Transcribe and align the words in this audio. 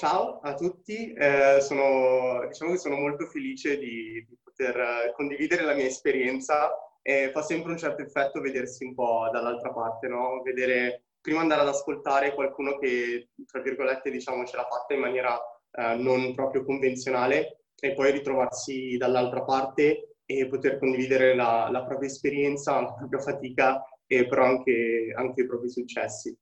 Ciao 0.00 0.40
a 0.40 0.54
tutti, 0.54 1.12
eh, 1.12 1.58
sono, 1.60 2.46
diciamo 2.48 2.70
che 2.70 2.78
sono 2.78 2.96
molto 2.96 3.26
felice 3.26 3.76
di, 3.76 4.24
di 4.26 4.38
poter 4.42 5.12
condividere 5.14 5.62
la 5.62 5.74
mia 5.74 5.84
esperienza 5.84 6.70
e 7.02 7.30
fa 7.34 7.42
sempre 7.42 7.72
un 7.72 7.76
certo 7.76 8.00
effetto 8.00 8.40
vedersi 8.40 8.82
un 8.82 8.94
po' 8.94 9.28
dall'altra 9.30 9.70
parte, 9.74 10.08
no? 10.08 10.40
Vedere, 10.42 11.08
prima 11.20 11.40
andare 11.40 11.60
ad 11.60 11.68
ascoltare 11.68 12.32
qualcuno 12.32 12.78
che, 12.78 13.28
tra 13.44 13.60
virgolette, 13.60 14.10
diciamo, 14.10 14.46
ce 14.46 14.56
l'ha 14.56 14.66
fatta 14.66 14.94
in 14.94 15.00
maniera 15.00 15.38
eh, 15.72 15.96
non 15.96 16.34
proprio 16.34 16.64
convenzionale 16.64 17.64
e 17.78 17.92
poi 17.92 18.10
ritrovarsi 18.10 18.96
dall'altra 18.96 19.42
parte 19.42 20.14
e 20.24 20.48
poter 20.48 20.78
condividere 20.78 21.34
la, 21.34 21.68
la 21.70 21.84
propria 21.84 22.08
esperienza, 22.08 22.80
la 22.80 22.94
propria 22.94 23.20
fatica 23.20 23.84
e 24.06 24.26
però 24.26 24.46
anche, 24.46 25.12
anche 25.14 25.42
i 25.42 25.46
propri 25.46 25.68
successi. 25.68 26.34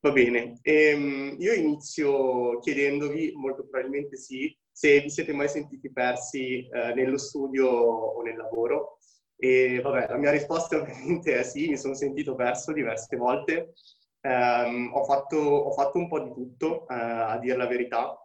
Va 0.00 0.12
bene, 0.12 0.58
ehm, 0.62 1.36
io 1.38 1.52
inizio 1.52 2.58
chiedendovi, 2.60 3.32
molto 3.34 3.66
probabilmente 3.66 4.16
sì, 4.16 4.56
se 4.70 5.00
vi 5.00 5.10
siete 5.10 5.32
mai 5.32 5.48
sentiti 5.48 5.90
persi 5.90 6.68
eh, 6.68 6.94
nello 6.94 7.16
studio 7.16 7.66
o 7.68 8.22
nel 8.22 8.36
lavoro. 8.36 8.98
E 9.38 9.80
vabbè, 9.82 10.08
la 10.08 10.16
mia 10.16 10.30
risposta 10.30 10.76
ovviamente 10.80 11.38
è 11.38 11.42
sì, 11.42 11.68
mi 11.68 11.78
sono 11.78 11.94
sentito 11.94 12.34
perso 12.34 12.72
diverse 12.72 13.16
volte. 13.16 13.72
Um, 14.20 14.90
ho, 14.92 15.04
fatto, 15.04 15.36
ho, 15.36 15.70
fatto, 15.72 15.98
un 15.98 16.08
po' 16.08 16.20
di 16.20 16.32
tutto, 16.32 16.82
uh, 16.82 16.84
a 16.88 17.38
dire 17.38 17.56
la 17.56 17.66
verità. 17.66 18.18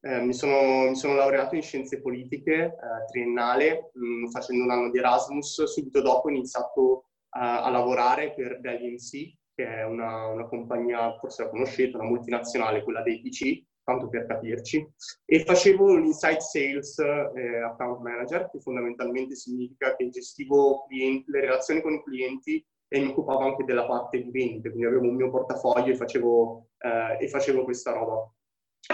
Uh, 0.00 0.24
mi, 0.24 0.32
sono, 0.32 0.88
mi, 0.88 0.96
sono, 0.96 1.14
laureato 1.14 1.54
in 1.54 1.62
scienze 1.62 2.00
politiche, 2.00 2.74
uh, 2.74 3.10
triennale, 3.10 3.92
mm, 3.98 4.26
facendo 4.26 4.64
un 4.64 4.70
anno 4.70 4.90
di 4.90 4.98
Erasmus. 4.98 5.64
Subito 5.64 6.00
dopo 6.00 6.28
ho 6.28 6.30
iniziato 6.30 7.08
a 7.36 7.68
lavorare 7.68 8.32
per 8.32 8.60
Dell 8.60 8.80
EMC, 8.80 9.34
che 9.54 9.66
è 9.66 9.84
una, 9.84 10.26
una, 10.26 10.46
compagnia, 10.46 11.16
forse 11.18 11.44
la 11.44 11.50
conoscete, 11.50 11.96
una 11.96 12.08
multinazionale, 12.08 12.82
quella 12.82 13.02
dei 13.02 13.20
PC, 13.20 13.64
tanto 13.84 14.08
per 14.08 14.26
capirci, 14.26 14.86
e 15.24 15.44
facevo 15.44 15.96
l'inside 15.96 16.40
sales 16.40 16.98
eh, 16.98 17.62
account 17.62 18.00
manager, 18.00 18.50
che 18.50 18.60
fondamentalmente 18.60 19.36
significa 19.36 19.94
che 19.94 20.08
gestivo 20.08 20.84
clienti, 20.88 21.30
le 21.30 21.40
relazioni 21.40 21.82
con 21.82 21.92
i 21.92 22.02
clienti 22.02 22.66
e 22.88 23.00
mi 23.00 23.08
occupavo 23.08 23.40
anche 23.40 23.64
della 23.64 23.86
parte 23.86 24.22
di 24.22 24.30
vendite, 24.30 24.70
quindi 24.70 24.86
avevo 24.86 25.08
un 25.08 25.16
mio 25.16 25.30
portafoglio 25.30 25.92
e 25.92 25.96
facevo, 25.96 26.68
eh, 26.78 27.24
e 27.24 27.28
facevo 27.28 27.64
questa 27.64 27.92
roba. 27.92 28.32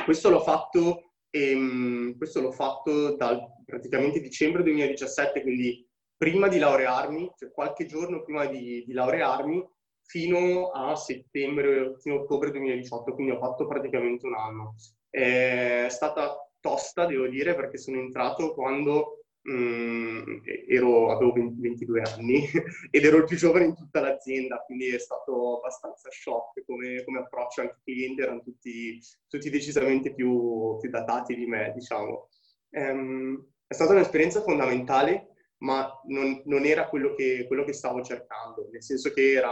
Questo 0.04 0.30
l'ho 0.30 0.40
fatto, 0.40 1.12
ehm, 1.30 2.16
questo 2.16 2.40
l'ho 2.40 2.52
fatto 2.52 3.16
dal 3.16 3.40
praticamente 3.64 4.20
dicembre 4.20 4.62
2017, 4.62 5.42
quindi 5.42 5.86
prima 6.16 6.48
di 6.48 6.58
laurearmi, 6.58 7.32
cioè 7.36 7.50
qualche 7.50 7.86
giorno 7.86 8.22
prima 8.22 8.46
di, 8.46 8.84
di 8.86 8.92
laurearmi, 8.92 9.66
fino 10.10 10.70
a 10.70 10.96
settembre, 10.96 11.94
fino 12.00 12.16
a 12.16 12.18
ottobre 12.22 12.50
2018, 12.50 13.14
quindi 13.14 13.32
ho 13.32 13.38
fatto 13.38 13.68
praticamente 13.68 14.26
un 14.26 14.34
anno. 14.34 14.74
È 15.08 15.86
stata 15.88 16.50
tosta, 16.58 17.06
devo 17.06 17.28
dire, 17.28 17.54
perché 17.54 17.78
sono 17.78 18.00
entrato 18.00 18.52
quando 18.52 19.22
mh, 19.42 19.52
mm, 19.52 20.22
ero, 20.68 21.12
avevo 21.12 21.32
20, 21.32 21.60
22 21.60 22.02
anni 22.02 22.44
ed 22.90 23.04
ero 23.04 23.18
il 23.18 23.24
più 23.24 23.36
giovane 23.36 23.66
in 23.66 23.76
tutta 23.76 24.00
l'azienda, 24.00 24.60
quindi 24.66 24.88
è 24.88 24.98
stato 24.98 25.58
abbastanza 25.58 26.08
shock 26.10 26.64
come, 26.66 27.04
come 27.04 27.20
approccio, 27.20 27.60
anche 27.60 27.76
i 27.84 27.94
clienti 27.94 28.22
erano 28.22 28.42
tutti, 28.42 29.00
tutti 29.28 29.48
decisamente 29.48 30.12
più, 30.12 30.76
più, 30.80 30.90
datati 30.90 31.36
di 31.36 31.46
me, 31.46 31.70
diciamo. 31.72 32.28
Um, 32.70 33.46
è 33.64 33.74
stata 33.74 33.92
un'esperienza 33.92 34.42
fondamentale 34.42 35.29
ma 35.60 36.00
non, 36.04 36.42
non 36.46 36.64
era 36.64 36.88
quello 36.88 37.14
che, 37.14 37.44
quello 37.46 37.64
che, 37.64 37.72
stavo 37.72 38.02
cercando, 38.02 38.68
nel 38.70 38.82
senso 38.82 39.12
che 39.12 39.32
era, 39.32 39.50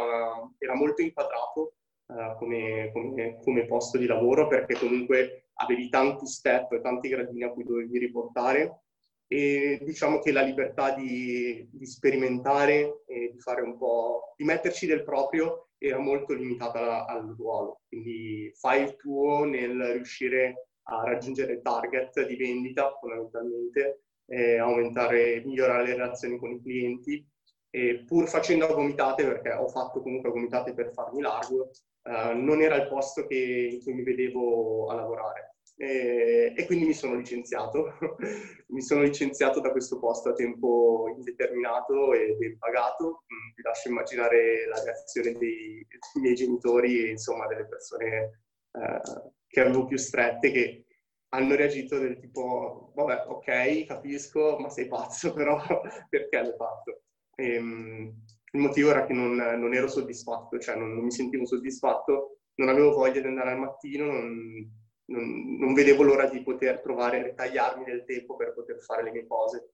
era 0.58 0.74
molto 0.74 1.02
inquadrato 1.02 1.74
uh, 2.06 2.36
come, 2.38 2.90
come, 2.92 3.38
come, 3.42 3.66
posto 3.66 3.98
di 3.98 4.06
lavoro 4.06 4.46
perché 4.46 4.74
comunque 4.74 5.48
avevi 5.54 5.88
tanti 5.88 6.26
step, 6.26 6.72
e 6.72 6.80
tanti 6.80 7.08
gradini 7.08 7.44
a 7.44 7.50
cui 7.50 7.64
dovevi 7.64 7.98
riportare. 7.98 8.82
E 9.30 9.80
diciamo 9.82 10.20
che 10.20 10.32
la 10.32 10.40
libertà 10.40 10.94
di, 10.94 11.68
di 11.70 11.86
sperimentare 11.86 13.02
e 13.06 13.30
di 13.30 13.38
fare 13.40 13.60
un 13.60 13.76
po', 13.76 14.32
di 14.36 14.44
metterci 14.44 14.86
del 14.86 15.04
proprio 15.04 15.68
era 15.76 15.98
molto 15.98 16.32
limitata 16.32 17.04
al 17.04 17.34
ruolo, 17.36 17.82
quindi 17.88 18.50
fai 18.54 18.84
il 18.84 18.96
tuo 18.96 19.44
nel 19.44 19.92
riuscire 19.92 20.68
a 20.84 21.04
raggiungere 21.04 21.52
il 21.52 21.62
target 21.62 22.26
di 22.26 22.36
vendita 22.36 22.96
fondamentalmente 22.98 24.04
eh, 24.28 24.58
aumentare, 24.58 25.42
migliorare 25.44 25.86
le 25.86 25.92
relazioni 25.94 26.38
con 26.38 26.52
i 26.52 26.60
clienti, 26.60 27.26
e 27.70 28.04
pur 28.06 28.28
facendo 28.28 28.66
a 28.66 28.72
gomitate, 28.72 29.24
perché 29.24 29.52
ho 29.52 29.68
fatto 29.68 30.00
comunque 30.00 30.28
a 30.28 30.32
gomitate 30.32 30.72
per 30.72 30.92
farmi 30.92 31.20
largo, 31.20 31.70
eh, 32.02 32.34
non 32.34 32.62
era 32.62 32.76
il 32.76 32.88
posto 32.88 33.26
che, 33.26 33.70
in 33.72 33.82
cui 33.82 33.94
mi 33.94 34.02
vedevo 34.02 34.88
a 34.88 34.94
lavorare. 34.94 35.56
E, 35.80 36.54
e 36.56 36.66
quindi 36.66 36.86
mi 36.86 36.94
sono 36.94 37.14
licenziato. 37.14 37.96
mi 38.68 38.82
sono 38.82 39.02
licenziato 39.02 39.60
da 39.60 39.70
questo 39.70 39.98
posto 39.98 40.30
a 40.30 40.32
tempo 40.32 41.12
indeterminato 41.14 42.14
e 42.14 42.34
ben 42.36 42.58
pagato. 42.58 43.24
Mm, 43.32 43.54
vi 43.54 43.62
lascio 43.62 43.88
immaginare 43.88 44.66
la 44.66 44.82
reazione 44.82 45.32
dei, 45.32 45.86
dei 45.86 46.22
miei 46.22 46.34
genitori 46.34 47.04
e 47.04 47.10
insomma 47.10 47.46
delle 47.46 47.66
persone 47.66 48.42
eh, 48.72 49.32
che 49.46 49.60
avevo 49.60 49.86
più 49.86 49.96
strette 49.96 50.50
che 50.50 50.84
hanno 51.30 51.54
reagito 51.54 51.98
del 51.98 52.18
tipo, 52.18 52.92
vabbè, 52.94 53.24
ok, 53.26 53.84
capisco, 53.86 54.56
ma 54.58 54.68
sei 54.70 54.86
pazzo, 54.88 55.32
però 55.34 55.60
perché 56.08 56.40
l'hai 56.40 56.54
fatto? 56.56 57.02
E, 57.34 57.58
um, 57.58 58.14
il 58.52 58.60
motivo 58.60 58.90
era 58.90 59.04
che 59.04 59.12
non, 59.12 59.34
non 59.34 59.74
ero 59.74 59.88
soddisfatto, 59.88 60.58
cioè 60.58 60.76
non, 60.76 60.94
non, 60.94 61.04
mi 61.04 61.10
sentivo 61.10 61.44
soddisfatto, 61.44 62.38
non 62.54 62.68
avevo 62.68 62.92
voglia 62.92 63.20
di 63.20 63.26
andare 63.26 63.52
al 63.52 63.58
mattino, 63.58 64.06
non, 64.06 64.70
non 65.04 65.74
vedevo 65.74 66.02
l'ora 66.02 66.28
di 66.28 66.42
poter 66.42 66.80
trovare, 66.80 67.22
ritagliarmi 67.22 67.84
del 67.84 68.04
tempo 68.04 68.36
per 68.36 68.54
poter 68.54 68.80
fare 68.80 69.02
le 69.02 69.10
mie 69.10 69.26
cose. 69.26 69.72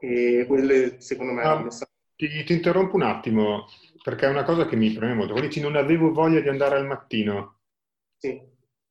E 0.00 0.44
quello 0.48 1.00
secondo 1.00 1.32
me 1.32 1.42
ah, 1.42 1.60
è 1.60 1.62
messaggio. 1.64 1.90
Ti, 2.16 2.44
ti, 2.44 2.52
interrompo 2.52 2.96
un 2.96 3.02
attimo, 3.02 3.66
perché 4.02 4.26
è 4.26 4.30
una 4.30 4.44
cosa 4.44 4.66
che 4.66 4.76
mi 4.76 4.90
preme 4.92 5.14
molto. 5.14 5.32
Quando 5.32 5.48
dici 5.48 5.60
non 5.60 5.76
avevo 5.76 6.12
voglia 6.12 6.40
di 6.40 6.48
andare 6.48 6.76
al 6.76 6.86
mattino. 6.86 7.58
Sì. 8.16 8.40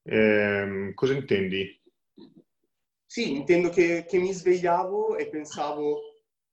Eh, 0.03 0.91
cosa 0.95 1.13
intendi? 1.13 1.79
Sì, 3.05 3.35
intendo 3.35 3.69
che, 3.69 4.05
che, 4.07 4.17
mi 4.17 4.31
svegliavo 4.31 5.17
e 5.17 5.27
pensavo 5.27 5.99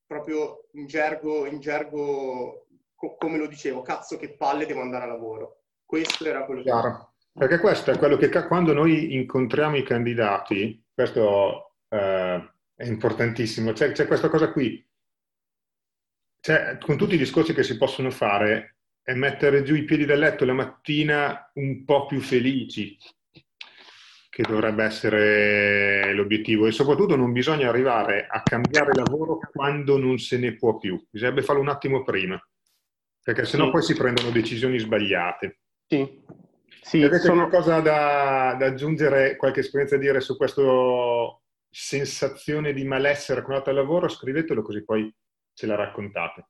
proprio 0.06 0.68
in 0.72 0.86
gergo, 0.86 1.46
in 1.46 1.60
gergo 1.60 2.66
co- 2.94 3.16
come 3.16 3.38
lo 3.38 3.46
dicevo, 3.46 3.82
cazzo 3.82 4.16
che 4.16 4.34
palle 4.34 4.66
devo 4.66 4.80
andare 4.80 5.04
a 5.04 5.08
lavoro. 5.08 5.62
Questo 5.84 6.26
era 6.26 6.44
quello 6.44 6.62
che... 6.62 6.70
Chiaro. 6.70 7.12
Perché 7.32 7.60
questo 7.60 7.92
è 7.92 7.98
quello 7.98 8.16
che 8.16 8.28
quando 8.46 8.72
noi 8.72 9.14
incontriamo 9.14 9.76
i 9.76 9.84
candidati, 9.84 10.84
questo 10.92 11.74
eh, 11.88 12.52
è 12.74 12.84
importantissimo, 12.84 13.72
c'è, 13.72 13.92
c'è 13.92 14.08
questa 14.08 14.28
cosa 14.28 14.50
qui, 14.50 14.84
cioè, 16.40 16.78
con 16.78 16.96
tutti 16.96 17.14
i 17.14 17.18
discorsi 17.18 17.54
che 17.54 17.62
si 17.62 17.76
possono 17.76 18.10
fare, 18.10 18.78
è 19.02 19.14
mettere 19.14 19.62
giù 19.62 19.74
i 19.74 19.84
piedi 19.84 20.04
dal 20.04 20.18
letto 20.18 20.44
la 20.44 20.52
mattina 20.52 21.50
un 21.54 21.84
po' 21.84 22.06
più 22.06 22.20
felici, 22.20 22.96
che 24.38 24.44
dovrebbe 24.48 24.84
essere 24.84 26.14
l'obiettivo 26.14 26.68
e 26.68 26.70
soprattutto 26.70 27.16
non 27.16 27.32
bisogna 27.32 27.68
arrivare 27.68 28.28
a 28.30 28.40
cambiare 28.40 28.94
lavoro 28.94 29.40
quando 29.52 29.98
non 29.98 30.18
se 30.18 30.38
ne 30.38 30.54
può 30.54 30.78
più, 30.78 31.04
bisognerebbe 31.10 31.42
farlo 31.42 31.60
un 31.60 31.68
attimo 31.68 32.04
prima, 32.04 32.40
perché 33.20 33.44
sennò 33.44 33.64
sì. 33.64 33.70
poi 33.72 33.82
si 33.82 33.96
prendono 33.96 34.30
decisioni 34.30 34.78
sbagliate. 34.78 35.58
Sì. 35.88 36.22
Sì, 36.80 37.02
Avete 37.02 37.24
sono... 37.24 37.48
qualcosa 37.48 37.80
da, 37.80 38.54
da, 38.56 38.66
aggiungere, 38.66 39.34
qualche 39.34 39.58
esperienza 39.58 39.96
da 39.96 40.02
dire 40.02 40.20
su 40.20 40.36
questa 40.36 40.62
sensazione 41.68 42.72
di 42.72 42.84
malessere 42.84 43.42
conata 43.42 43.70
al 43.70 43.76
lavoro? 43.76 44.06
Scrivetelo 44.06 44.62
così 44.62 44.84
poi 44.84 45.12
ce 45.52 45.66
la 45.66 45.74
raccontate. 45.74 46.46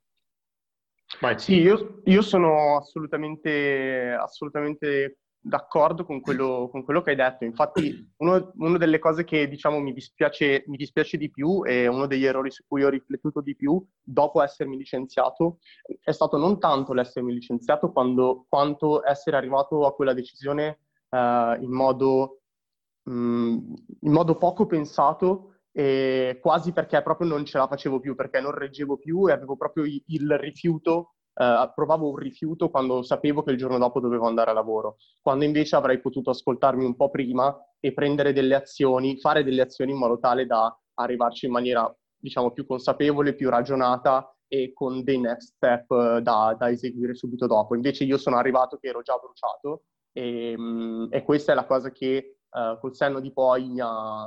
Vai. 1.21 1.39
Sì, 1.39 1.59
io, 1.59 2.03
io 2.05 2.21
sono 2.21 2.77
assolutamente, 2.77 4.13
assolutamente 4.13 5.21
d'accordo 5.49 6.05
con 6.05 6.21
quello, 6.21 6.69
con 6.71 6.85
quello, 6.85 7.03
che 7.03 7.11
hai 7.11 7.17
detto. 7.17 7.45
Infatti, 7.45 8.13
una 8.19 8.79
delle 8.79 8.99
cose 8.99 9.25
che 9.25 9.49
diciamo 9.49 9.81
mi 9.81 9.93
dispiace, 9.93 10.65
mi 10.67 10.77
dispiace, 10.77 11.17
di 11.17 11.31
più 11.31 11.65
e 11.65 11.87
uno 11.87 12.07
degli 12.07 12.25
errori 12.25 12.51
su 12.51 12.65
cui 12.69 12.85
ho 12.85 12.89
riflettuto 12.89 13.41
di 13.41 13.57
più 13.57 13.83
dopo 14.03 14.43
essermi 14.43 14.77
licenziato 14.77 15.59
è 16.03 16.13
stato 16.13 16.37
non 16.37 16.59
tanto 16.59 16.93
l'essermi 16.93 17.33
licenziato 17.33 17.91
quando, 17.91 18.47
quanto 18.49 19.07
essere 19.07 19.37
arrivato 19.37 19.87
a 19.87 19.95
quella 19.95 20.13
decisione 20.13 20.81
uh, 21.11 21.61
in, 21.61 21.71
modo, 21.71 22.41
um, 23.05 23.75
in 24.01 24.13
modo 24.13 24.37
poco 24.37 24.67
pensato 24.67 25.55
e 25.73 26.39
quasi 26.41 26.73
perché 26.73 27.01
proprio 27.03 27.29
non 27.29 27.45
ce 27.45 27.59
la 27.59 27.67
facevo 27.67 28.01
più, 28.01 28.15
perché 28.15 28.41
non 28.41 28.53
reggevo 28.53 28.97
più 28.99 29.29
e 29.29 29.33
avevo 29.33 29.57
proprio 29.57 29.85
il 29.85 30.39
rifiuto 30.39 31.15
eh, 31.39 31.71
provavo 31.75 32.09
un 32.09 32.17
rifiuto 32.17 32.69
quando 32.69 33.03
sapevo 33.03 33.43
che 33.43 33.53
il 33.53 33.57
giorno 33.57 33.79
dopo 33.79 34.01
dovevo 34.01 34.27
andare 34.27 34.51
a 34.51 34.55
lavoro, 34.55 34.97
quando 35.21 35.45
invece 35.45 35.77
avrei 35.77 36.01
potuto 36.01 36.31
ascoltarmi 36.31 36.85
un 36.85 36.97
po' 36.97 37.11
prima 37.11 37.57
e 37.79 37.93
prendere 37.93 38.33
delle 38.33 38.57
azioni, 38.57 39.21
fare 39.21 39.45
delle 39.45 39.63
azioni 39.63 39.93
in 39.93 39.99
modo 39.99 40.19
tale 40.19 40.47
da 40.47 40.77
arrivarci 40.95 41.47
in 41.47 41.53
maniera, 41.53 41.97
diciamo, 42.17 42.51
più 42.51 42.67
consapevole, 42.67 43.35
più 43.35 43.49
ragionata 43.51 44.33
e 44.49 44.73
con 44.73 45.05
dei 45.05 45.19
next 45.21 45.55
step 45.55 45.91
eh, 45.93 46.23
da, 46.23 46.57
da 46.59 46.71
eseguire 46.71 47.15
subito 47.15 47.47
dopo. 47.47 47.77
Invece 47.77 48.03
io 48.05 48.19
sono 48.19 48.37
arrivato 48.37 48.79
che 48.79 48.89
ero 48.89 49.03
già 49.03 49.17
bruciato 49.17 49.85
e, 50.13 50.57
mm, 50.59 51.07
e, 51.11 51.23
questa 51.23 51.53
è 51.53 51.55
la 51.55 51.67
cosa 51.67 51.93
che 51.93 52.39
uh, 52.51 52.79
col 52.81 52.97
senno 52.97 53.21
di 53.21 53.33
poi 53.33 53.69
mi 53.69 53.81
ha, 53.81 54.27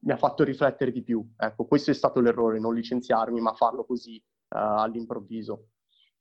mi 0.00 0.12
ha, 0.12 0.16
fatto 0.16 0.44
riflettere 0.44 0.92
di 0.92 1.02
più. 1.02 1.26
Ecco, 1.36 1.64
questo 1.64 1.92
è 1.92 1.94
stato 1.94 2.20
l'errore, 2.20 2.58
non 2.58 2.74
licenziarmi, 2.74 3.40
ma 3.40 3.54
farlo 3.54 3.84
così 3.84 4.16
uh, 4.16 4.58
all'improvviso. 4.58 5.68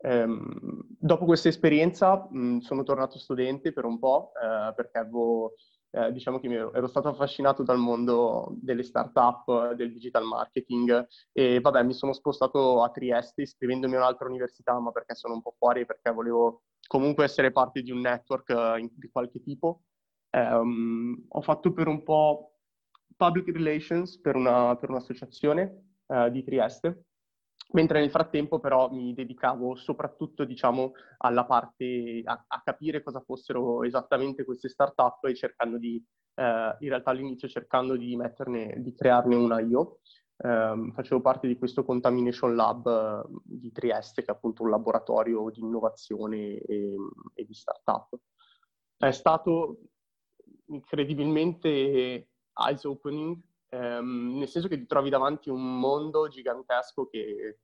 Um, 0.03 0.81
dopo 0.97 1.25
questa 1.25 1.49
esperienza 1.49 2.27
mh, 2.27 2.59
sono 2.59 2.81
tornato 2.81 3.19
studente 3.19 3.71
per 3.71 3.85
un 3.85 3.99
po' 3.99 4.31
uh, 4.33 4.73
perché 4.73 4.97
avevo 4.97 5.53
eh, 5.91 6.11
diciamo 6.11 6.39
che 6.39 6.47
ero, 6.47 6.73
ero, 6.73 6.87
stato 6.87 7.09
affascinato 7.09 7.63
dal 7.63 7.77
mondo 7.77 8.55
delle 8.61 8.83
start-up, 8.83 9.73
del 9.73 9.91
digital 9.91 10.23
marketing 10.23 11.05
e 11.33 11.59
vabbè 11.59 11.83
mi 11.83 11.93
sono 11.93 12.13
spostato 12.13 12.81
a 12.81 12.89
Trieste 12.89 13.41
iscrivendomi 13.41 13.95
a 13.95 13.97
un'altra 13.97 14.27
università 14.27 14.79
ma 14.79 14.91
perché 14.91 15.15
sono 15.15 15.33
un 15.33 15.41
po' 15.41 15.53
fuori 15.57 15.85
perché 15.85 16.11
volevo 16.11 16.63
comunque 16.87 17.25
essere 17.25 17.51
parte 17.51 17.81
di 17.81 17.91
un 17.91 17.99
network 17.99 18.49
in, 18.79 18.89
di 18.93 19.09
qualche 19.11 19.41
tipo. 19.41 19.81
Um, 20.31 21.25
ho 21.27 21.41
fatto 21.41 21.73
per 21.73 21.87
un 21.87 22.03
po' 22.03 22.53
public 23.17 23.53
relations 23.53 24.17
per, 24.21 24.37
una, 24.37 24.77
per 24.77 24.89
un'associazione 24.89 25.95
uh, 26.05 26.29
di 26.29 26.41
Trieste 26.43 27.03
mentre 27.73 27.99
nel 27.99 28.09
frattempo 28.09 28.59
però 28.59 28.89
mi 28.91 29.13
dedicavo 29.13 29.75
soprattutto 29.75 30.43
diciamo 30.43 30.93
alla 31.19 31.45
parte 31.45 32.21
a, 32.23 32.43
a 32.47 32.61
capire 32.63 33.03
cosa 33.03 33.21
fossero 33.21 33.83
esattamente 33.83 34.43
queste 34.43 34.69
startup 34.69 35.23
e 35.25 35.35
cercando 35.35 35.77
di 35.77 36.03
eh, 36.35 36.75
in 36.79 36.89
realtà 36.89 37.11
all'inizio 37.11 37.47
cercando 37.47 37.95
di 37.95 38.15
metterne 38.15 38.75
di 38.77 38.93
crearne 38.93 39.35
una 39.35 39.59
io. 39.59 39.99
Eh, 40.37 40.91
facevo 40.93 41.21
parte 41.21 41.47
di 41.47 41.57
questo 41.57 41.83
Contamination 41.83 42.55
Lab 42.55 42.87
eh, 42.87 43.39
di 43.43 43.71
Trieste 43.71 44.23
che 44.23 44.31
è 44.31 44.35
appunto 44.35 44.63
un 44.63 44.69
laboratorio 44.69 45.49
di 45.49 45.59
innovazione 45.59 46.57
e, 46.57 46.95
e 47.33 47.45
di 47.45 47.53
startup. 47.53 48.17
È 48.97 49.11
stato 49.11 49.79
incredibilmente 50.67 52.29
eyes 52.53 52.83
opening 52.85 53.39
ehm, 53.71 54.37
nel 54.37 54.47
senso 54.47 54.67
che 54.67 54.77
ti 54.77 54.85
trovi 54.85 55.09
davanti 55.09 55.49
un 55.49 55.79
mondo 55.79 56.27
gigantesco 56.27 57.07
che 57.07 57.59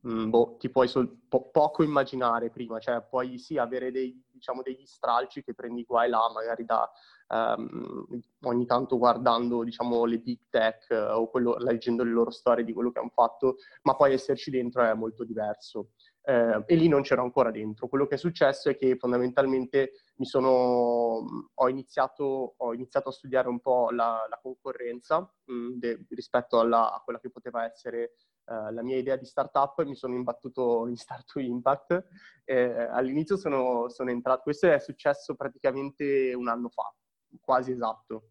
mh, 0.00 0.28
boh, 0.28 0.56
ti 0.58 0.70
puoi 0.70 0.88
sol- 0.88 1.16
po- 1.28 1.50
poco 1.50 1.82
immaginare 1.82 2.50
prima, 2.50 2.78
cioè 2.78 3.02
puoi 3.02 3.38
sì 3.38 3.58
avere 3.58 3.90
dei, 3.90 4.22
diciamo, 4.30 4.62
degli 4.62 4.84
stralci 4.84 5.42
che 5.42 5.54
prendi 5.54 5.84
qua 5.84 6.04
e 6.04 6.08
là, 6.08 6.30
magari 6.32 6.64
da 6.64 6.90
um, 7.28 8.06
ogni 8.42 8.66
tanto 8.66 8.98
guardando 8.98 9.64
diciamo, 9.64 10.04
le 10.04 10.18
big 10.18 10.40
tech 10.48 10.86
uh, 10.90 11.18
o 11.18 11.28
quello, 11.28 11.56
leggendo 11.58 12.04
le 12.04 12.10
loro 12.10 12.30
storie 12.30 12.64
di 12.64 12.72
quello 12.72 12.90
che 12.90 12.98
hanno 12.98 13.10
fatto, 13.12 13.56
ma 13.82 13.94
poi 13.96 14.12
esserci 14.12 14.50
dentro 14.50 14.82
è 14.82 14.94
molto 14.94 15.24
diverso. 15.24 15.90
Eh, 16.28 16.64
e 16.66 16.74
lì 16.74 16.88
non 16.88 17.02
c'ero 17.02 17.22
ancora 17.22 17.52
dentro. 17.52 17.86
Quello 17.86 18.08
che 18.08 18.16
è 18.16 18.18
successo 18.18 18.68
è 18.68 18.76
che 18.76 18.96
fondamentalmente 18.96 19.92
sono, 20.24 21.48
ho, 21.52 21.68
iniziato, 21.68 22.54
ho 22.56 22.72
iniziato 22.72 23.10
a 23.10 23.12
studiare 23.12 23.48
un 23.48 23.60
po' 23.60 23.90
la, 23.90 24.26
la 24.28 24.38
concorrenza 24.40 25.20
mh, 25.20 25.72
de, 25.74 26.06
rispetto 26.10 26.58
alla, 26.58 26.92
a 26.92 27.00
quella 27.00 27.20
che 27.20 27.30
poteva 27.30 27.64
essere 27.64 28.12
uh, 28.46 28.72
la 28.72 28.82
mia 28.82 28.96
idea 28.96 29.16
di 29.16 29.26
startup 29.26 29.82
mi 29.84 29.94
sono 29.94 30.14
imbattuto 30.14 30.86
in 30.86 30.96
Start 30.96 31.32
to 31.32 31.40
Impact. 31.40 32.06
Eh, 32.44 32.88
all'inizio 32.90 33.36
sono, 33.36 33.88
sono 33.88 34.10
entrato, 34.10 34.42
questo 34.42 34.70
è 34.70 34.78
successo 34.78 35.34
praticamente 35.34 36.32
un 36.34 36.48
anno 36.48 36.68
fa, 36.70 36.94
quasi 37.40 37.72
esatto. 37.72 38.28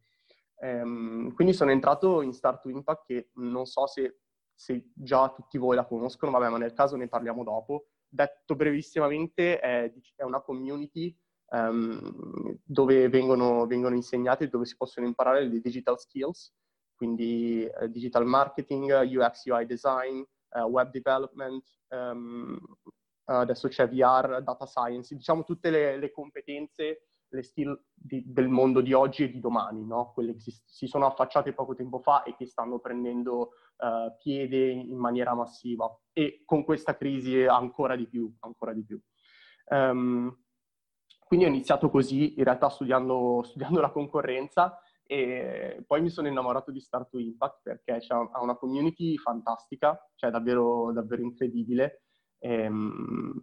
Um, 0.58 1.34
quindi 1.34 1.54
sono 1.54 1.72
entrato 1.72 2.22
in 2.22 2.34
Start 2.34 2.62
to 2.62 2.70
Impact 2.70 3.06
che 3.06 3.30
non 3.34 3.66
so 3.66 3.86
se 3.88 4.22
se 4.56 4.90
già 4.94 5.30
tutti 5.32 5.58
voi 5.58 5.76
la 5.76 5.86
conoscono, 5.86 6.32
vabbè, 6.32 6.50
ma 6.50 6.58
nel 6.58 6.74
caso 6.74 6.96
ne 6.96 7.10
parliamo 7.10 7.44
dopo. 7.44 7.88
Detto 8.08 8.56
brevissimamente, 8.56 9.60
è, 9.60 9.92
è 10.16 10.24
una 10.24 10.42
community 10.42 11.16
um, 11.50 12.58
dove 12.64 13.10
vengono, 13.10 13.66
vengono 13.66 13.96
insegnate, 13.96 14.48
dove 14.48 14.66
si 14.66 14.76
possono 14.76 15.06
imparare 15.06 15.46
le 15.46 15.62
digital 15.62 16.00
skills, 16.00 16.54
quindi 16.96 17.68
uh, 17.80 17.88
digital 17.88 18.26
marketing, 18.26 18.92
UX, 18.92 19.46
UI 19.46 19.66
design, 19.66 20.22
uh, 20.52 20.62
web 20.62 20.90
development, 20.92 21.64
um, 21.90 22.58
adesso 23.26 23.68
c'è 23.68 23.90
VR, 23.90 24.42
data 24.44 24.66
science, 24.66 25.16
diciamo 25.16 25.44
tutte 25.44 25.70
le, 25.70 25.98
le 25.98 26.12
competenze 26.12 27.08
le 27.30 27.44
skill 27.44 27.80
di, 27.94 28.24
del 28.26 28.48
mondo 28.48 28.82
di 28.82 28.94
oggi 28.94 29.24
e 29.24 29.32
di 29.32 29.40
domani, 29.40 29.86
no? 29.86 30.12
quelle 30.14 30.34
che 30.34 30.40
si, 30.40 30.52
si, 30.66 30.88
sono 30.88 31.06
affacciate 31.06 31.54
poco 31.54 31.76
tempo 31.76 32.00
fa 32.00 32.24
e 32.24 32.36
che 32.36 32.46
stanno 32.46 32.80
prendendo 32.80 33.52
uh, 33.78 34.16
piede 34.18 34.70
in 34.70 34.98
maniera 34.98 35.34
massiva 35.34 35.90
e 36.14 36.44
con 36.46 36.64
questa 36.64 36.96
crisi 36.96 37.44
ancora 37.44 37.96
di 37.96 38.08
più, 38.08 38.34
ancora 38.40 38.74
di 38.74 38.84
più. 38.84 39.00
Um, 39.68 40.45
quindi 41.26 41.46
ho 41.46 41.50
iniziato 41.50 41.90
così, 41.90 42.38
in 42.38 42.44
realtà 42.44 42.70
studiando, 42.70 43.42
studiando, 43.44 43.82
la 43.82 43.90
concorrenza 43.90 44.80
e 45.04 45.84
poi 45.86 46.02
mi 46.02 46.10
sono 46.10 46.28
innamorato 46.28 46.72
di 46.72 46.80
Start 46.80 47.10
to 47.10 47.18
Impact 47.18 47.62
perché 47.64 48.00
ha 48.10 48.42
una 48.42 48.56
community 48.56 49.18
fantastica, 49.18 50.00
cioè 50.14 50.30
davvero, 50.30 50.92
davvero 50.94 51.24
incredibile. 51.24 52.04
E, 52.38 52.68
um, 52.68 53.34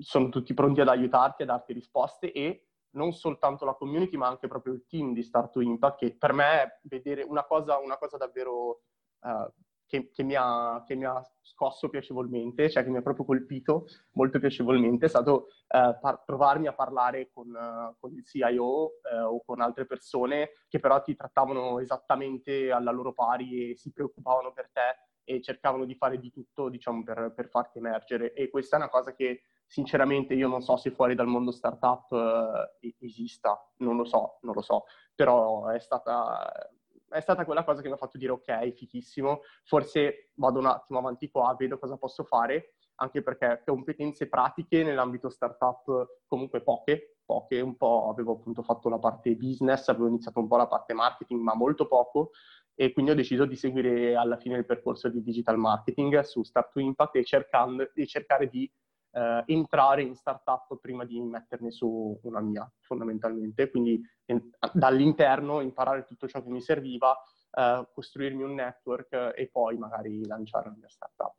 sono 0.00 0.28
tutti 0.28 0.54
pronti 0.54 0.80
ad 0.80 0.88
aiutarti, 0.88 1.42
a 1.42 1.46
darti 1.46 1.72
risposte 1.72 2.32
e 2.32 2.66
non 2.96 3.12
soltanto 3.12 3.64
la 3.64 3.74
community, 3.74 4.16
ma 4.16 4.26
anche 4.26 4.48
proprio 4.48 4.72
il 4.72 4.84
team 4.88 5.12
di 5.12 5.22
Start 5.22 5.52
to 5.52 5.60
Impact, 5.60 5.98
che 5.98 6.16
per 6.16 6.32
me 6.32 6.62
è 6.62 6.78
vedere 6.82 7.22
una 7.22 7.44
cosa, 7.44 7.78
una 7.78 7.96
cosa 7.96 8.16
davvero 8.16 8.82
uh, 9.20 9.52
che, 9.90 10.08
che, 10.12 10.22
mi 10.22 10.36
ha, 10.36 10.84
che, 10.86 10.94
mi 10.94 11.04
ha, 11.04 11.20
scosso 11.42 11.88
piacevolmente, 11.88 12.70
cioè 12.70 12.84
che 12.84 12.90
mi 12.90 12.98
ha 12.98 13.02
proprio 13.02 13.24
colpito 13.24 13.86
molto 14.12 14.38
piacevolmente, 14.38 15.06
è 15.06 15.08
stato 15.08 15.48
uh, 15.66 15.98
par- 16.00 16.22
trovarmi 16.24 16.68
a 16.68 16.72
parlare 16.72 17.28
con, 17.32 17.48
uh, 17.48 17.96
con 17.98 18.12
il 18.12 18.24
CIO 18.24 18.62
o 18.62 19.42
con 19.44 19.60
altre 19.60 19.84
persone 19.86 20.50
che 20.68 20.78
però 20.78 21.02
ti 21.02 21.16
trattavano 21.16 21.80
esattamente 21.80 22.70
alla 22.70 22.92
loro 22.92 23.12
pari 23.12 23.72
e 23.72 23.76
si 23.76 23.92
preoccupavano 23.92 24.52
per 24.52 24.70
te 24.72 25.10
e 25.24 25.42
cercavano 25.42 25.84
di 25.84 25.96
fare 25.96 26.18
di 26.18 26.30
tutto, 26.30 26.68
diciamo, 26.68 27.02
per, 27.02 27.32
per 27.34 27.48
farti 27.48 27.78
emergere. 27.78 28.32
E 28.32 28.48
questa 28.48 28.76
è 28.76 28.78
una 28.78 28.88
cosa 28.88 29.12
che 29.12 29.42
sinceramente 29.66 30.34
io 30.34 30.48
non 30.48 30.62
so 30.62 30.76
se 30.76 30.90
fuori 30.90 31.14
dal 31.14 31.26
mondo 31.26 31.50
startup 31.50 32.10
eh, 32.80 32.94
esista, 33.00 33.56
non 33.78 33.96
lo 33.96 34.04
so, 34.04 34.38
non 34.42 34.54
lo 34.54 34.62
so, 34.62 34.84
però 35.14 35.68
è 35.68 35.78
stata, 35.78 36.50
è 37.10 37.20
stata 37.20 37.44
quella 37.44 37.64
cosa 37.64 37.82
che 37.82 37.88
mi 37.88 37.94
ha 37.94 37.98
fatto 37.98 38.18
dire 38.18 38.32
ok, 38.32 38.70
fichissimo, 38.72 39.40
forse 39.64 40.30
vado 40.34 40.58
un 40.58 40.66
attimo 40.66 40.98
avanti 40.98 41.30
qua, 41.30 41.54
vedo 41.58 41.78
cosa 41.78 41.96
posso 41.96 42.24
fare, 42.24 42.74
anche 42.96 43.22
perché 43.22 43.62
competenze 43.64 44.28
pratiche 44.28 44.82
nell'ambito 44.84 45.28
startup 45.28 46.20
comunque 46.26 46.62
poche, 46.62 47.16
poche, 47.24 47.60
un 47.60 47.76
po' 47.76 48.08
avevo 48.10 48.32
appunto 48.32 48.62
fatto 48.62 48.88
la 48.88 48.98
parte 48.98 49.34
business, 49.34 49.88
avevo 49.88 50.08
iniziato 50.08 50.40
un 50.40 50.48
po' 50.48 50.56
la 50.56 50.66
parte 50.66 50.94
marketing, 50.94 51.40
ma 51.40 51.54
molto 51.54 51.86
poco, 51.86 52.30
e 52.74 52.92
quindi 52.92 53.10
ho 53.10 53.14
deciso 53.14 53.44
di 53.44 53.56
seguire 53.56 54.14
alla 54.14 54.36
fine 54.36 54.56
il 54.56 54.64
percorso 54.64 55.08
di 55.08 55.22
digital 55.22 55.58
marketing 55.58 56.20
su 56.20 56.42
Start 56.42 56.72
to 56.72 56.80
Impact 56.80 57.16
e, 57.16 57.24
cercando, 57.24 57.90
e 57.94 58.06
cercare 58.06 58.48
di 58.48 58.70
eh, 59.12 59.42
entrare 59.46 60.02
in 60.02 60.14
startup 60.14 60.78
prima 60.80 61.04
di 61.04 61.20
metterne 61.20 61.70
su 61.70 62.18
una 62.22 62.40
mia, 62.40 62.70
fondamentalmente. 62.80 63.70
Quindi 63.70 64.00
en- 64.26 64.50
dall'interno 64.72 65.60
imparare 65.60 66.04
tutto 66.04 66.28
ciò 66.28 66.42
che 66.42 66.50
mi 66.50 66.60
serviva, 66.60 67.16
eh, 67.52 67.88
costruirmi 67.92 68.42
un 68.42 68.54
network 68.54 69.32
e 69.36 69.48
poi 69.50 69.76
magari 69.76 70.26
lanciare 70.26 70.68
la 70.70 70.76
mia 70.76 70.88
startup. 70.88 71.34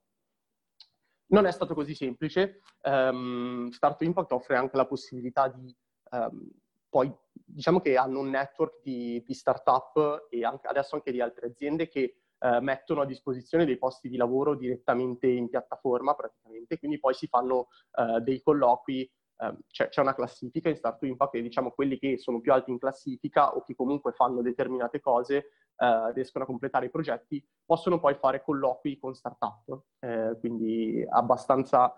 Non 1.27 1.45
è 1.45 1.51
stato 1.51 1.73
così 1.73 1.95
semplice. 1.95 2.59
Um, 2.83 3.69
Start 3.69 4.01
Impact 4.01 4.33
offre 4.33 4.57
anche 4.57 4.75
la 4.75 4.85
possibilità 4.85 5.47
di 5.47 5.73
um, 6.11 6.51
poi 6.91 7.09
diciamo 7.31 7.79
che 7.79 7.95
hanno 7.95 8.19
un 8.19 8.29
network 8.29 8.81
di, 8.83 9.23
di 9.25 9.33
startup 9.33 10.27
e 10.29 10.43
anche, 10.43 10.67
adesso 10.67 10.95
anche 10.95 11.13
di 11.13 11.21
altre 11.21 11.47
aziende 11.47 11.87
che 11.87 12.20
eh, 12.41 12.59
mettono 12.59 13.01
a 13.01 13.05
disposizione 13.05 13.65
dei 13.65 13.77
posti 13.77 14.09
di 14.09 14.17
lavoro 14.17 14.55
direttamente 14.55 15.27
in 15.27 15.49
piattaforma 15.49 16.13
praticamente, 16.15 16.77
quindi 16.79 16.99
poi 16.99 17.13
si 17.13 17.27
fanno 17.27 17.67
eh, 17.93 18.21
dei 18.21 18.41
colloqui, 18.41 19.01
eh, 19.01 19.57
c'è, 19.67 19.89
c'è, 19.89 20.01
una 20.01 20.15
classifica 20.15 20.69
in 20.69 20.75
Start 20.75 20.99
to 20.99 21.05
Impact 21.05 21.35
e 21.35 21.41
diciamo 21.41 21.71
quelli 21.71 21.97
che 21.97 22.17
sono 22.17 22.41
più 22.41 22.51
alti 22.51 22.71
in 22.71 22.79
classifica 22.79 23.55
o 23.55 23.63
che 23.63 23.75
comunque 23.75 24.11
fanno 24.11 24.41
determinate 24.41 24.99
cose, 24.99 25.35
eh, 25.75 26.11
riescono 26.13 26.43
a 26.43 26.47
completare 26.47 26.87
i 26.87 26.91
progetti, 26.91 27.43
possono 27.65 27.99
poi 27.99 28.15
fare 28.15 28.43
colloqui 28.43 28.97
con 28.97 29.13
startup, 29.13 29.83
eh, 29.99 30.35
quindi 30.39 31.05
abbastanza, 31.09 31.95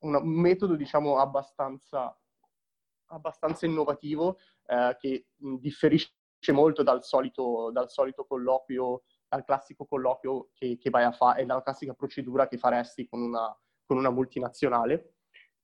un 0.00 0.20
metodo 0.24 0.74
diciamo 0.74 1.18
abbastanza 1.18 2.16
abbastanza 3.08 3.66
innovativo 3.66 4.38
eh, 4.66 4.96
che 4.98 5.26
differisce 5.36 6.12
molto 6.52 6.82
dal 6.82 7.04
solito, 7.04 7.70
dal 7.72 7.90
solito 7.90 8.24
colloquio 8.26 9.02
dal 9.34 9.44
classico 9.44 9.84
colloquio 9.84 10.50
che, 10.54 10.78
che 10.78 10.90
vai 10.90 11.04
a 11.04 11.12
fare 11.12 11.42
e 11.42 11.44
dalla 11.44 11.62
classica 11.62 11.92
procedura 11.92 12.46
che 12.46 12.56
faresti 12.56 13.08
con 13.08 13.20
una, 13.20 13.56
con 13.84 13.96
una 13.96 14.10
multinazionale. 14.10 15.14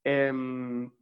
Ehm, 0.01 0.93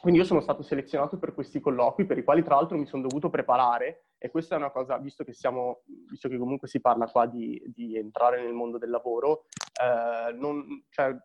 quindi 0.00 0.18
io 0.18 0.26
sono 0.26 0.40
stato 0.40 0.62
selezionato 0.62 1.18
per 1.18 1.32
questi 1.32 1.60
colloqui, 1.60 2.06
per 2.06 2.18
i 2.18 2.24
quali 2.24 2.42
tra 2.42 2.56
l'altro 2.56 2.76
mi 2.76 2.86
sono 2.86 3.02
dovuto 3.06 3.30
preparare, 3.30 4.06
e 4.18 4.30
questa 4.30 4.56
è 4.56 4.58
una 4.58 4.70
cosa, 4.70 4.98
visto 4.98 5.22
che, 5.24 5.32
siamo, 5.32 5.82
visto 6.10 6.28
che 6.28 6.38
comunque 6.38 6.66
si 6.66 6.80
parla 6.80 7.06
qua 7.06 7.26
di, 7.26 7.62
di 7.72 7.96
entrare 7.96 8.42
nel 8.42 8.52
mondo 8.52 8.78
del 8.78 8.90
lavoro, 8.90 9.44
eh, 9.80 10.32
non, 10.32 10.84
cioè, 10.88 11.16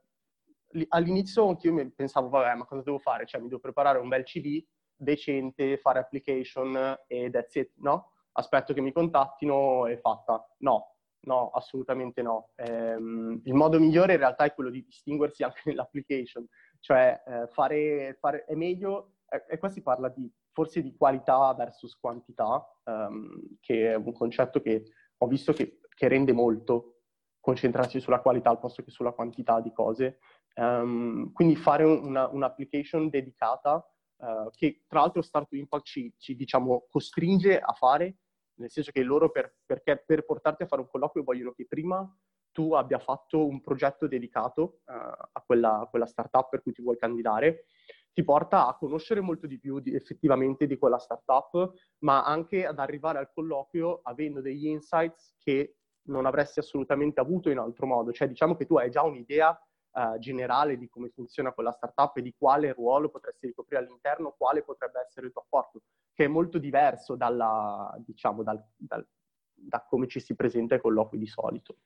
all'inizio 0.90 1.48
anch'io 1.48 1.74
mi 1.74 1.90
pensavo, 1.90 2.30
vabbè, 2.30 2.54
ma 2.54 2.66
cosa 2.66 2.84
devo 2.84 3.00
fare? 3.00 3.26
Cioè, 3.26 3.42
mi 3.42 3.48
devo 3.48 3.62
preparare 3.62 3.98
un 3.98 4.10
bel 4.10 4.24
CV 4.24 4.64
decente, 4.96 5.78
fare 5.78 6.00
application 6.00 6.98
e 7.08 7.30
that's 7.32 7.56
it, 7.56 7.72
no? 7.78 8.12
Aspetto 8.38 8.74
che 8.74 8.82
mi 8.82 8.92
contattino 8.92 9.88
e 9.88 9.98
fatta. 9.98 10.48
No, 10.60 10.96
no, 11.22 11.50
assolutamente 11.50 12.22
no. 12.22 12.52
Ehm, 12.56 13.42
il 13.44 13.54
modo 13.54 13.80
migliore 13.80 14.14
in 14.14 14.20
realtà 14.20 14.46
è 14.46 14.54
quello 14.54 14.70
di 14.70 14.84
distinguersi 14.84 15.44
anche 15.44 15.62
nell'application, 15.66 16.48
cioè 16.80 17.22
eh, 17.26 17.48
fare, 17.48 18.18
fare, 18.20 18.46
è 18.46 18.56
meglio, 18.56 19.14
e 19.30 19.46
eh, 19.48 19.58
qua 19.58 19.70
si 19.70 19.82
parla 19.82 20.10
di, 20.10 20.32
forse 20.52 20.82
di 20.82 20.96
qualità 20.96 21.54
versus 21.54 21.98
quantità, 22.00 22.66
ehm, 22.86 23.58
che 23.60 23.92
è 23.92 23.96
un 23.96 24.14
concetto 24.14 24.62
che 24.62 24.84
ho 25.18 25.28
visto 25.28 25.54
che, 25.54 25.80
che 25.90 26.08
rende 26.08 26.32
molto 26.32 26.94
concentrarsi 27.40 28.00
sulla 28.00 28.20
qualità 28.20 28.50
al 28.50 28.60
posto 28.60 28.84
che 28.84 28.92
sulla 28.92 29.14
quantità 29.14 29.62
di 29.62 29.72
cose. 29.72 30.20
Um, 30.56 31.32
quindi 31.34 31.56
fare 31.56 31.84
una, 31.84 32.28
un'application 32.28 33.10
dedicata 33.10 33.88
uh, 34.18 34.50
che 34.52 34.84
tra 34.88 35.02
l'altro 35.02 35.22
Start 35.22 35.50
to 35.50 35.56
Impact 35.56 35.86
ci, 35.86 36.14
ci 36.18 36.36
diciamo, 36.36 36.88
costringe 36.90 37.60
a 37.60 37.74
fare, 37.74 38.18
nel 38.58 38.70
senso 38.70 38.92
che 38.92 39.04
loro 39.04 39.30
per, 39.32 39.56
perché 39.66 40.04
per 40.06 40.26
portarti 40.26 40.64
a 40.64 40.68
fare 40.68 40.82
un 40.82 40.90
colloquio 40.90 41.24
vogliono 41.24 41.52
che 41.52 41.66
prima 41.68 42.08
tu 42.52 42.74
abbia 42.74 43.00
fatto 43.00 43.46
un 43.46 43.62
progetto 43.62 44.08
dedicato 44.08 44.80
uh, 44.86 44.94
a, 44.94 45.44
quella, 45.46 45.82
a, 45.82 45.86
quella, 45.86 46.08
startup 46.08 46.50
per 46.50 46.64
cui 46.64 46.72
ti 46.72 46.82
vuoi 46.82 46.98
candidare, 46.98 47.66
ti 48.12 48.24
porta 48.24 48.68
a 48.68 48.76
conoscere 48.76 49.22
molto 49.22 49.46
di 49.46 49.60
più 49.60 49.80
di, 49.80 49.94
effettivamente 49.94 50.66
di 50.66 50.78
quella 50.78 50.98
startup, 50.98 51.74
ma 52.00 52.24
anche 52.24 52.66
ad 52.66 52.80
arrivare 52.80 53.20
al 53.20 53.32
colloquio 53.32 54.00
avendo 54.02 54.42
degli 54.42 54.66
insights 54.66 55.36
che 55.38 55.76
non 56.08 56.26
avresti 56.26 56.60
assolutamente 56.60 57.20
avuto 57.20 57.52
in 57.52 57.60
altro 57.60 57.86
modo. 57.86 58.12
Cioè 58.12 58.28
diciamo 58.28 58.56
che 58.56 58.66
tu 58.66 58.76
hai 58.78 58.90
già 58.90 59.04
un'idea 59.04 59.56
uh, 59.98 60.18
generale 60.20 60.78
di 60.78 60.88
come 60.88 61.10
funziona 61.10 61.52
quella 61.52 61.72
startup 61.72 62.16
e 62.18 62.22
di 62.22 62.34
quale 62.38 62.74
ruolo 62.74 63.10
potresti 63.10 63.48
ricoprire 63.48 63.82
all'interno, 63.82 64.36
quale 64.38 64.64
potrebbe 64.64 65.02
essere 65.02 65.28
il 65.28 65.32
tuo 65.32 65.42
apporto, 65.42 65.82
che 66.14 66.26
è 66.26 66.28
molto 66.28 66.60
diverso 66.60 67.16
dalla, 67.16 67.94
diciamo, 68.06 68.44
dal, 68.44 68.64
dal, 68.76 69.06
da 69.54 69.84
come 69.88 70.08
ci 70.08 70.20
si 70.20 70.36
presenta 70.36 70.76
ai 70.76 70.82
colloqui 70.82 71.18
di 71.18 71.28
solito. 71.28 71.78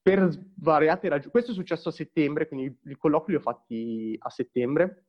Per 0.00 0.30
svariate 0.30 1.08
ragioni, 1.08 1.32
questo 1.32 1.50
è 1.50 1.54
successo 1.54 1.88
a 1.88 1.92
settembre, 1.92 2.46
quindi 2.46 2.78
i 2.84 2.96
colloqui 2.96 3.32
li 3.32 3.38
ho 3.38 3.42
fatti 3.42 4.16
a 4.18 4.30
settembre, 4.30 5.02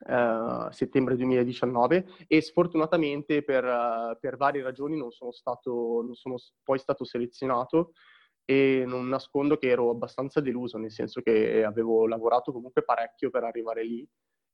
Uh, 0.00 0.70
settembre 0.70 1.16
2019 1.16 2.26
e 2.26 2.42
sfortunatamente 2.42 3.42
per, 3.42 3.64
uh, 3.64 4.18
per, 4.20 4.36
varie 4.36 4.62
ragioni 4.62 4.94
non 4.94 5.10
sono, 5.10 5.32
stato, 5.32 6.02
non 6.04 6.14
sono 6.14 6.36
poi 6.62 6.78
stato 6.78 7.04
selezionato 7.04 7.92
e 8.50 8.82
non 8.84 9.06
nascondo 9.06 9.56
che 9.58 9.68
ero 9.68 9.90
abbastanza 9.90 10.40
deluso, 10.40 10.76
nel 10.76 10.90
senso 10.90 11.20
che 11.20 11.62
avevo 11.62 12.08
lavorato 12.08 12.50
comunque 12.50 12.82
parecchio 12.82 13.30
per 13.30 13.44
arrivare 13.44 13.84
lì, 13.84 14.04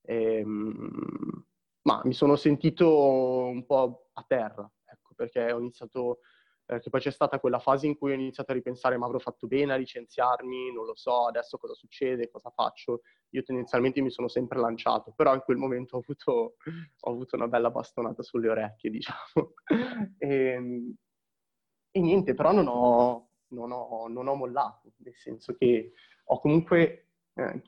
e, 0.02 0.42
um, 0.44 1.42
ma 1.82 2.02
mi 2.04 2.12
sono 2.12 2.36
sentito 2.36 3.46
un 3.46 3.64
po' 3.64 4.10
a 4.12 4.22
terra, 4.28 4.70
ecco, 4.84 5.14
perché 5.16 5.50
ho 5.50 5.58
iniziato 5.58 6.18
perché 6.66 6.90
poi 6.90 7.00
c'è 7.00 7.12
stata 7.12 7.38
quella 7.38 7.60
fase 7.60 7.86
in 7.86 7.96
cui 7.96 8.10
ho 8.10 8.14
iniziato 8.14 8.50
a 8.50 8.54
ripensare 8.54 8.96
ma 8.96 9.06
avrò 9.06 9.18
fatto 9.18 9.46
bene 9.46 9.72
a 9.72 9.76
licenziarmi, 9.76 10.72
non 10.72 10.84
lo 10.84 10.96
so, 10.96 11.26
adesso 11.26 11.58
cosa 11.58 11.74
succede, 11.74 12.28
cosa 12.28 12.50
faccio. 12.50 13.02
Io 13.30 13.44
tendenzialmente 13.44 14.00
mi 14.00 14.10
sono 14.10 14.26
sempre 14.26 14.58
lanciato, 14.58 15.12
però 15.14 15.32
in 15.32 15.42
quel 15.42 15.58
momento 15.58 15.94
ho 15.94 16.00
avuto, 16.00 16.56
ho 17.00 17.10
avuto 17.10 17.36
una 17.36 17.46
bella 17.46 17.70
bastonata 17.70 18.24
sulle 18.24 18.48
orecchie, 18.48 18.90
diciamo. 18.98 19.52
e, 20.18 20.28
ehm, 20.28 20.94
e, 21.92 22.00
niente, 22.00 22.34
però 22.34 22.50
non 22.52 22.66
ho, 22.66 23.25
non, 23.48 23.72
ho, 23.72 24.08
non 24.08 24.28
ho, 24.28 24.34
mollato, 24.34 24.92
nel 24.98 25.16
senso 25.16 25.54
che 25.54 25.92
ho 26.24 26.40
comunque... 26.40 27.02
Eh, 27.38 27.62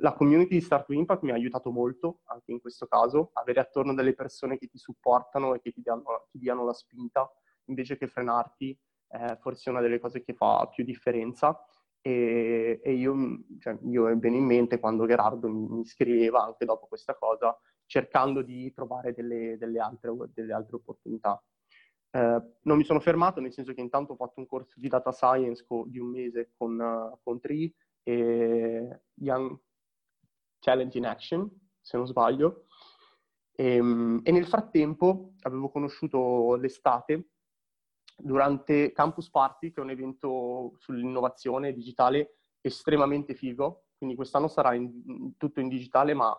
la 0.00 0.14
community 0.14 0.54
di 0.54 0.60
Start 0.62 0.86
to 0.86 0.94
Impact 0.94 1.22
mi 1.22 1.30
ha 1.30 1.34
aiutato 1.34 1.70
molto, 1.70 2.20
anche 2.24 2.52
in 2.52 2.60
questo 2.60 2.86
caso, 2.86 3.30
avere 3.34 3.60
attorno 3.60 3.92
delle 3.92 4.14
persone 4.14 4.56
che 4.56 4.66
ti 4.66 4.78
supportano 4.78 5.54
e 5.54 5.60
che 5.60 5.72
ti 5.72 5.82
diano, 5.82 6.26
ti 6.30 6.38
diano 6.38 6.64
la 6.64 6.72
spinta 6.72 7.30
invece 7.66 7.96
che 7.96 8.06
frenarti, 8.06 8.78
eh, 9.08 9.36
forse 9.40 9.68
è 9.68 9.72
una 9.72 9.82
delle 9.82 9.98
cose 9.98 10.22
che 10.22 10.34
fa 10.34 10.68
più 10.72 10.84
differenza. 10.84 11.58
E, 12.02 12.80
e 12.82 12.92
io, 12.94 13.14
cioè, 13.58 13.76
io 13.82 14.08
ho 14.08 14.16
bene 14.16 14.36
in 14.36 14.44
mente 14.44 14.78
quando 14.78 15.06
Gerardo 15.06 15.48
mi, 15.48 15.66
mi, 15.68 15.84
scriveva 15.84 16.42
anche 16.42 16.64
dopo 16.64 16.86
questa 16.86 17.14
cosa, 17.14 17.56
cercando 17.84 18.42
di 18.42 18.72
trovare 18.72 19.12
delle, 19.12 19.56
delle, 19.58 19.80
altre, 19.80 20.10
delle 20.32 20.52
altre, 20.52 20.76
opportunità. 20.76 21.42
Eh, 22.12 22.42
non 22.62 22.76
mi 22.76 22.84
sono 22.84 22.98
fermato, 22.98 23.40
nel 23.40 23.52
senso 23.52 23.72
che 23.72 23.80
intanto 23.80 24.12
ho 24.12 24.16
fatto 24.16 24.40
un 24.40 24.46
corso 24.46 24.80
di 24.80 24.88
data 24.88 25.12
science 25.12 25.64
co- 25.66 25.84
di 25.86 25.98
un 25.98 26.08
mese 26.08 26.52
con, 26.56 26.78
uh, 26.78 27.18
con 27.22 27.38
Tree 27.38 27.72
e 28.02 29.02
Young 29.14 29.58
Challenge 30.58 30.98
in 30.98 31.06
Action, 31.06 31.48
se 31.80 31.96
non 31.96 32.06
sbaglio. 32.06 32.66
E, 33.52 33.76
ehm, 33.76 34.20
e 34.24 34.32
nel 34.32 34.46
frattempo 34.46 35.34
avevo 35.42 35.70
conosciuto 35.70 36.56
l'estate 36.56 37.28
durante 38.16 38.92
Campus 38.92 39.30
Party, 39.30 39.70
che 39.70 39.80
è 39.80 39.84
un 39.84 39.90
evento 39.90 40.74
sull'innovazione 40.78 41.72
digitale 41.72 42.38
estremamente 42.60 43.34
figo. 43.34 43.84
Quindi 43.96 44.16
quest'anno 44.16 44.48
sarà 44.48 44.74
in, 44.74 45.36
tutto 45.36 45.60
in 45.60 45.68
digitale, 45.68 46.14
ma 46.14 46.36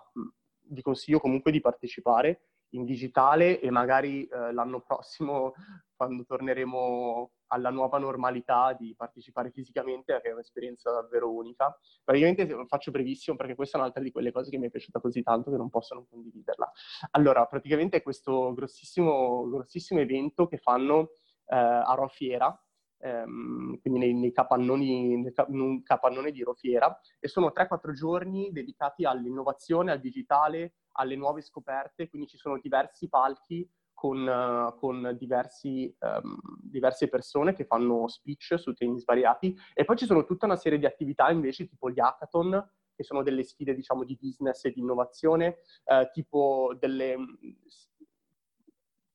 vi 0.69 0.81
consiglio 0.81 1.19
comunque 1.19 1.51
di 1.51 1.61
partecipare 1.61 2.50
in 2.71 2.85
digitale 2.85 3.59
e 3.59 3.69
magari 3.69 4.25
eh, 4.25 4.51
l'anno 4.53 4.81
prossimo, 4.81 5.53
quando 5.95 6.25
torneremo 6.25 7.31
alla 7.47 7.69
nuova 7.69 7.97
normalità, 7.97 8.73
di 8.73 8.95
partecipare 8.95 9.51
fisicamente, 9.51 10.19
che 10.21 10.29
è 10.29 10.33
un'esperienza 10.33 10.91
davvero 10.91 11.31
unica. 11.31 11.77
Praticamente 12.03 12.47
faccio 12.67 12.91
brevissimo 12.91 13.35
perché 13.35 13.55
questa 13.55 13.77
è 13.77 13.81
un'altra 13.81 14.01
di 14.01 14.11
quelle 14.11 14.31
cose 14.31 14.49
che 14.49 14.57
mi 14.57 14.67
è 14.67 14.69
piaciuta 14.69 14.99
così 14.99 15.21
tanto 15.21 15.51
che 15.51 15.57
non 15.57 15.69
posso 15.69 15.93
non 15.93 16.07
condividerla. 16.07 16.71
Allora, 17.11 17.45
praticamente 17.45 17.97
è 17.97 18.01
questo 18.01 18.53
grossissimo, 18.53 19.47
grossissimo 19.49 19.99
evento 19.99 20.47
che 20.47 20.57
fanno 20.57 21.11
eh, 21.47 21.55
a 21.55 21.93
Rofiera, 21.93 22.57
ehm, 22.99 23.79
quindi 23.81 23.99
nei, 23.99 24.13
nei, 24.13 24.31
capannoni, 24.31 25.17
nei, 25.17 25.33
in 25.49 25.59
un 25.59 25.83
capannone 25.83 26.31
di 26.31 26.41
Rofiera, 26.43 26.97
e 27.19 27.27
sono 27.27 27.51
3-4 27.51 27.91
giorni 27.91 28.51
dedicati 28.51 29.03
all'innovazione, 29.03 29.91
al 29.91 29.99
digitale, 29.99 30.75
alle 30.93 31.15
nuove 31.15 31.41
scoperte, 31.41 32.09
quindi 32.09 32.27
ci 32.27 32.37
sono 32.37 32.59
diversi 32.59 33.07
palchi 33.09 33.67
con, 33.93 34.25
uh, 34.25 34.77
con 34.77 35.15
diversi, 35.17 35.95
um, 35.99 36.39
diverse 36.59 37.07
persone 37.07 37.53
che 37.53 37.65
fanno 37.65 38.07
speech 38.07 38.57
su 38.57 38.73
temi 38.73 38.99
svariati 38.99 39.55
e 39.73 39.85
poi 39.85 39.97
ci 39.97 40.05
sono 40.05 40.25
tutta 40.25 40.45
una 40.45 40.55
serie 40.55 40.79
di 40.79 40.85
attività 40.85 41.29
invece 41.29 41.67
tipo 41.67 41.89
gli 41.91 41.99
hackathon, 41.99 42.71
che 42.95 43.03
sono 43.03 43.21
delle 43.21 43.43
sfide 43.43 43.75
diciamo 43.75 44.03
di 44.03 44.17
business 44.19 44.65
e 44.65 44.71
di 44.71 44.79
innovazione, 44.79 45.59
uh, 45.85 46.09
tipo 46.11 46.75
delle, 46.79 47.15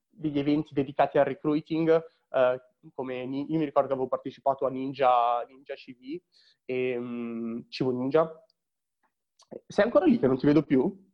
degli 0.09 0.39
eventi 0.39 0.73
dedicati 0.73 1.19
al 1.19 1.25
recruiting, 1.25 2.03
eh, 2.31 2.61
come 2.95 3.23
io 3.23 3.59
mi 3.59 3.65
ricordo 3.65 3.89
che 3.89 3.95
avevo 3.95 4.09
partecipato 4.09 4.67
a 4.67 4.71
Ninja, 4.71 5.43
Ninja 5.49 5.75
CV 5.75 6.21
e 6.65 6.97
um, 6.97 7.65
Civo 7.69 7.91
Ninja. 7.91 8.45
Sei 9.67 9.85
ancora 9.85 10.07
lì 10.07 10.19
che 10.19 10.27
non 10.27 10.39
ti 10.39 10.47
vedo 10.47 10.63
più? 10.63 11.06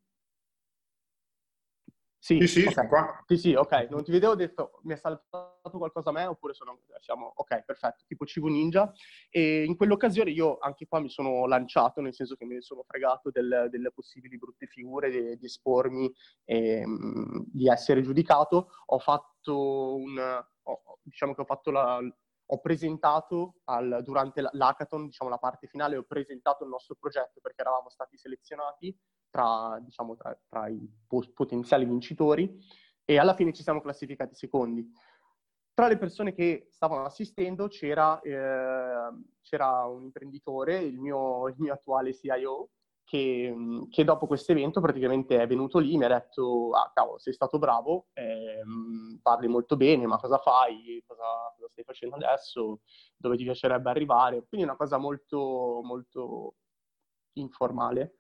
Sì, 2.25 2.39
sì, 2.47 2.47
sì, 2.47 2.67
okay. 2.69 2.87
qua. 2.87 3.25
Sì, 3.27 3.37
sì, 3.37 3.55
ok. 3.55 3.89
Non 3.91 4.05
ti 4.05 4.13
vedevo, 4.13 4.35
ho 4.35 4.37
detto, 4.37 4.79
mi 4.85 4.93
è 4.93 4.97
saltato 4.97 5.77
qualcosa 5.77 6.11
a 6.11 6.13
me 6.13 6.25
oppure 6.27 6.55
sono, 6.55 6.79
siamo, 7.01 7.33
ok, 7.35 7.65
perfetto, 7.65 8.05
tipo 8.07 8.25
Cibo 8.25 8.47
Ninja. 8.47 8.93
E 9.29 9.65
in 9.65 9.77
quell'occasione 9.77 10.31
io 10.31 10.59
anche 10.59 10.87
qua 10.87 11.01
mi 11.01 11.09
sono 11.09 11.49
lanciato, 11.49 12.01
nel 12.01 12.15
senso 12.15 12.37
che 12.37 12.45
me 12.45 12.55
ne 12.55 12.63
sono 12.63 12.85
fregato 12.85 13.33
del, 13.33 13.67
delle 13.69 13.91
possibili 13.91 14.39
brutte 14.39 14.69
figure, 14.69 15.11
di, 15.11 15.37
di 15.37 15.47
espormi, 15.47 16.15
e, 16.45 16.85
um, 16.85 17.45
di 17.49 17.69
essere 17.69 18.03
giudicato. 18.03 18.69
Ho 18.87 19.01
fatto 19.01 19.97
un, 19.97 20.45
ho, 20.63 20.99
diciamo 21.03 21.35
che 21.35 21.41
ho 21.41 21.45
fatto 21.45 21.73
la, 21.73 21.99
ho 21.99 22.61
presentato 22.61 23.55
al, 23.65 24.01
durante 24.05 24.49
l'hackathon, 24.49 25.07
diciamo 25.07 25.29
la 25.29 25.39
parte 25.39 25.67
finale, 25.67 25.97
ho 25.97 26.05
presentato 26.05 26.63
il 26.63 26.71
nostro 26.71 26.95
progetto 26.95 27.41
perché 27.41 27.63
eravamo 27.63 27.89
stati 27.89 28.17
selezionati 28.17 28.97
tra, 29.33 29.79
diciamo, 29.81 30.15
tra, 30.15 30.39
tra 30.47 30.69
i 30.69 30.89
potenziali 31.35 31.87
vincitori 31.87 32.55
e 33.05 33.19
alla 33.19 33.35
fine 33.35 33.53
ci 33.53 33.63
siamo 33.63 33.81
classificati 33.81 34.35
secondi. 34.35 34.87
Tra 35.75 35.89
le 35.89 35.97
persone 35.97 36.35
che 36.35 36.69
stavano 36.71 37.07
assistendo 37.07 37.67
c'era, 37.67 38.21
eh, 38.21 39.11
c'era 39.41 39.87
un 39.87 40.03
imprenditore, 40.05 40.77
il 40.77 40.99
mio, 40.99 41.49
il 41.49 41.55
mio 41.57 41.73
attuale 41.73 42.13
CIO, 42.13 42.69
che, 43.05 43.55
che, 43.91 44.05
dopo 44.05 44.27
questo 44.27 44.53
evento 44.53 44.81
praticamente 44.81 45.41
è 45.41 45.47
venuto 45.47 45.79
lì 45.79 45.97
mi 45.97 46.05
ha 46.05 46.09
detto 46.09 46.71
ah 46.71 46.91
cavolo 46.95 47.19
sei 47.19 47.33
stato 47.33 47.59
bravo, 47.59 48.07
eh, 48.13 48.63
parli 49.21 49.49
molto 49.49 49.77
bene, 49.77 50.07
ma 50.07 50.19
cosa 50.19 50.39
fai, 50.39 51.03
cosa, 51.07 51.23
cosa, 51.57 51.69
stai 51.71 51.85
facendo 51.85 52.17
adesso, 52.17 52.81
dove 53.17 53.37
ti 53.37 53.45
piacerebbe 53.45 53.91
arrivare, 53.91 54.45
quindi 54.47 54.67
una 54.67 54.77
cosa 54.77 54.99
molto, 54.99 55.81
molto 55.83 56.55
informale. 57.35 58.19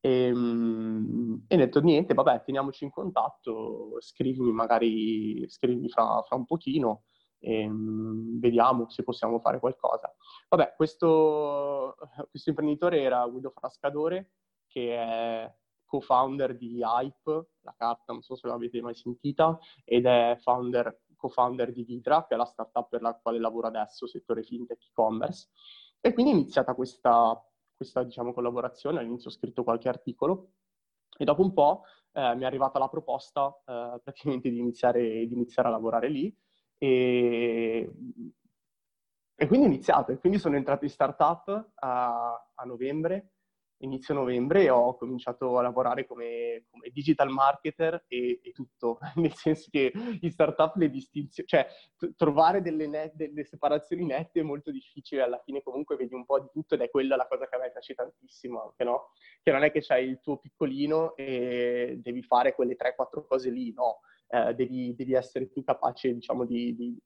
E, 0.00 0.32
mm, 0.34 1.34
e 1.46 1.54
ho 1.54 1.58
detto 1.58 1.80
niente, 1.80 2.14
vabbè, 2.14 2.42
teniamoci 2.42 2.84
in 2.84 2.90
contatto, 2.90 3.96
scrivimi 4.00 4.52
magari, 4.52 5.48
scrivimi 5.48 5.88
fra, 5.88 6.22
fra 6.22 6.36
un 6.36 6.46
pochino 6.46 7.02
e 7.38 7.66
um, 7.66 8.38
vediamo 8.38 8.88
se 8.90 9.02
possiamo 9.02 9.40
fare 9.40 9.58
qualcosa. 9.58 10.14
Vabbè, 10.48 10.74
questo, 10.76 11.96
questo 12.30 12.50
imprenditore 12.50 13.00
era 13.00 13.26
Guido 13.26 13.50
Frascadore, 13.50 14.32
che 14.66 14.96
è 14.96 15.54
co-founder 15.84 16.56
di 16.56 16.80
Hype, 16.80 17.48
la 17.62 17.74
carta, 17.76 18.12
non 18.12 18.22
so 18.22 18.36
se 18.36 18.46
l'avete 18.46 18.80
mai 18.80 18.94
sentita, 18.94 19.58
ed 19.84 20.06
è 20.06 20.36
founder 20.40 21.00
co-founder 21.20 21.70
di 21.70 21.84
Vidra, 21.84 22.24
che 22.26 22.34
è 22.34 22.36
la 22.36 22.46
startup 22.46 22.88
per 22.88 23.02
la 23.02 23.14
quale 23.14 23.38
lavoro 23.38 23.66
adesso, 23.66 24.06
settore 24.06 24.42
fintech 24.42 24.86
e-commerce. 24.86 25.50
E 26.00 26.14
quindi 26.14 26.32
è 26.32 26.34
iniziata 26.34 26.74
questa, 26.74 27.38
questa 27.80 28.02
diciamo, 28.02 28.34
collaborazione, 28.34 28.98
all'inizio 28.98 29.30
ho 29.30 29.32
scritto 29.32 29.64
qualche 29.64 29.88
articolo 29.88 30.50
e 31.16 31.24
dopo 31.24 31.40
un 31.40 31.54
po' 31.54 31.84
eh, 32.12 32.34
mi 32.34 32.42
è 32.42 32.44
arrivata 32.44 32.78
la 32.78 32.88
proposta 32.88 33.48
eh, 33.64 33.98
praticamente 34.02 34.50
di 34.50 34.58
iniziare, 34.58 35.00
di 35.26 35.32
iniziare, 35.32 35.68
a 35.68 35.70
lavorare 35.70 36.10
lì 36.10 36.34
e, 36.76 37.90
e 39.34 39.46
quindi 39.46 39.66
ho 39.66 39.70
iniziato, 39.70 40.12
e 40.12 40.18
quindi 40.18 40.38
sono 40.38 40.56
entrato 40.56 40.84
in 40.84 40.90
startup 40.90 41.70
a, 41.76 42.50
a 42.54 42.64
novembre 42.64 43.30
inizio 43.80 44.14
novembre 44.14 44.68
ho 44.70 44.96
cominciato 44.96 45.58
a 45.58 45.62
lavorare 45.62 46.06
come, 46.06 46.64
come 46.70 46.90
digital 46.90 47.30
marketer 47.30 48.04
e, 48.08 48.40
e, 48.42 48.52
tutto, 48.52 48.98
nel 49.16 49.34
senso 49.34 49.68
che 49.70 49.92
in 50.20 50.30
startup 50.30 50.76
le 50.76 50.90
distinzioni, 50.90 51.48
cioè 51.48 51.66
t- 51.96 52.14
trovare 52.14 52.62
delle, 52.62 52.86
net, 52.86 53.14
delle, 53.14 53.44
separazioni 53.44 54.04
nette 54.04 54.40
è 54.40 54.42
molto 54.42 54.70
difficile, 54.70 55.22
alla 55.22 55.40
fine 55.44 55.62
comunque 55.62 55.96
vedi 55.96 56.14
un 56.14 56.24
po' 56.24 56.40
di 56.40 56.48
tutto 56.52 56.74
ed 56.74 56.82
è 56.82 56.90
quella 56.90 57.16
la 57.16 57.26
cosa 57.26 57.48
che 57.48 57.56
a 57.56 57.58
me 57.58 57.70
piace 57.70 57.94
tantissimo 57.94 58.62
anche, 58.62 58.84
no? 58.84 59.10
Che 59.42 59.50
non 59.50 59.62
è 59.62 59.70
che 59.70 59.80
c'hai 59.80 60.08
il 60.08 60.20
tuo 60.20 60.38
piccolino 60.38 61.16
e 61.16 61.98
devi 62.02 62.22
fare 62.22 62.54
quelle 62.54 62.76
3-4 62.76 63.24
cose 63.26 63.50
lì, 63.50 63.72
no? 63.72 64.00
Eh, 64.28 64.54
devi, 64.54 64.94
devi, 64.94 65.14
essere 65.14 65.46
più 65.46 65.64
capace, 65.64 66.14
diciamo, 66.14 66.44
di, 66.44 66.74
di, 66.76 66.96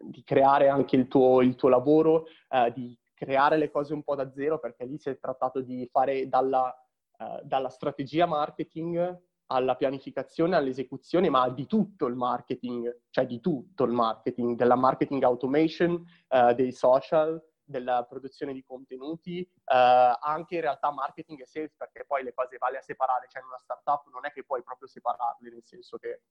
di 0.00 0.22
creare 0.24 0.68
anche 0.68 0.96
il 0.96 1.06
tuo, 1.06 1.42
il 1.42 1.54
tuo 1.54 1.68
lavoro, 1.68 2.26
eh, 2.48 2.72
di 2.74 2.98
creare 3.22 3.56
le 3.56 3.70
cose 3.70 3.94
un 3.94 4.02
po' 4.02 4.16
da 4.16 4.32
zero, 4.32 4.58
perché 4.58 4.84
lì 4.84 4.98
si 4.98 5.08
è 5.08 5.18
trattato 5.18 5.60
di 5.60 5.88
fare 5.90 6.28
dalla, 6.28 6.74
uh, 7.18 7.40
dalla 7.44 7.68
strategia 7.68 8.26
marketing 8.26 9.20
alla 9.46 9.76
pianificazione, 9.76 10.56
all'esecuzione, 10.56 11.30
ma 11.30 11.48
di 11.50 11.66
tutto 11.66 12.06
il 12.06 12.16
marketing, 12.16 13.02
cioè 13.10 13.26
di 13.26 13.38
tutto 13.38 13.84
il 13.84 13.92
marketing, 13.92 14.56
della 14.56 14.74
marketing 14.74 15.22
automation, 15.22 15.92
uh, 15.92 16.52
dei 16.52 16.72
social, 16.72 17.40
della 17.62 18.04
produzione 18.08 18.52
di 18.52 18.64
contenuti, 18.64 19.48
uh, 19.66 20.16
anche 20.20 20.56
in 20.56 20.62
realtà 20.62 20.90
marketing 20.90 21.42
e 21.42 21.46
sales, 21.46 21.76
perché 21.76 22.04
poi 22.04 22.24
le 22.24 22.34
cose 22.34 22.56
vale 22.58 22.78
a 22.78 22.82
separare, 22.82 23.28
cioè 23.28 23.42
in 23.42 23.48
una 23.48 23.58
startup 23.58 24.10
non 24.10 24.26
è 24.26 24.32
che 24.32 24.42
puoi 24.42 24.62
proprio 24.64 24.88
separarle, 24.88 25.48
nel 25.50 25.64
senso 25.64 25.96
che 25.96 26.22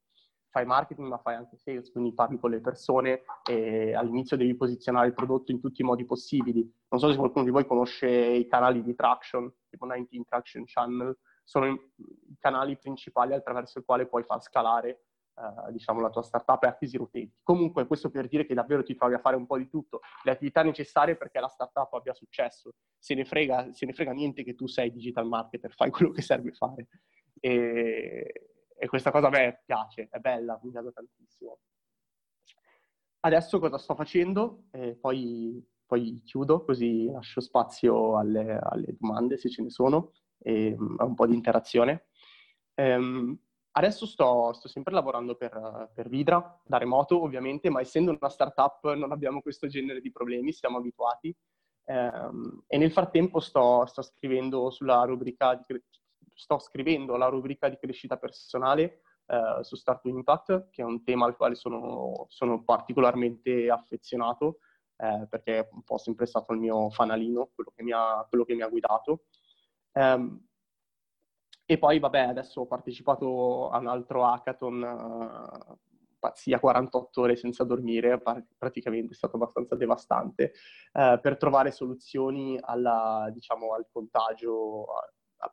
fai 0.51 0.65
marketing 0.65 1.07
ma 1.07 1.17
fai 1.17 1.35
anche 1.35 1.57
sales, 1.57 1.91
quindi 1.91 2.13
parli 2.13 2.37
con 2.37 2.51
le 2.51 2.59
persone 2.59 3.23
e 3.49 3.95
all'inizio 3.95 4.35
devi 4.37 4.53
posizionare 4.55 5.07
il 5.07 5.13
prodotto 5.13 5.51
in 5.51 5.61
tutti 5.61 5.81
i 5.81 5.85
modi 5.85 6.05
possibili. 6.05 6.69
Non 6.89 6.99
so 6.99 7.09
se 7.09 7.17
qualcuno 7.17 7.45
di 7.45 7.51
voi 7.51 7.65
conosce 7.65 8.07
i 8.07 8.47
canali 8.47 8.83
di 8.83 8.93
traction, 8.93 9.51
tipo 9.69 9.85
19 9.85 10.25
Traction 10.27 10.63
Channel, 10.65 11.17
sono 11.43 11.67
i 11.67 12.37
canali 12.37 12.77
principali 12.77 13.33
attraverso 13.33 13.79
i 13.79 13.83
quali 13.83 14.07
puoi 14.07 14.23
far 14.23 14.41
scalare 14.41 15.05
Uh, 15.33 15.71
diciamo, 15.71 16.01
la 16.01 16.09
tua 16.09 16.21
startup 16.21 16.61
e 16.63 16.67
acquisire 16.67 17.01
utenti. 17.01 17.39
Comunque, 17.41 17.87
questo 17.87 18.11
per 18.11 18.27
dire 18.27 18.45
che 18.45 18.53
davvero 18.53 18.83
ti 18.83 18.95
trovi 18.95 19.13
a 19.13 19.19
fare 19.19 19.37
un 19.37 19.47
po' 19.47 19.57
di 19.57 19.69
tutto, 19.69 20.01
le 20.23 20.31
attività 20.31 20.61
necessarie 20.61 21.15
perché 21.15 21.39
la 21.39 21.47
startup 21.47 21.91
abbia 21.93 22.13
successo. 22.13 22.73
Se 22.99 23.15
ne 23.15 23.23
frega, 23.23 23.71
se 23.71 23.85
ne 23.85 23.93
frega 23.93 24.11
niente 24.11 24.43
che 24.43 24.53
tu 24.55 24.67
sei 24.67 24.91
digital 24.91 25.25
marketer, 25.25 25.73
fai 25.73 25.89
quello 25.89 26.11
che 26.11 26.21
serve 26.21 26.51
fare. 26.51 26.89
E, 27.39 28.50
e 28.81 28.87
questa 28.87 29.11
cosa 29.11 29.27
a 29.27 29.29
me 29.29 29.61
piace, 29.63 30.07
è 30.09 30.17
bella, 30.17 30.59
mi 30.63 30.71
piace 30.71 30.91
tantissimo. 30.91 31.59
Adesso 33.19 33.59
cosa 33.59 33.77
sto 33.77 33.93
facendo? 33.93 34.63
Eh, 34.71 34.95
poi, 34.95 35.63
poi, 35.85 36.23
chiudo, 36.25 36.63
così 36.63 37.05
lascio 37.11 37.41
spazio 37.41 38.17
alle, 38.17 38.57
alle 38.59 38.95
domande 38.99 39.37
se 39.37 39.51
ce 39.51 39.61
ne 39.61 39.69
sono 39.69 40.13
e 40.39 40.75
mm, 40.75 40.95
a 40.97 41.03
un 41.03 41.13
po' 41.13 41.27
di 41.27 41.35
interazione. 41.35 42.07
Um, 42.73 43.37
adesso 43.73 44.07
sto, 44.07 44.51
sto, 44.53 44.67
sempre 44.67 44.93
lavorando 44.93 45.35
per, 45.35 45.91
per, 45.93 46.09
Vidra, 46.09 46.59
da 46.65 46.79
remoto 46.79 47.21
ovviamente, 47.21 47.69
ma 47.69 47.81
essendo 47.81 48.09
una 48.09 48.29
startup 48.29 48.95
non 48.95 49.11
abbiamo 49.11 49.43
questo 49.43 49.67
genere 49.67 50.01
di 50.01 50.11
problemi, 50.11 50.53
siamo 50.53 50.77
abituati. 50.77 51.31
Um, 51.83 52.63
e 52.65 52.79
nel 52.79 52.91
frattempo 52.91 53.39
sto, 53.39 53.85
sto, 53.85 54.01
scrivendo 54.01 54.71
sulla 54.71 55.03
rubrica 55.03 55.53
di, 55.53 55.79
sto 56.41 56.57
scrivendo 56.57 57.17
la 57.17 57.27
rubrica 57.27 57.69
di 57.69 57.77
crescita 57.77 58.17
personale 58.17 59.03
eh, 59.27 59.63
su 59.63 59.75
Start 59.75 60.05
Impact, 60.05 60.69
che 60.71 60.81
è 60.81 60.85
un 60.85 61.03
tema 61.03 61.27
al 61.27 61.35
quale 61.35 61.53
sono, 61.53 62.25
sono 62.29 62.63
particolarmente 62.63 63.69
affezionato, 63.69 64.57
eh, 64.97 65.27
perché 65.29 65.59
è 65.59 65.69
un 65.71 65.83
po' 65.83 65.99
sempre 65.99 66.25
stato 66.25 66.53
il 66.53 66.59
mio 66.59 66.89
fanalino, 66.89 67.51
quello 67.53 67.71
che 67.75 67.83
mi 67.83 67.91
ha, 67.91 68.27
che 68.27 68.55
mi 68.55 68.61
ha 68.63 68.67
guidato. 68.67 69.25
Um, 69.93 70.43
e 71.63 71.77
poi, 71.77 71.99
vabbè, 71.99 72.21
adesso 72.21 72.61
ho 72.61 72.65
partecipato 72.65 73.69
a 73.69 73.77
un 73.77 73.87
altro 73.87 74.25
hackathon, 74.25 74.81
uh, 74.81 75.77
pazzia, 76.17 76.59
48 76.59 77.21
ore 77.21 77.35
senza 77.35 77.63
dormire, 77.63 78.19
praticamente 78.57 79.13
è 79.13 79.15
stato 79.15 79.35
abbastanza 79.35 79.75
devastante, 79.75 80.53
uh, 80.93 81.19
per 81.19 81.37
trovare 81.37 81.69
soluzioni 81.71 82.59
alla, 82.59 83.29
diciamo, 83.31 83.73
al 83.75 83.85
contagio, 83.91 84.87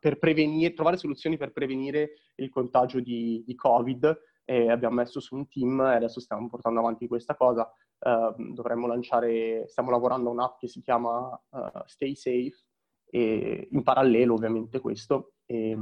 per 0.00 0.18
prevenire, 0.18 0.74
trovare 0.74 0.96
soluzioni 0.96 1.36
per 1.36 1.52
prevenire 1.52 2.14
il 2.36 2.50
contagio 2.50 3.00
di, 3.00 3.42
di 3.46 3.54
Covid 3.54 4.20
e 4.44 4.70
abbiamo 4.70 4.96
messo 4.96 5.20
su 5.20 5.34
un 5.34 5.48
team 5.48 5.80
e 5.80 5.96
adesso 5.96 6.20
stiamo 6.20 6.48
portando 6.48 6.80
avanti 6.80 7.06
questa 7.06 7.34
cosa. 7.36 7.70
Uh, 7.98 8.52
dovremmo 8.54 8.86
lanciare, 8.86 9.66
stiamo 9.68 9.90
lavorando 9.90 10.28
a 10.28 10.32
un'app 10.32 10.58
che 10.58 10.68
si 10.68 10.80
chiama 10.80 11.28
uh, 11.50 11.82
Stay 11.84 12.14
Safe 12.14 12.56
e 13.10 13.68
in 13.70 13.82
parallelo 13.82 14.34
ovviamente 14.34 14.80
questo 14.80 15.34
e, 15.46 15.76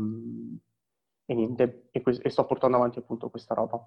e 1.26 1.34
niente, 1.34 1.88
e, 1.90 2.00
que- 2.00 2.20
e, 2.20 2.30
sto 2.30 2.46
portando 2.46 2.76
avanti 2.76 2.98
appunto 2.98 3.30
questa 3.30 3.54
roba. 3.54 3.78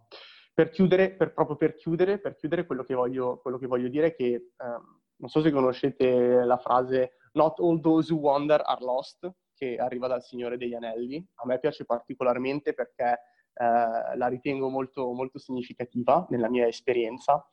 Per 0.54 0.70
chiudere, 0.70 1.12
per, 1.12 1.34
proprio 1.34 1.56
per 1.56 1.76
chiudere, 1.76 2.20
per 2.20 2.36
chiudere 2.36 2.66
quello, 2.66 2.84
che 2.84 2.94
voglio, 2.94 3.40
quello 3.40 3.58
che 3.58 3.68
voglio 3.68 3.88
dire 3.88 4.08
è 4.08 4.16
che 4.16 4.52
um, 4.58 5.02
non 5.18 5.30
so 5.30 5.42
se 5.42 5.52
conoscete 5.52 6.44
la 6.44 6.58
frase 6.58 7.14
Not 7.34 7.60
all 7.60 7.80
those 7.80 8.12
who 8.12 8.20
wander 8.20 8.62
are 8.66 8.84
lost, 8.84 9.30
che 9.60 9.76
arriva 9.76 10.08
dal 10.08 10.24
Signore 10.24 10.58
degli 10.58 10.74
Anelli. 10.74 11.24
A 11.36 11.46
me 11.46 11.60
piace 11.60 11.84
particolarmente 11.84 12.74
perché 12.74 13.12
eh, 13.54 14.16
la 14.16 14.28
ritengo 14.28 14.70
molto, 14.70 15.12
molto 15.12 15.38
significativa 15.38 16.26
nella 16.30 16.50
mia 16.50 16.66
esperienza, 16.66 17.46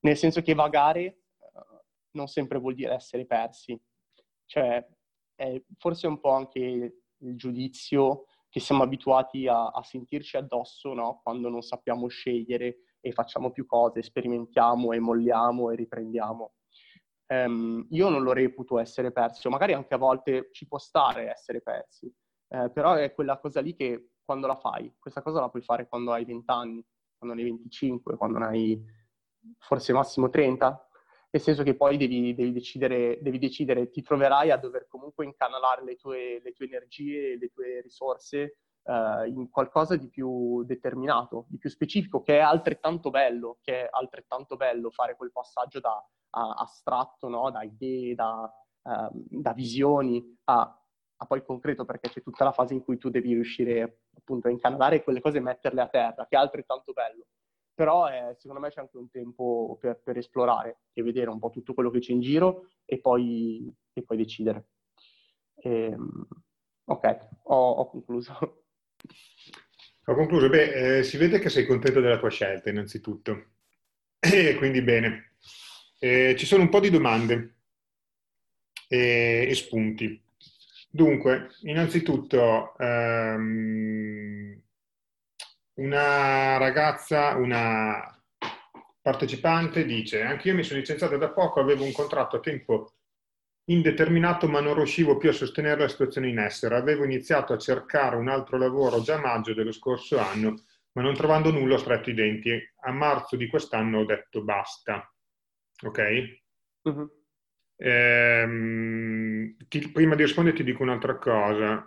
nel 0.00 0.16
senso 0.16 0.40
che 0.40 0.54
vagare 0.54 1.02
eh, 1.02 1.16
non 2.12 2.28
sempre 2.28 2.58
vuol 2.58 2.74
dire 2.74 2.94
essere 2.94 3.26
persi. 3.26 3.78
Cioè, 4.46 4.86
è 5.34 5.62
forse 5.78 6.06
un 6.06 6.20
po' 6.20 6.30
anche 6.30 6.60
il 6.60 7.36
giudizio 7.36 8.26
che 8.48 8.60
siamo 8.60 8.84
abituati 8.84 9.48
a, 9.48 9.68
a 9.68 9.82
sentirci 9.82 10.36
addosso 10.36 10.92
no? 10.92 11.20
quando 11.22 11.48
non 11.48 11.62
sappiamo 11.62 12.06
scegliere 12.06 12.82
e 13.00 13.10
facciamo 13.10 13.50
più 13.50 13.66
cose, 13.66 14.02
sperimentiamo 14.02 14.92
e 14.92 15.00
molliamo 15.00 15.70
e 15.70 15.76
riprendiamo 15.76 16.52
ehm, 17.32 17.86
io 17.90 18.08
non 18.08 18.22
lo 18.22 18.32
reputo 18.32 18.78
essere 18.78 19.12
persi, 19.12 19.46
o 19.46 19.50
magari 19.50 19.72
anche 19.72 19.94
a 19.94 19.98
volte 19.98 20.50
ci 20.52 20.66
può 20.66 20.78
stare 20.78 21.30
essere 21.30 21.60
persi, 21.62 22.12
eh, 22.48 22.70
però 22.70 22.94
è 22.94 23.12
quella 23.12 23.38
cosa 23.38 23.60
lì 23.60 23.74
che 23.74 24.10
quando 24.24 24.46
la 24.46 24.56
fai, 24.56 24.94
questa 24.98 25.22
cosa 25.22 25.40
la 25.40 25.48
puoi 25.48 25.62
fare 25.62 25.88
quando 25.88 26.12
hai 26.12 26.24
20 26.24 26.50
anni, 26.50 26.84
quando 27.16 27.34
ne 27.34 27.42
hai 27.42 27.48
25, 27.50 28.16
quando 28.16 28.38
ne 28.38 28.46
hai 28.46 28.84
forse 29.58 29.92
massimo 29.92 30.28
30, 30.28 30.88
nel 31.30 31.42
senso 31.42 31.62
che 31.62 31.74
poi 31.74 31.96
devi, 31.96 32.34
devi, 32.34 32.52
decidere, 32.52 33.18
devi 33.22 33.38
decidere, 33.38 33.90
ti 33.90 34.02
troverai 34.02 34.50
a 34.50 34.58
dover 34.58 34.86
comunque 34.86 35.24
incanalare 35.24 35.82
le 35.82 35.96
tue, 35.96 36.40
le 36.42 36.52
tue 36.52 36.66
energie, 36.66 37.36
le 37.38 37.48
tue 37.48 37.80
risorse 37.80 38.58
uh, 38.84 39.24
in 39.26 39.48
qualcosa 39.50 39.96
di 39.96 40.08
più 40.08 40.64
determinato, 40.64 41.46
di 41.48 41.58
più 41.58 41.70
specifico, 41.70 42.22
che 42.22 42.38
è 42.38 42.40
altrettanto 42.40 43.10
bello, 43.10 43.58
che 43.60 43.82
è 43.84 43.88
altrettanto 43.90 44.56
bello 44.56 44.90
fare 44.90 45.16
quel 45.16 45.32
passaggio 45.32 45.80
da 45.80 46.04
astratto, 46.34 47.28
no? 47.28 47.50
da 47.50 47.62
idee, 47.62 48.14
da, 48.14 48.50
uh, 48.82 49.10
da 49.12 49.52
visioni 49.52 50.38
a, 50.44 50.82
a, 51.16 51.26
poi 51.26 51.44
concreto, 51.44 51.84
perché 51.84 52.08
c'è 52.08 52.22
tutta 52.22 52.44
la 52.44 52.52
fase 52.52 52.74
in 52.74 52.82
cui 52.82 52.96
tu 52.96 53.10
devi 53.10 53.34
riuscire 53.34 54.04
appunto 54.16 54.48
a 54.48 54.50
incanalare 54.50 55.02
quelle 55.02 55.20
cose 55.20 55.38
e 55.38 55.42
metterle 55.42 55.82
a 55.82 55.88
terra, 55.88 56.26
che 56.26 56.36
è 56.36 56.38
altrettanto 56.38 56.92
bello. 56.92 57.26
Però 57.74 58.08
eh, 58.08 58.34
secondo 58.38 58.60
me 58.62 58.70
c'è 58.70 58.80
anche 58.80 58.98
un 58.98 59.10
tempo 59.10 59.76
per, 59.80 60.00
per, 60.02 60.18
esplorare 60.18 60.82
e 60.92 61.02
vedere 61.02 61.30
un 61.30 61.38
po' 61.38 61.50
tutto 61.50 61.72
quello 61.74 61.90
che 61.90 62.00
c'è 62.00 62.12
in 62.12 62.20
giro 62.20 62.68
e 62.84 63.00
poi, 63.00 63.74
e 63.92 64.02
poi 64.02 64.16
decidere. 64.16 64.68
E, 65.54 65.84
ehm, 65.86 66.26
ok, 66.84 67.28
ho, 67.44 67.70
ho 67.72 67.88
concluso. 67.88 68.61
Ho 70.06 70.14
concluso. 70.14 70.48
Beh, 70.48 70.98
eh, 70.98 71.02
si 71.02 71.16
vede 71.16 71.38
che 71.38 71.48
sei 71.48 71.66
contento 71.66 72.00
della 72.00 72.18
tua 72.18 72.30
scelta, 72.30 72.70
innanzitutto. 72.70 73.46
E 74.20 74.54
quindi 74.56 74.82
bene. 74.82 75.34
Eh, 75.98 76.34
ci 76.38 76.46
sono 76.46 76.62
un 76.62 76.68
po' 76.68 76.80
di 76.80 76.90
domande 76.90 77.56
e, 78.88 79.46
e 79.48 79.54
spunti. 79.54 80.20
Dunque, 80.90 81.48
innanzitutto, 81.62 82.74
um, 82.78 84.60
una 85.74 86.56
ragazza, 86.58 87.34
una 87.36 88.22
partecipante 89.00 89.84
dice, 89.84 90.22
anche 90.22 90.48
io 90.48 90.54
mi 90.54 90.62
sono 90.62 90.78
licenziata 90.78 91.16
da 91.16 91.30
poco, 91.30 91.60
avevo 91.60 91.84
un 91.84 91.92
contratto 91.92 92.36
a 92.36 92.40
tempo 92.40 92.92
indeterminato 93.66 94.48
ma 94.48 94.60
non 94.60 94.74
riuscivo 94.74 95.16
più 95.16 95.28
a 95.28 95.32
sostenere 95.32 95.80
la 95.80 95.88
situazione 95.88 96.28
in 96.28 96.38
essere. 96.38 96.76
Avevo 96.76 97.04
iniziato 97.04 97.52
a 97.52 97.58
cercare 97.58 98.16
un 98.16 98.28
altro 98.28 98.58
lavoro 98.58 99.02
già 99.02 99.16
a 99.16 99.20
maggio 99.20 99.54
dello 99.54 99.72
scorso 99.72 100.18
anno, 100.18 100.64
ma 100.92 101.02
non 101.02 101.14
trovando 101.14 101.50
nulla 101.50 101.74
ho 101.74 101.78
stretto 101.78 102.10
i 102.10 102.14
denti. 102.14 102.50
A 102.84 102.92
marzo 102.92 103.36
di 103.36 103.46
quest'anno 103.46 104.00
ho 104.00 104.04
detto 104.04 104.42
basta. 104.42 105.10
Ok? 105.84 106.40
Uh-huh. 106.82 107.10
Ehm, 107.76 109.56
ti, 109.68 109.90
prima 109.90 110.14
di 110.14 110.22
rispondere 110.22 110.56
ti 110.56 110.64
dico 110.64 110.82
un'altra 110.82 111.16
cosa. 111.16 111.86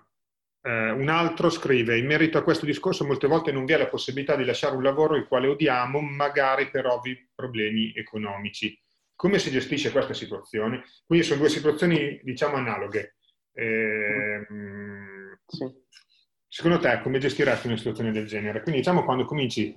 Eh, 0.62 0.90
un 0.92 1.10
altro 1.10 1.50
scrive, 1.50 1.98
in 1.98 2.06
merito 2.06 2.38
a 2.38 2.44
questo 2.44 2.66
discorso 2.66 3.06
molte 3.06 3.28
volte 3.28 3.52
non 3.52 3.66
vi 3.66 3.74
è 3.74 3.78
la 3.78 3.88
possibilità 3.88 4.36
di 4.36 4.46
lasciare 4.46 4.76
un 4.76 4.84
lavoro 4.84 5.16
il 5.16 5.28
quale 5.28 5.48
odiamo, 5.48 6.02
magari 6.02 6.70
per 6.70 6.88
ovvi 6.88 7.30
problemi 7.34 7.94
economici. 7.96 8.78
Come 9.16 9.40
si 9.40 9.50
gestisce 9.50 9.92
questa 9.92 10.14
situazione? 10.14 10.84
Quindi 11.06 11.26
sono 11.26 11.40
due 11.40 11.50
situazioni, 11.50 12.20
diciamo, 12.24 12.56
analoghe. 12.56 13.16
Eh, 13.54 14.46
sì. 15.46 15.84
Secondo 16.48 16.80
te 16.80 17.02
come 17.02 17.20
gestiresti 17.20 17.68
una 17.68 17.78
situazione 17.78 18.12
del 18.12 18.28
genere? 18.28 18.62
Quindi 18.62 18.80
diciamo 18.80 19.04
quando 19.04 19.26
cominci 19.26 19.76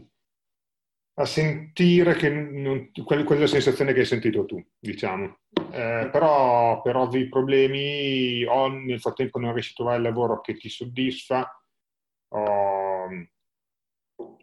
a 1.15 1.25
sentire 1.25 2.15
che 2.15 2.31
non, 2.31 2.93
quella 3.05 3.47
sensazione 3.49 3.93
che 3.93 4.01
hai 4.01 4.07
sentito 4.07 4.45
tu, 4.45 4.65
diciamo. 4.79 5.39
Eh, 5.73 6.09
però 6.13 6.81
per 6.81 6.95
ovvi 6.95 7.29
problemi 7.29 8.45
o 8.45 8.69
nel 8.69 9.01
frattempo 9.01 9.41
non 9.41 9.53
riesci 9.53 9.73
a 9.73 9.75
trovare 9.75 9.97
il 9.97 10.05
lavoro 10.05 10.41
che 10.41 10.55
ti 10.55 10.69
soddisfa 10.69 11.61
o, 12.29 12.43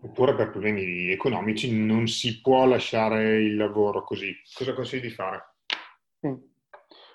oppure 0.05 0.35
per 0.35 0.51
problemi 0.51 1.11
economici 1.11 1.75
non 1.75 2.07
si 2.07 2.39
può 2.39 2.65
lasciare 2.65 3.41
il 3.41 3.55
lavoro 3.55 4.03
così. 4.03 4.33
Cosa 4.53 4.73
consigli 4.73 5.01
di 5.01 5.09
fare? 5.09 5.55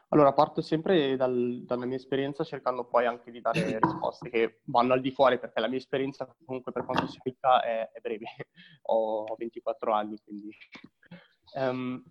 Allora, 0.08 0.32
parto 0.32 0.60
sempre 0.60 1.14
dal, 1.16 1.62
dalla 1.64 1.86
mia 1.86 1.96
esperienza 1.96 2.42
cercando 2.42 2.84
poi 2.84 3.06
anche 3.06 3.30
di 3.30 3.40
dare 3.40 3.78
risposte 3.80 4.28
che 4.28 4.60
vanno 4.64 4.92
al 4.92 5.00
di 5.00 5.12
fuori 5.12 5.38
perché 5.38 5.60
la 5.60 5.68
mia 5.68 5.78
esperienza 5.78 6.28
comunque 6.44 6.72
per 6.72 6.84
quanto 6.84 7.06
sia 7.06 7.20
ricca 7.22 7.62
è, 7.62 7.90
è 7.92 8.00
breve. 8.00 8.26
Ho 8.90 9.34
24 9.36 9.92
anni, 9.92 10.18
quindi... 10.24 10.50
Um, 11.54 12.02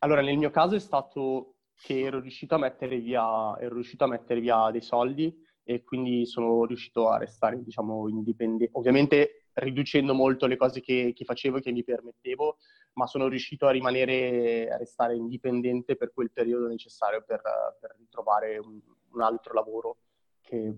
allora, 0.00 0.22
nel 0.22 0.38
mio 0.38 0.50
caso 0.50 0.74
è 0.74 0.80
stato 0.80 1.56
che 1.74 2.00
ero 2.00 2.20
riuscito 2.20 2.54
a 2.54 2.58
mettere 2.58 2.98
via, 2.98 3.58
ero 3.58 3.74
riuscito 3.74 4.04
a 4.04 4.08
mettere 4.08 4.40
via 4.40 4.70
dei 4.70 4.82
soldi 4.82 5.34
e 5.64 5.82
quindi 5.82 6.26
sono 6.26 6.64
riuscito 6.64 7.08
a 7.10 7.18
restare, 7.18 7.62
diciamo, 7.62 8.08
indipendente. 8.08 8.70
Ovviamente 8.72 9.41
riducendo 9.54 10.14
molto 10.14 10.46
le 10.46 10.56
cose 10.56 10.80
che, 10.80 11.12
che 11.14 11.24
facevo 11.24 11.58
e 11.58 11.60
che 11.60 11.72
mi 11.72 11.84
permettevo, 11.84 12.58
ma 12.94 13.06
sono 13.06 13.28
riuscito 13.28 13.66
a 13.66 13.70
rimanere, 13.70 14.70
a 14.70 14.76
restare 14.76 15.14
indipendente 15.14 15.96
per 15.96 16.12
quel 16.12 16.30
periodo 16.30 16.66
necessario 16.66 17.22
per, 17.26 17.40
per 17.80 17.96
ritrovare 17.98 18.58
un, 18.58 18.80
un, 19.10 19.20
altro 19.22 19.54
lavoro 19.54 19.98
che, 20.40 20.74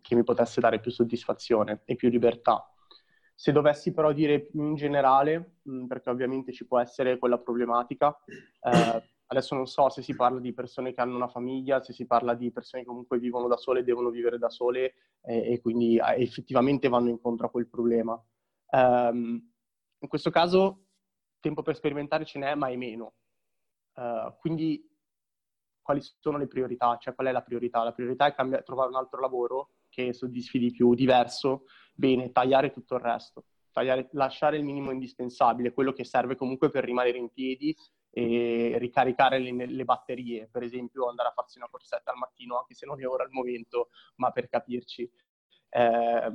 che, 0.00 0.14
mi 0.14 0.24
potesse 0.24 0.60
dare 0.60 0.80
più 0.80 0.90
soddisfazione 0.90 1.82
e 1.84 1.96
più 1.96 2.08
libertà. 2.08 2.72
Se 3.34 3.52
dovessi 3.52 3.92
però 3.92 4.12
dire 4.12 4.50
in 4.52 4.74
generale, 4.74 5.58
perché 5.88 6.10
ovviamente 6.10 6.52
ci 6.52 6.66
può 6.66 6.78
essere 6.78 7.18
quella 7.18 7.38
problematica, 7.38 8.14
eh, 8.60 9.02
adesso 9.32 9.54
non 9.54 9.66
so 9.66 9.88
se 9.90 10.02
si 10.02 10.14
parla 10.16 10.40
di 10.40 10.52
persone 10.52 10.92
che 10.92 11.00
hanno 11.00 11.14
una 11.14 11.28
famiglia, 11.28 11.80
se 11.80 11.92
si 11.92 12.04
parla 12.04 12.34
di 12.34 12.50
persone 12.50 12.82
che 12.82 12.88
comunque 12.88 13.18
vivono 13.18 13.46
da 13.46 13.56
sole, 13.56 13.84
devono 13.84 14.10
vivere 14.10 14.38
da 14.38 14.48
sole 14.48 14.94
eh, 15.22 15.52
e 15.52 15.60
quindi 15.60 15.98
eh, 15.98 16.22
effettivamente 16.22 16.88
vanno 16.88 17.10
incontro 17.10 17.46
a 17.46 17.50
quel 17.50 17.68
problema. 17.68 18.20
Um, 18.72 19.52
in 19.98 20.08
questo 20.08 20.30
caso 20.30 20.86
tempo 21.38 21.62
per 21.62 21.76
sperimentare 21.76 22.24
ce 22.24 22.40
n'è, 22.40 22.54
ma 22.56 22.68
è 22.68 22.76
meno. 22.76 23.14
Uh, 23.94 24.34
quindi 24.40 24.84
quali 25.80 26.00
sono 26.18 26.36
le 26.36 26.48
priorità? 26.48 26.96
Cioè 26.96 27.14
qual 27.14 27.28
è 27.28 27.32
la 27.32 27.42
priorità? 27.42 27.84
La 27.84 27.92
priorità 27.92 28.26
è 28.26 28.34
cambiare, 28.34 28.64
trovare 28.64 28.88
un 28.88 28.96
altro 28.96 29.20
lavoro 29.20 29.74
che 29.88 30.12
soddisfi 30.12 30.58
di 30.58 30.72
più, 30.72 30.94
diverso, 30.94 31.66
bene, 31.94 32.32
tagliare 32.32 32.72
tutto 32.72 32.96
il 32.96 33.00
resto, 33.00 33.44
tagliare, 33.70 34.08
lasciare 34.12 34.56
il 34.56 34.64
minimo 34.64 34.90
indispensabile, 34.90 35.72
quello 35.72 35.92
che 35.92 36.04
serve 36.04 36.34
comunque 36.34 36.68
per 36.68 36.84
rimanere 36.84 37.18
in 37.18 37.30
piedi 37.30 37.76
e 38.10 38.74
ricaricare 38.78 39.38
le, 39.38 39.66
le, 39.66 39.84
batterie, 39.84 40.48
per 40.50 40.62
esempio 40.62 41.08
andare 41.08 41.28
a 41.28 41.32
farsi 41.32 41.58
una 41.58 41.68
corsetta 41.70 42.10
al 42.10 42.18
mattino, 42.18 42.58
anche 42.58 42.74
se 42.74 42.86
non 42.86 43.00
è 43.00 43.06
ora 43.06 43.24
al 43.24 43.30
momento, 43.30 43.90
ma 44.16 44.30
per 44.32 44.48
capirci. 44.48 45.10
Eh, 45.68 46.32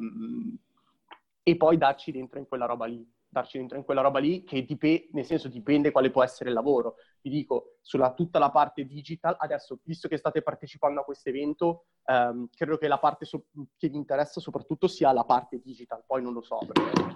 e 1.44 1.58
poi 1.58 1.78
darci 1.78 2.12
dentro 2.12 2.40
in 2.40 2.48
quella 2.48 2.66
roba 2.66 2.86
lì 2.86 3.08
darci 3.36 3.58
dentro 3.58 3.78
in 3.78 3.84
quella 3.84 4.02
roba 4.02 4.20
lì, 4.20 4.44
che 4.44 4.64
dipende, 4.64 5.10
nel 5.12 5.26
senso 5.26 5.50
dipende 5.50 5.92
quale 5.92 6.10
può 6.10 6.24
essere 6.24 6.50
il 6.50 6.56
lavoro. 6.56 6.96
Vi 7.22 7.30
dico, 7.30 7.78
sulla 7.82 8.14
tutta 8.14 8.40
la 8.40 8.50
parte 8.50 8.86
digital, 8.86 9.36
adesso, 9.38 9.80
visto 9.84 10.08
che 10.08 10.16
state 10.16 10.42
partecipando 10.42 11.02
a 11.02 11.04
questo 11.04 11.30
evento, 11.30 11.88
ehm, 12.06 12.48
credo 12.56 12.78
che 12.78 12.88
la 12.88 12.98
parte 12.98 13.26
so- 13.26 13.48
che 13.78 13.90
vi 13.90 13.98
interessa 13.98 14.40
soprattutto 14.40 14.88
sia 14.88 15.12
la 15.12 15.26
parte 15.26 15.60
digital, 15.60 16.04
poi 16.06 16.22
non 16.22 16.32
lo 16.32 16.42
so, 16.42 16.60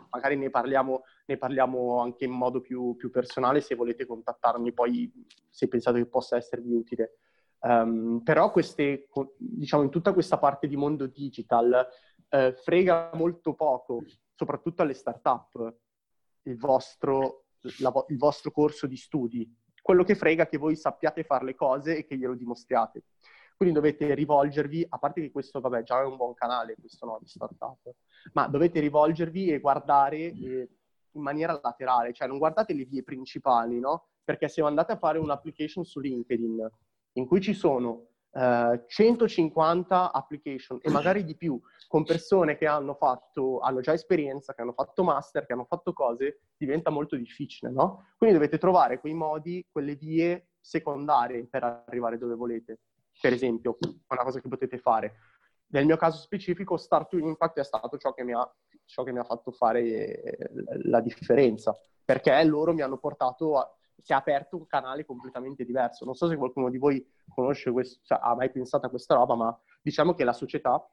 magari 0.09 0.35
ne 0.35 0.49
parliamo, 0.49 1.03
ne 1.25 1.37
parliamo, 1.37 2.01
anche 2.01 2.25
in 2.25 2.31
modo 2.31 2.59
più, 2.59 2.95
più, 2.97 3.09
personale 3.09 3.61
se 3.61 3.75
volete 3.75 4.05
contattarmi 4.05 4.73
poi, 4.73 5.11
se 5.49 5.67
pensate 5.69 5.99
che 5.99 6.07
possa 6.07 6.35
esservi 6.35 6.73
utile. 6.73 7.19
Um, 7.61 8.21
però 8.23 8.51
queste, 8.51 9.07
diciamo, 9.37 9.83
in 9.83 9.89
tutta 9.89 10.13
questa 10.13 10.37
parte 10.37 10.67
di 10.67 10.77
mondo 10.77 11.07
digital 11.07 11.87
eh, 12.29 12.53
frega 12.53 13.11
molto 13.15 13.53
poco, 13.53 14.03
soprattutto 14.33 14.81
alle 14.81 14.93
start-up, 14.93 15.75
il 16.51 16.57
vostro, 16.57 17.45
la, 17.79 17.91
il 18.09 18.17
vostro 18.17 18.51
corso 18.51 18.87
di 18.87 18.97
studi. 18.97 19.49
Quello 19.81 20.03
che 20.03 20.15
frega 20.15 20.43
è 20.43 20.47
che 20.47 20.57
voi 20.57 20.75
sappiate 20.75 21.23
fare 21.23 21.45
le 21.45 21.55
cose 21.55 21.97
e 21.97 22.05
che 22.05 22.17
glielo 22.17 22.35
dimostriate. 22.35 23.03
Quindi 23.55 23.75
dovete 23.75 24.13
rivolgervi, 24.13 24.85
a 24.87 24.97
parte 24.97 25.21
che 25.21 25.31
questo, 25.31 25.59
vabbè, 25.59 25.83
già 25.83 26.01
è 26.01 26.05
un 26.05 26.15
buon 26.15 26.33
canale, 26.33 26.75
questo 26.79 27.05
no, 27.05 27.17
di 27.19 27.27
startup, 27.27 27.93
ma 28.33 28.47
dovete 28.47 28.79
rivolgervi 28.79 29.51
e 29.51 29.59
guardare 29.59 30.17
eh, 30.17 30.69
in 31.11 31.21
maniera 31.21 31.59
laterale, 31.61 32.13
cioè 32.13 32.27
non 32.27 32.37
guardate 32.37 32.73
le 32.73 32.85
vie 32.85 33.03
principali, 33.03 33.79
no? 33.79 34.07
Perché 34.23 34.47
se 34.47 34.61
andate 34.61 34.93
a 34.93 34.97
fare 34.97 35.17
un'application 35.17 35.83
su 35.83 35.99
LinkedIn 35.99 36.69
in 37.13 37.25
cui 37.25 37.41
ci 37.41 37.53
sono 37.53 38.08
150 38.31 40.05
eh, 40.05 40.09
application 40.13 40.77
e 40.81 40.91
magari 40.91 41.23
di 41.23 41.35
più 41.35 41.59
con 41.87 42.03
persone 42.03 42.57
che 42.57 42.67
hanno 42.67 42.93
fatto, 42.93 43.59
hanno 43.59 43.81
già 43.81 43.93
esperienza, 43.93 44.53
che 44.53 44.61
hanno 44.61 44.73
fatto 44.73 45.03
master, 45.03 45.45
che 45.45 45.53
hanno 45.53 45.65
fatto 45.65 45.93
cose, 45.93 46.41
diventa 46.55 46.91
molto 46.91 47.15
difficile, 47.15 47.71
no? 47.71 48.05
Quindi 48.17 48.35
dovete 48.35 48.59
trovare 48.59 48.99
quei 48.99 49.13
modi, 49.13 49.65
quelle 49.71 49.95
vie 49.95 50.49
secondarie 50.59 51.47
per 51.47 51.83
arrivare 51.87 52.17
dove 52.19 52.35
volete. 52.35 52.81
Per 53.19 53.33
esempio, 53.33 53.77
una 54.07 54.23
cosa 54.23 54.39
che 54.39 54.47
potete 54.47 54.77
fare. 54.77 55.15
Nel 55.71 55.85
mio 55.85 55.97
caso 55.97 56.19
specifico, 56.19 56.77
Start 56.77 57.09
to 57.09 57.17
Impact 57.17 57.59
è 57.59 57.63
stato 57.63 57.97
ciò 57.97 58.13
che 58.13 58.23
mi 58.23 58.33
ha, 58.33 58.55
ciò 58.85 59.03
che 59.03 59.11
mi 59.11 59.19
ha 59.19 59.23
fatto 59.23 59.51
fare 59.51 60.37
la 60.83 61.01
differenza, 61.01 61.75
perché 62.05 62.43
loro 62.43 62.73
mi 62.73 62.81
hanno 62.81 62.97
portato 62.97 63.57
a, 63.57 63.78
si 64.01 64.11
è 64.11 64.15
aperto 64.15 64.57
un 64.57 64.65
canale 64.65 65.05
completamente 65.05 65.65
diverso. 65.65 66.05
Non 66.05 66.15
so 66.15 66.27
se 66.27 66.35
qualcuno 66.35 66.69
di 66.69 66.77
voi 66.77 67.05
conosce 67.33 67.71
questo, 67.71 67.99
cioè, 68.03 68.19
ha 68.21 68.35
mai 68.35 68.51
pensato 68.51 68.85
a 68.85 68.89
questa 68.89 69.15
roba, 69.15 69.35
ma 69.35 69.59
diciamo 69.81 70.13
che 70.13 70.23
la 70.23 70.33
società, 70.33 70.87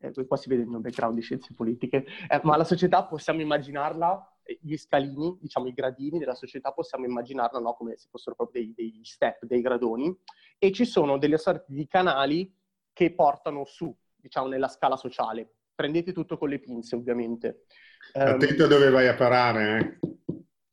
eh, 0.00 0.26
qua 0.26 0.36
si 0.36 0.48
vede 0.48 0.62
il 0.62 0.68
mio 0.68 0.80
background 0.80 1.14
di 1.14 1.22
scienze 1.22 1.54
politiche, 1.54 2.04
eh, 2.28 2.40
ma 2.42 2.56
la 2.56 2.64
società 2.64 3.04
possiamo 3.04 3.40
immaginarla, 3.40 4.38
eh, 4.42 4.58
gli 4.60 4.76
scalini, 4.76 5.38
diciamo 5.40 5.66
i 5.66 5.72
gradini 5.72 6.18
della 6.18 6.34
società, 6.34 6.72
possiamo 6.72 7.06
immaginarla 7.06 7.58
no, 7.58 7.74
come 7.74 7.96
se 7.96 8.08
fossero 8.10 8.36
proprio 8.36 8.62
dei, 8.62 8.74
dei 8.74 9.00
step, 9.04 9.44
dei 9.44 9.60
gradoni, 9.60 10.14
e 10.58 10.72
ci 10.72 10.84
sono 10.84 11.18
delle 11.18 11.38
sorte 11.38 11.64
di 11.68 11.86
canali 11.86 12.54
che 12.92 13.14
portano 13.14 13.64
su, 13.64 13.94
diciamo, 14.16 14.48
nella 14.48 14.68
scala 14.68 14.96
sociale. 14.96 15.50
Prendete 15.74 16.12
tutto 16.12 16.38
con 16.38 16.48
le 16.48 16.58
pinze, 16.58 16.96
ovviamente. 16.96 17.66
Attento 18.14 18.62
um, 18.62 18.68
dove 18.70 18.88
vai 18.88 19.08
a 19.08 19.14
parare, 19.14 19.98
eh 20.00 20.05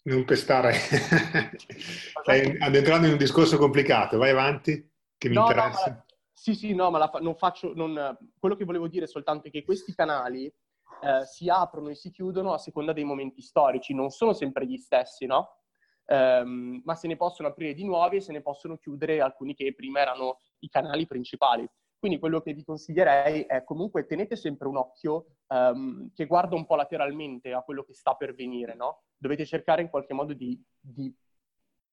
non 0.04 0.26
pestare. 0.26 0.74
Stai 0.74 2.58
addentrando 2.60 3.08
in 3.08 3.14
un 3.14 3.18
discorso 3.18 3.58
complicato, 3.58 4.18
vai 4.18 4.32
avanti, 4.32 4.90
che 5.18 5.30
mi 5.30 5.36
no, 5.36 5.42
interessa. 5.42 5.90
No, 5.90 5.96
ma, 5.96 6.06
sì, 6.32 6.56
sì, 6.56 6.74
no, 6.74 6.90
ma 6.90 6.98
la, 6.98 7.12
non 7.22 7.36
faccio... 7.36 7.74
Non, 7.74 8.18
quello 8.38 8.56
che 8.56 8.66
volevo 8.66 8.88
dire 8.88 9.06
è 9.06 9.08
soltanto 9.08 9.50
che 9.50 9.64
questi 9.64 9.94
canali 9.94 10.46
eh, 10.46 11.26
si 11.26 11.50
aprono 11.50 11.90
e 11.90 11.96
si 11.96 12.12
chiudono 12.12 12.54
a 12.54 12.58
seconda 12.58 12.94
dei 12.94 13.04
momenti 13.04 13.42
storici, 13.42 13.94
non 13.94 14.10
sono 14.10 14.34
sempre 14.34 14.66
gli 14.66 14.78
stessi, 14.78 15.26
no? 15.26 15.58
Um, 16.06 16.82
ma 16.84 16.96
se 16.96 17.08
ne 17.08 17.16
possono 17.16 17.48
aprire 17.48 17.74
di 17.74 17.86
nuovi 17.86 18.18
e 18.18 18.22
se 18.22 18.34
ne 18.34 18.42
possono 18.42 18.78
chiudere 18.78 19.22
alcuni 19.22 19.56
che 19.56 19.74
prima 19.74 20.02
erano 20.02 20.40
i 20.60 20.68
canali 20.68 21.08
principali. 21.08 21.66
Quindi 21.98 22.20
quello 22.20 22.42
che 22.42 22.54
vi 22.54 22.66
consiglierei 22.66 23.44
è 23.44 23.64
comunque 23.64 24.06
tenete 24.06 24.36
sempre 24.36 24.68
un 24.68 24.76
occhio 24.76 25.38
um, 25.48 26.12
che 26.14 26.26
guarda 26.26 26.56
un 26.56 26.66
po' 26.66 26.76
lateralmente 26.76 27.54
a 27.54 27.62
quello 27.62 27.84
che 27.84 27.94
sta 27.94 28.16
per 28.16 28.36
venire, 28.36 28.76
no? 28.76 29.04
Dovete 29.24 29.46
cercare 29.46 29.82
in 29.82 29.90
qualche 29.90 30.14
modo 30.14 30.34
di, 30.34 30.62
di 30.78 31.16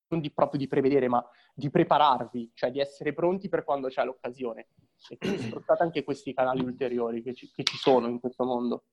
non 0.08 0.20
di, 0.20 0.32
proprio 0.32 0.58
di 0.58 0.66
prevedere, 0.66 1.06
ma 1.06 1.24
di 1.54 1.70
prepararvi, 1.70 2.50
cioè 2.54 2.72
di 2.72 2.80
essere 2.80 3.12
pronti 3.12 3.48
per 3.48 3.62
quando 3.62 3.86
c'è 3.86 4.04
l'occasione. 4.04 4.66
E 5.08 5.16
quindi 5.16 5.38
sfruttate 5.46 5.84
anche 5.84 6.02
questi 6.02 6.34
canali 6.34 6.64
ulteriori 6.64 7.22
che 7.22 7.32
ci, 7.32 7.48
che 7.54 7.62
ci 7.62 7.76
sono 7.76 8.08
in 8.08 8.18
questo 8.18 8.44
mondo. 8.44 8.84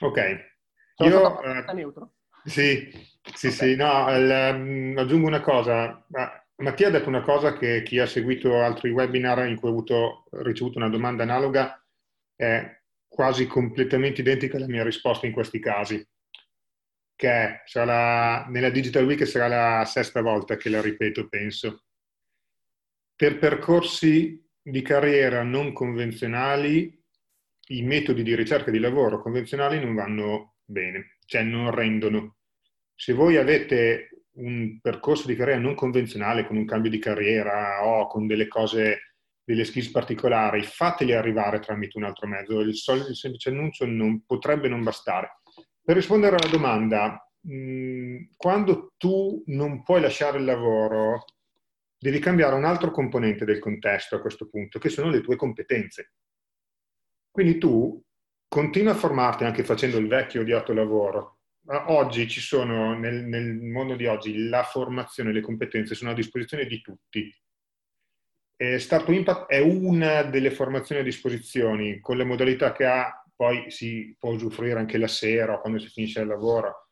Ok. 0.00 0.56
Sono 0.94 1.10
Io, 1.10 1.40
uh, 1.40 1.74
neutro. 1.74 2.12
Sì, 2.44 2.88
sì, 3.34 3.48
okay. 3.48 3.50
sì, 3.50 3.74
no, 3.74 4.08
l, 4.16 4.54
um, 4.54 4.94
aggiungo 4.96 5.26
una 5.26 5.40
cosa. 5.40 6.06
Mattia 6.58 6.86
ha 6.86 6.90
detto 6.90 7.08
una 7.08 7.22
cosa 7.22 7.54
che 7.54 7.82
chi 7.82 7.98
ha 7.98 8.06
seguito 8.06 8.60
altri 8.60 8.90
webinar 8.90 9.48
in 9.48 9.56
cui 9.56 9.68
ho 9.68 9.72
avuto, 9.72 10.26
ricevuto 10.30 10.78
una 10.78 10.88
domanda 10.88 11.24
analoga, 11.24 11.84
è 12.36 12.78
quasi 13.08 13.48
completamente 13.48 14.20
identica 14.20 14.58
alla 14.58 14.68
mia 14.68 14.84
risposta 14.84 15.26
in 15.26 15.32
questi 15.32 15.58
casi, 15.58 16.06
che 17.18 17.62
sarà, 17.64 18.46
nella 18.46 18.70
Digital 18.70 19.04
Week 19.04 19.26
sarà 19.26 19.48
la 19.48 19.84
sesta 19.84 20.22
volta 20.22 20.56
che 20.56 20.68
la 20.68 20.80
ripeto, 20.80 21.26
penso. 21.28 21.86
Per 23.16 23.40
percorsi 23.40 24.40
di 24.62 24.82
carriera 24.82 25.42
non 25.42 25.72
convenzionali, 25.72 26.96
i 27.70 27.82
metodi 27.82 28.22
di 28.22 28.36
ricerca 28.36 28.70
di 28.70 28.78
lavoro 28.78 29.20
convenzionali 29.20 29.80
non 29.80 29.96
vanno 29.96 30.58
bene, 30.64 31.18
cioè 31.26 31.42
non 31.42 31.72
rendono. 31.72 32.36
Se 32.94 33.12
voi 33.14 33.36
avete 33.36 34.26
un 34.34 34.78
percorso 34.80 35.26
di 35.26 35.34
carriera 35.34 35.60
non 35.60 35.74
convenzionale 35.74 36.46
con 36.46 36.56
un 36.56 36.66
cambio 36.66 36.88
di 36.88 37.00
carriera 37.00 37.84
o 37.84 38.06
con 38.06 38.28
delle 38.28 38.46
cose, 38.46 39.16
delle 39.42 39.64
skills 39.64 39.90
particolari, 39.90 40.62
fateli 40.62 41.14
arrivare 41.14 41.58
tramite 41.58 41.98
un 41.98 42.04
altro 42.04 42.28
mezzo. 42.28 42.60
Il, 42.60 42.76
sol- 42.76 43.08
il 43.08 43.16
semplice 43.16 43.48
annuncio 43.48 43.86
non, 43.86 44.24
potrebbe 44.24 44.68
non 44.68 44.84
bastare. 44.84 45.40
Per 45.88 45.96
rispondere 45.96 46.36
alla 46.36 46.50
domanda, 46.50 47.26
mh, 47.40 48.32
quando 48.36 48.92
tu 48.98 49.42
non 49.46 49.82
puoi 49.82 50.02
lasciare 50.02 50.36
il 50.36 50.44
lavoro, 50.44 51.24
devi 51.98 52.18
cambiare 52.18 52.54
un 52.56 52.66
altro 52.66 52.90
componente 52.90 53.46
del 53.46 53.58
contesto 53.58 54.14
a 54.14 54.20
questo 54.20 54.50
punto, 54.50 54.78
che 54.78 54.90
sono 54.90 55.08
le 55.08 55.22
tue 55.22 55.36
competenze. 55.36 56.12
Quindi 57.30 57.56
tu 57.56 58.04
continua 58.46 58.92
a 58.92 58.96
formarti 58.96 59.44
anche 59.44 59.64
facendo 59.64 59.96
il 59.96 60.08
vecchio 60.08 60.42
odiato 60.42 60.74
lavoro. 60.74 61.38
Oggi 61.86 62.28
ci 62.28 62.42
sono, 62.42 62.92
nel, 62.92 63.24
nel 63.24 63.54
mondo 63.54 63.96
di 63.96 64.04
oggi, 64.04 64.46
la 64.46 64.64
formazione 64.64 65.30
e 65.30 65.32
le 65.32 65.40
competenze 65.40 65.94
sono 65.94 66.10
a 66.10 66.14
disposizione 66.14 66.66
di 66.66 66.82
tutti. 66.82 67.34
E 68.56 68.78
Startup 68.78 69.14
Impact 69.14 69.46
è 69.48 69.60
una 69.60 70.20
delle 70.20 70.50
formazioni 70.50 71.00
a 71.00 71.04
disposizione, 71.04 71.98
con 72.00 72.18
le 72.18 72.24
modalità 72.24 72.72
che 72.72 72.84
ha, 72.84 73.22
poi 73.38 73.70
si 73.70 74.16
può 74.18 74.32
usufruire 74.32 74.80
anche 74.80 74.98
la 74.98 75.06
sera 75.06 75.54
o 75.54 75.60
quando 75.60 75.78
si 75.78 75.86
finisce 75.86 76.20
il 76.20 76.26
lavoro 76.26 76.88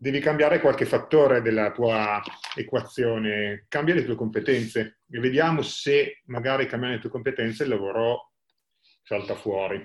devi 0.00 0.20
cambiare 0.20 0.60
qualche 0.60 0.84
fattore 0.84 1.42
della 1.42 1.72
tua 1.72 2.22
equazione, 2.54 3.66
cambia 3.68 3.94
le 3.94 4.04
tue 4.04 4.14
competenze 4.14 5.00
e 5.10 5.18
vediamo 5.18 5.60
se 5.60 6.22
magari 6.26 6.66
cambiando 6.66 6.96
le 6.96 7.02
tue 7.02 7.10
competenze 7.10 7.64
il 7.64 7.70
lavoro 7.70 8.32
salta 9.02 9.34
fuori. 9.34 9.76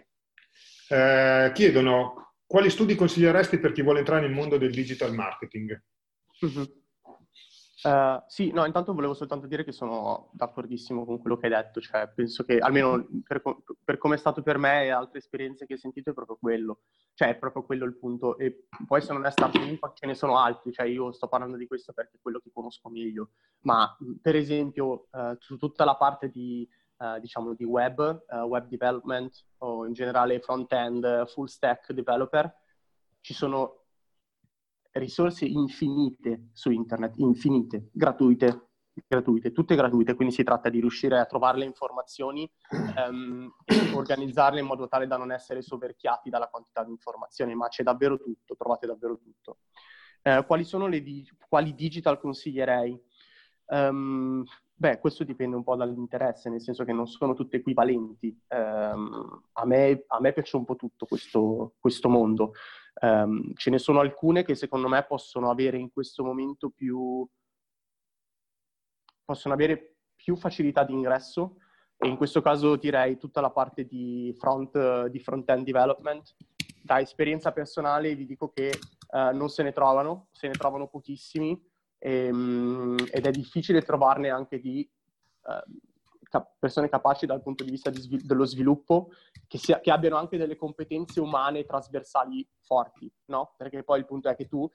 Eh, 0.90 1.52
chiedono 1.56 2.36
quali 2.46 2.70
studi 2.70 2.94
consiglieresti 2.94 3.58
per 3.58 3.72
chi 3.72 3.82
vuole 3.82 4.00
entrare 4.00 4.22
nel 4.22 4.32
mondo 4.32 4.58
del 4.58 4.72
digital 4.72 5.16
marketing? 5.16 5.82
Mm-hmm. 6.46 6.64
Uh, 7.84 8.24
sì, 8.28 8.52
no, 8.52 8.64
intanto 8.64 8.94
volevo 8.94 9.14
soltanto 9.14 9.46
dire 9.46 9.66
che 9.66 9.74
sono 9.74 10.30
d'accordissimo 10.32 11.04
con 11.04 11.20
quello 11.20 11.36
che 11.36 11.48
hai 11.48 11.52
detto, 11.52 11.82
cioè 11.82 12.08
penso 12.08 12.46
che 12.46 12.60
almeno 12.60 13.06
per, 13.28 13.42
per 13.84 13.98
come 13.98 14.16
è 14.16 14.18
stato 14.18 14.42
per 14.42 14.58
me 14.58 14.86
e 14.86 14.90
altre 14.90 15.18
esperienze 15.18 15.66
che 15.66 15.74
ho 15.74 15.78
sentito 15.78 16.10
è 16.10 16.14
proprio 16.14 16.38
quello, 16.40 16.84
cioè 17.14 17.30
è 17.30 17.36
proprio 17.36 17.66
quello 17.66 17.84
il 17.84 17.98
punto. 17.98 18.38
E 18.38 18.68
poi 18.88 19.02
se 19.02 19.12
non 19.12 19.26
è 19.26 19.32
stato 19.32 19.60
Impact 19.60 19.98
ce 19.98 20.06
ne 20.06 20.16
sono 20.16 20.38
altri, 20.38 20.72
cioè 20.72 20.86
io 20.86 21.12
sto 21.12 21.28
parlando 21.28 21.58
di 21.58 21.68
questo 21.68 21.92
perché 21.92 22.16
è 22.16 22.22
quello 22.22 22.40
che 22.40 22.52
conosco 22.54 22.90
meglio, 22.90 23.32
ma 23.64 23.98
per 24.22 24.38
esempio 24.38 25.08
uh, 25.12 25.36
su 25.40 25.58
tutta 25.58 25.84
la 25.84 25.98
parte 25.98 26.30
di, 26.30 26.66
uh, 27.00 27.20
diciamo 27.20 27.54
di 27.54 27.66
web, 27.66 28.24
web 28.46 28.68
development 28.68 29.46
o 29.58 29.86
in 29.86 29.92
generale 29.92 30.40
front-end, 30.40 31.28
full 31.28 31.48
stack 31.48 31.92
developer, 31.92 32.50
ci 33.20 33.34
sono 33.34 33.83
risorse 34.94 35.46
infinite 35.46 36.50
su 36.54 36.72
internet, 36.72 37.18
infinite, 37.18 37.90
gratuite, 37.92 38.70
gratuite, 39.08 39.52
tutte 39.52 39.76
gratuite, 39.76 40.14
quindi 40.14 40.34
si 40.34 40.44
tratta 40.44 40.70
di 40.70 40.80
riuscire 40.80 41.20
a 41.20 41.26
trovare 41.26 41.58
le 41.58 41.66
informazioni 41.66 42.50
um, 43.10 43.52
e 43.66 43.92
organizzarle 43.94 44.60
in 44.60 44.66
modo 44.66 44.88
tale 44.88 45.08
da 45.08 45.18
non 45.18 45.32
essere 45.32 45.62
soverchiati 45.62 46.30
dalla 46.30 46.48
quantità 46.48 46.84
di 46.84 46.92
informazioni, 46.92 47.56
ma 47.56 47.68
c'è 47.68 47.84
davvero 47.84 48.20
tutto, 48.20 48.56
trovate 48.56 48.88
davvero 48.88 49.18
tutto. 49.18 49.58
Uh, 50.24 50.46
quali 50.46 50.64
sono 50.64 50.88
le 50.88 51.02
di- 51.02 51.28
quali 51.50 51.74
digital 51.74 52.20
consiglierei? 52.20 52.98
Um, 53.66 54.44
beh, 54.74 55.00
questo 55.00 55.24
dipende 55.24 55.56
un 55.56 55.64
po' 55.64 55.76
dall'interesse, 55.76 56.50
nel 56.50 56.62
senso 56.62 56.84
che 56.86 56.94
non 56.94 57.08
sono 57.08 57.34
tutte 57.34 57.58
equivalenti. 57.58 58.38
Um, 58.50 59.44
a, 59.54 59.66
me, 59.66 60.04
a, 60.08 60.20
me, 60.20 60.34
piace 60.34 60.56
un 60.56 60.66
po' 60.66 60.76
tutto 60.76 61.06
questo, 61.06 61.74
questo 61.80 62.10
mondo. 62.10 62.54
Um, 63.02 63.54
ce 63.56 63.70
ne 63.70 63.80
sono 63.80 64.00
alcune 64.00 64.44
che 64.44 64.56
secondo 64.56 64.88
me 64.88 65.04
possono 65.04 65.50
avere 65.50 65.78
in 65.78 65.92
questo 65.92 66.24
momento 66.24 66.70
più, 66.70 67.28
possono 69.26 69.54
avere 69.54 69.96
più 70.16 70.36
facilità 70.36 70.84
di 70.84 70.94
ingresso 70.94 71.58
e 71.98 72.08
in 72.08 72.18
questo 72.18 72.42
caso 72.42 72.76
direi 72.76 73.18
tutta 73.18 73.42
la 73.42 73.50
parte 73.50 73.86
di, 73.86 74.34
front, 74.38 75.08
di 75.08 75.20
front-end 75.20 75.66
development. 75.66 76.36
Da 76.82 77.00
esperienza 77.00 77.52
personale 77.52 78.14
vi 78.16 78.26
dico 78.26 78.50
che 78.50 78.78
uh, 79.10 79.36
non 79.36 79.50
se 79.50 79.64
ne 79.64 79.72
trovano, 79.72 80.28
se 80.32 80.48
ne 80.48 80.54
trovano 80.54 80.88
pochissimi 80.88 81.60
e, 81.98 82.30
um, 82.30 82.98
ed 83.10 83.26
è 83.26 83.32
difficile 83.32 83.82
trovarne 83.82 84.30
anche 84.30 84.60
di 84.60 84.90
uh, 85.44 85.93
persone 86.42 86.90
capaci 86.90 87.26
dal 87.26 87.42
punto 87.42 87.64
di 87.64 87.72
vista 87.72 87.90
di 87.90 88.00
svil- 88.00 88.26
dello 88.26 88.46
sviluppo, 88.46 89.10
che, 89.48 89.58
sia, 89.58 89.80
che, 89.80 89.92
abbiano 89.92 90.18
anche 90.18 90.38
delle 90.38 90.56
competenze 90.56 91.20
umane 91.20 91.66
trasversali 91.66 92.48
forti, 92.62 93.12
no? 93.26 93.54
Perché 93.58 93.84
poi 93.84 94.00
il 94.00 94.06
punto 94.06 94.30
è 94.30 94.36
che 94.36 94.48
tu 94.48 94.70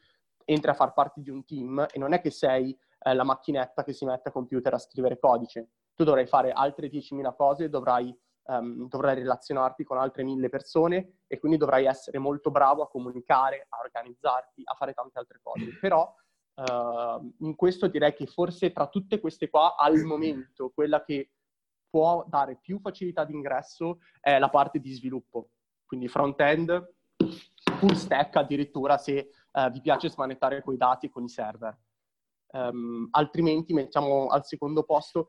entri 0.45 0.71
a 0.71 0.75
far 0.75 0.93
parte 0.93 1.21
di 1.21 1.31
un 1.31 1.45
team 1.45 1.87
e 1.91 1.99
non 1.99 2.13
è 2.13 2.21
che 2.21 2.31
sei 2.31 2.77
eh, 3.01 3.15
la 3.15 3.25
macchinetta 3.25 3.85
che 3.85 3.93
si 3.93 4.05
mette 4.05 4.29
a 4.29 4.33
computer 4.33 4.75
a 4.75 4.79
scrivere 4.79 5.19
codice. 5.19 5.71
Tu 5.95 6.05
dovrai 6.05 6.27
fare 6.27 6.53
altre 6.53 6.89
10.000 6.89 7.35
cose, 7.35 7.69
dovrai, 7.69 8.17
um, 8.45 8.89
dovrai 8.89 9.17
relazionarti 9.17 9.85
con 9.85 9.99
altre 9.99 10.23
mille 10.23 10.49
persone 10.49 11.19
e 11.27 11.39
quindi 11.39 11.59
dovrai 11.59 11.87
essere 11.87 12.19
molto 12.19 12.51
bravo 12.51 12.83
a 12.83 12.89
comunicare, 12.89 13.67
a 13.69 13.79
organizzarti, 13.81 14.63
a 14.65 14.75
fare 14.75 14.93
tante 14.93 15.19
altre 15.19 15.41
cose. 15.43 15.77
Però 15.81 16.15
Uh, 16.59 17.37
in 17.47 17.55
questo 17.55 17.87
direi 17.87 18.13
che 18.15 18.27
forse 18.27 18.73
tra 18.73 18.89
tutte 18.89 19.21
queste 19.21 19.49
qua, 19.49 19.77
al 19.77 20.03
momento, 20.03 20.73
quella 20.75 21.05
che 21.05 21.31
può 21.89 22.25
dare 22.29 22.57
più 22.61 22.79
facilità 22.81 23.25
di 23.25 23.33
ingresso 23.33 23.99
è 24.21 24.39
la 24.39 24.51
parte 24.51 24.79
di 24.79 24.93
sviluppo, 24.93 25.51
quindi 25.87 26.09
front-end, 26.09 26.95
full 27.79 27.93
stack 27.93 28.37
addirittura 28.37 28.99
se 28.99 29.31
uh, 29.53 29.71
vi 29.71 29.81
piace 29.81 30.11
smanettare 30.11 30.63
con 30.63 30.75
i 30.75 30.77
dati 30.77 31.07
e 31.07 31.11
con 31.11 31.25
i 31.25 31.29
server. 31.29 31.77
Um, 32.51 33.09
altrimenti 33.11 33.75
mettiamo 33.75 34.29
al 34.29 34.45
secondo 34.47 34.83
posto, 34.83 35.29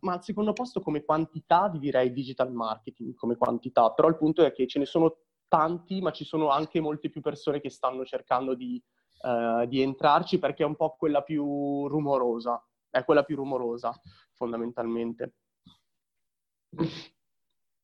ma 0.00 0.12
al 0.12 0.22
secondo 0.22 0.52
posto 0.52 0.80
come 0.80 1.04
quantità 1.04 1.68
vi 1.68 1.78
direi 1.78 2.12
digital 2.12 2.52
marketing, 2.52 3.14
come 3.14 3.36
quantità, 3.36 3.92
però 3.92 4.08
il 4.08 4.16
punto 4.16 4.44
è 4.44 4.52
che 4.52 4.66
ce 4.66 4.78
ne 4.78 4.86
sono 4.86 5.18
tanti, 5.48 6.00
ma 6.00 6.12
ci 6.12 6.24
sono 6.24 6.50
anche 6.50 6.80
molte 6.80 7.10
più 7.10 7.20
persone 7.20 7.60
che 7.60 7.70
stanno 7.70 8.04
cercando 8.04 8.54
di, 8.54 8.80
uh, 9.22 9.66
di 9.66 9.82
entrarci 9.82 10.38
perché 10.38 10.62
è 10.62 10.66
un 10.66 10.76
po' 10.76 10.94
quella 10.96 11.22
più 11.22 11.88
rumorosa, 11.88 12.64
è 12.88 13.04
quella 13.04 13.24
più 13.24 13.36
rumorosa 13.36 13.92
fondamentalmente. 14.32 15.34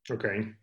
Ok. 0.08 0.54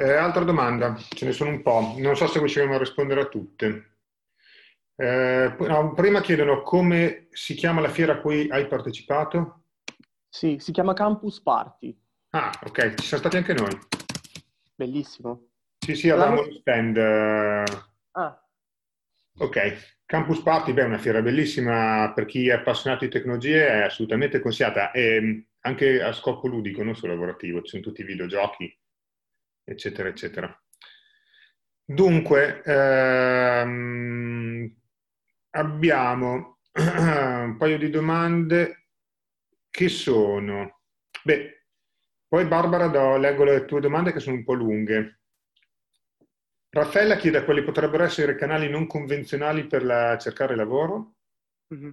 Eh, 0.00 0.12
altra 0.12 0.44
domanda, 0.44 0.96
ce 0.96 1.24
ne 1.24 1.32
sono 1.32 1.50
un 1.50 1.62
po', 1.62 1.94
non 1.98 2.16
so 2.16 2.28
se 2.28 2.38
riusciremo 2.38 2.74
a 2.74 2.78
rispondere 2.78 3.22
a 3.22 3.26
tutte. 3.26 3.96
Eh, 4.94 5.56
no, 5.58 5.92
prima 5.94 6.20
chiedono 6.20 6.62
come 6.62 7.26
si 7.30 7.54
chiama 7.54 7.80
la 7.80 7.88
fiera 7.88 8.14
a 8.14 8.20
cui 8.20 8.48
hai 8.50 8.66
partecipato? 8.68 9.62
Sì, 10.28 10.58
si 10.60 10.72
chiama 10.72 10.92
Campus 10.92 11.40
Party. 11.40 11.98
Ah, 12.30 12.52
ok, 12.64 12.94
ci 12.94 13.06
siamo 13.06 13.22
stati 13.22 13.36
anche 13.38 13.54
noi. 13.54 13.76
Bellissimo. 14.74 15.48
Sì, 15.78 15.94
sì, 15.96 16.10
avevamo 16.10 16.42
lo 16.42 16.52
stand. 16.52 16.96
Eh. 16.96 17.64
Ah. 18.12 18.48
Ok, 19.38 20.02
Campus 20.04 20.42
Party, 20.42 20.72
beh, 20.72 20.82
è 20.82 20.86
una 20.86 20.98
fiera 20.98 21.22
bellissima 21.22 22.12
per 22.14 22.26
chi 22.26 22.48
è 22.48 22.52
appassionato 22.52 23.04
di 23.04 23.10
tecnologie, 23.10 23.66
è 23.66 23.82
assolutamente 23.82 24.40
consigliata. 24.40 24.90
E 24.92 25.47
anche 25.60 26.02
a 26.02 26.12
scopo 26.12 26.46
ludico, 26.46 26.82
non 26.82 26.96
solo 26.96 27.14
lavorativo, 27.14 27.62
ci 27.62 27.70
sono 27.70 27.82
tutti 27.82 28.02
i 28.02 28.04
videogiochi, 28.04 28.78
eccetera, 29.64 30.08
eccetera. 30.08 30.62
Dunque, 31.84 32.62
ehm, 32.64 34.76
abbiamo 35.50 36.58
un 36.72 37.56
paio 37.58 37.78
di 37.78 37.90
domande 37.90 38.88
che 39.70 39.88
sono... 39.88 40.82
Beh, 41.24 41.58
poi 42.28 42.46
Barbara 42.46 42.88
do, 42.88 43.16
leggo 43.16 43.44
le 43.44 43.64
tue 43.64 43.80
domande 43.80 44.12
che 44.12 44.20
sono 44.20 44.36
un 44.36 44.44
po' 44.44 44.52
lunghe. 44.52 45.20
Raffaella 46.70 47.16
chiede 47.16 47.44
quali 47.44 47.64
potrebbero 47.64 48.04
essere 48.04 48.32
i 48.32 48.36
canali 48.36 48.68
non 48.68 48.86
convenzionali 48.86 49.66
per 49.66 49.82
la, 49.82 50.18
cercare 50.18 50.54
lavoro. 50.54 51.14
Mm-hmm. 51.74 51.90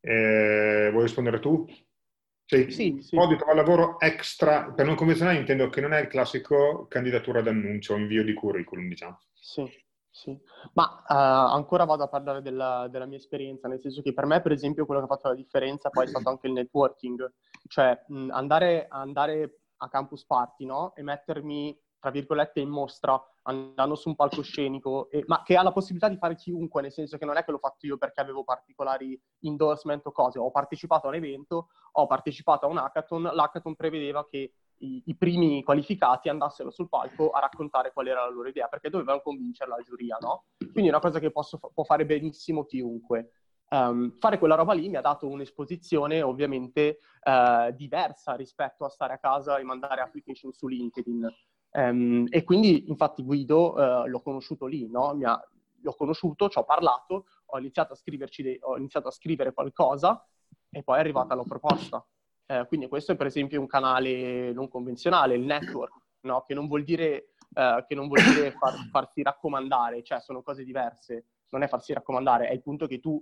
Eh, 0.00 0.88
vuoi 0.90 1.04
rispondere 1.04 1.38
tu? 1.38 1.64
Cioè, 2.50 2.68
sì, 2.68 2.98
sì. 3.00 3.16
di 3.16 3.36
trovare 3.36 3.54
lavoro 3.54 4.00
extra, 4.00 4.72
per 4.72 4.84
non 4.84 4.96
convenzionale 4.96 5.38
intendo 5.38 5.68
che 5.68 5.80
non 5.80 5.92
è 5.92 6.00
il 6.00 6.08
classico 6.08 6.88
candidatura 6.88 7.42
d'annuncio, 7.42 7.94
invio 7.94 8.24
di 8.24 8.34
curriculum, 8.34 8.88
diciamo. 8.88 9.20
Sì, 9.32 9.64
sì. 10.10 10.36
Ma 10.72 11.04
uh, 11.06 11.54
ancora 11.54 11.84
vado 11.84 12.02
a 12.02 12.08
parlare 12.08 12.42
della, 12.42 12.88
della, 12.90 13.06
mia 13.06 13.18
esperienza, 13.18 13.68
nel 13.68 13.78
senso 13.78 14.02
che 14.02 14.12
per 14.12 14.26
me, 14.26 14.40
per 14.40 14.50
esempio, 14.50 14.84
quello 14.84 15.00
che 15.00 15.06
ha 15.06 15.14
fatto 15.14 15.28
la 15.28 15.36
differenza 15.36 15.90
poi 15.90 16.06
è 16.06 16.08
stato 16.08 16.28
anche 16.28 16.48
il 16.48 16.54
networking, 16.54 17.32
cioè 17.68 18.02
mh, 18.08 18.30
andare, 18.30 18.86
andare 18.88 19.60
a 19.76 19.88
Campus 19.88 20.26
Party, 20.26 20.64
no? 20.64 20.92
E 20.96 21.04
mettermi, 21.04 21.80
tra 22.00 22.10
virgolette, 22.10 22.60
in 22.60 22.70
mostra 22.70 23.22
andando 23.42 23.94
su 23.94 24.08
un 24.08 24.16
palcoscenico, 24.16 25.10
e, 25.10 25.22
ma 25.26 25.42
che 25.42 25.56
ha 25.56 25.62
la 25.62 25.72
possibilità 25.72 26.08
di 26.08 26.16
fare 26.16 26.34
chiunque, 26.34 26.82
nel 26.82 26.92
senso 26.92 27.18
che 27.18 27.26
non 27.26 27.36
è 27.36 27.44
che 27.44 27.50
l'ho 27.52 27.58
fatto 27.58 27.86
io 27.86 27.98
perché 27.98 28.20
avevo 28.20 28.42
particolari 28.42 29.20
endorsement 29.42 30.06
o 30.06 30.12
cose. 30.12 30.38
Ho 30.38 30.50
partecipato 30.50 31.06
a 31.06 31.10
un 31.10 31.16
evento, 31.16 31.68
ho 31.92 32.06
partecipato 32.06 32.66
a 32.66 32.68
un 32.68 32.78
hackathon, 32.78 33.22
l'hackathon 33.22 33.76
prevedeva 33.76 34.26
che 34.26 34.54
i, 34.78 35.02
i, 35.06 35.14
primi 35.14 35.62
qualificati 35.62 36.30
andassero 36.30 36.70
sul 36.70 36.88
palco 36.88 37.30
a 37.30 37.40
raccontare 37.40 37.92
qual 37.92 38.06
era 38.06 38.24
la 38.24 38.30
loro 38.30 38.48
idea, 38.48 38.66
perché 38.66 38.88
dovevano 38.88 39.20
convincere 39.20 39.68
la 39.68 39.82
giuria, 39.82 40.16
no? 40.20 40.44
Quindi 40.56 40.86
è 40.86 40.92
una 40.92 41.00
cosa 41.00 41.18
che 41.18 41.30
posso, 41.30 41.58
può 41.58 41.84
fare 41.84 42.06
benissimo 42.06 42.64
chiunque. 42.64 43.32
Um, 43.70 44.16
fare 44.18 44.38
quella 44.38 44.56
roba 44.56 44.72
lì 44.72 44.88
mi 44.88 44.96
ha 44.96 45.00
dato 45.00 45.28
un'esposizione 45.28 46.22
ovviamente 46.22 46.98
uh, 47.22 47.70
diversa 47.72 48.34
rispetto 48.34 48.84
a 48.84 48.88
stare 48.88 49.12
a 49.12 49.18
casa 49.18 49.58
e 49.58 49.62
mandare 49.62 50.00
application 50.00 50.50
su 50.50 50.66
LinkedIn. 50.66 51.28
Um, 51.72 52.26
e 52.30 52.42
quindi, 52.42 52.88
infatti, 52.88 53.22
Guido 53.22 53.74
uh, 53.74 54.06
l'ho 54.06 54.20
conosciuto 54.20 54.66
lì, 54.66 54.88
no? 54.88 55.16
ha, 55.24 55.48
l'ho 55.82 55.94
conosciuto, 55.94 56.48
ci 56.48 56.58
ho 56.58 56.64
parlato, 56.64 57.26
ho 57.46 57.58
iniziato, 57.58 57.96
de- 58.04 58.58
ho 58.62 58.76
iniziato 58.76 59.08
a 59.08 59.12
scrivere 59.12 59.52
qualcosa 59.52 60.26
e 60.70 60.82
poi 60.82 60.96
è 60.96 61.00
arrivata 61.00 61.34
la 61.34 61.44
proposta. 61.44 62.04
Uh, 62.46 62.66
quindi 62.66 62.88
questo 62.88 63.12
è 63.12 63.16
per 63.16 63.26
esempio 63.26 63.60
un 63.60 63.66
canale 63.66 64.52
non 64.52 64.68
convenzionale, 64.68 65.36
il 65.36 65.44
network, 65.44 65.94
no? 66.22 66.42
che 66.42 66.54
non 66.54 66.66
vuol 66.66 66.82
dire, 66.82 67.34
uh, 67.50 67.84
che 67.86 67.94
non 67.94 68.08
vuol 68.08 68.22
dire 68.22 68.50
far, 68.52 68.74
farsi 68.90 69.22
raccomandare, 69.22 70.02
cioè 70.02 70.20
sono 70.20 70.42
cose 70.42 70.64
diverse, 70.64 71.26
non 71.50 71.62
è 71.62 71.68
farsi 71.68 71.92
raccomandare, 71.92 72.48
è 72.48 72.52
il 72.52 72.62
punto 72.62 72.86
che 72.86 72.98
tu 72.98 73.20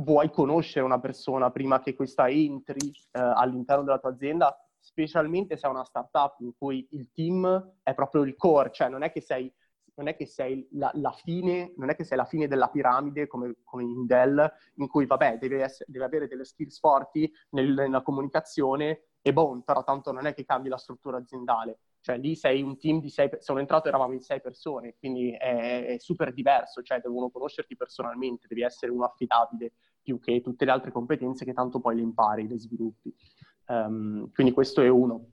vuoi 0.00 0.30
conoscere 0.30 0.84
una 0.84 1.00
persona 1.00 1.50
prima 1.50 1.80
che 1.80 1.94
questa 1.94 2.28
entri 2.28 2.92
all'interno 3.10 3.82
della 3.82 3.98
tua 3.98 4.10
azienda 4.10 4.56
specialmente 4.88 5.58
se 5.58 5.66
è 5.66 5.70
una 5.70 5.84
startup 5.84 6.40
in 6.40 6.52
cui 6.56 6.88
il 6.92 7.10
team 7.12 7.74
è 7.82 7.92
proprio 7.92 8.22
il 8.22 8.36
core, 8.36 8.70
cioè 8.72 8.88
non 8.88 9.02
è 9.02 9.12
che 9.12 9.20
sei, 9.20 9.52
è 9.94 10.16
che 10.16 10.26
sei 10.26 10.66
la, 10.72 10.90
la, 10.94 11.12
fine, 11.12 11.74
non 11.76 11.90
è 11.90 11.94
che 11.94 12.04
sei 12.04 12.16
la 12.16 12.24
fine 12.24 12.48
della 12.48 12.70
piramide 12.70 13.26
come, 13.26 13.56
come 13.64 13.82
in 13.82 14.06
Dell, 14.06 14.50
in 14.76 14.88
cui 14.88 15.04
vabbè, 15.04 15.36
deve, 15.36 15.62
essere, 15.62 15.84
deve 15.90 16.06
avere 16.06 16.26
delle 16.26 16.44
skills 16.44 16.78
forti 16.78 17.30
nel, 17.50 17.74
nella 17.74 18.00
comunicazione 18.00 19.08
e 19.20 19.32
boh, 19.32 19.60
però 19.62 19.84
tanto 19.84 20.10
non 20.10 20.24
è 20.24 20.32
che 20.32 20.46
cambi 20.46 20.70
la 20.70 20.78
struttura 20.78 21.18
aziendale. 21.18 21.80
Cioè 22.00 22.16
lì 22.16 22.34
sei 22.34 22.62
un 22.62 22.78
team 22.78 23.00
di 23.00 23.10
sei, 23.10 23.28
sono 23.40 23.58
entrato 23.58 23.88
eravamo 23.88 24.14
in 24.14 24.20
sei 24.20 24.40
persone, 24.40 24.96
quindi 24.98 25.32
è, 25.32 25.84
è 25.84 25.98
super 25.98 26.32
diverso, 26.32 26.80
cioè 26.80 27.00
devono 27.00 27.28
conoscerti 27.28 27.76
personalmente, 27.76 28.46
devi 28.48 28.62
essere 28.62 28.90
uno 28.90 29.04
affidabile 29.04 29.72
più 30.00 30.18
che 30.18 30.40
tutte 30.40 30.64
le 30.64 30.70
altre 30.70 30.92
competenze 30.92 31.44
che 31.44 31.52
tanto 31.52 31.80
poi 31.80 31.96
le 31.96 32.02
impari, 32.02 32.48
le 32.48 32.58
sviluppi. 32.58 33.14
Um, 33.68 34.30
quindi 34.32 34.52
questo 34.52 34.82
è 34.82 34.88
uno. 34.88 35.32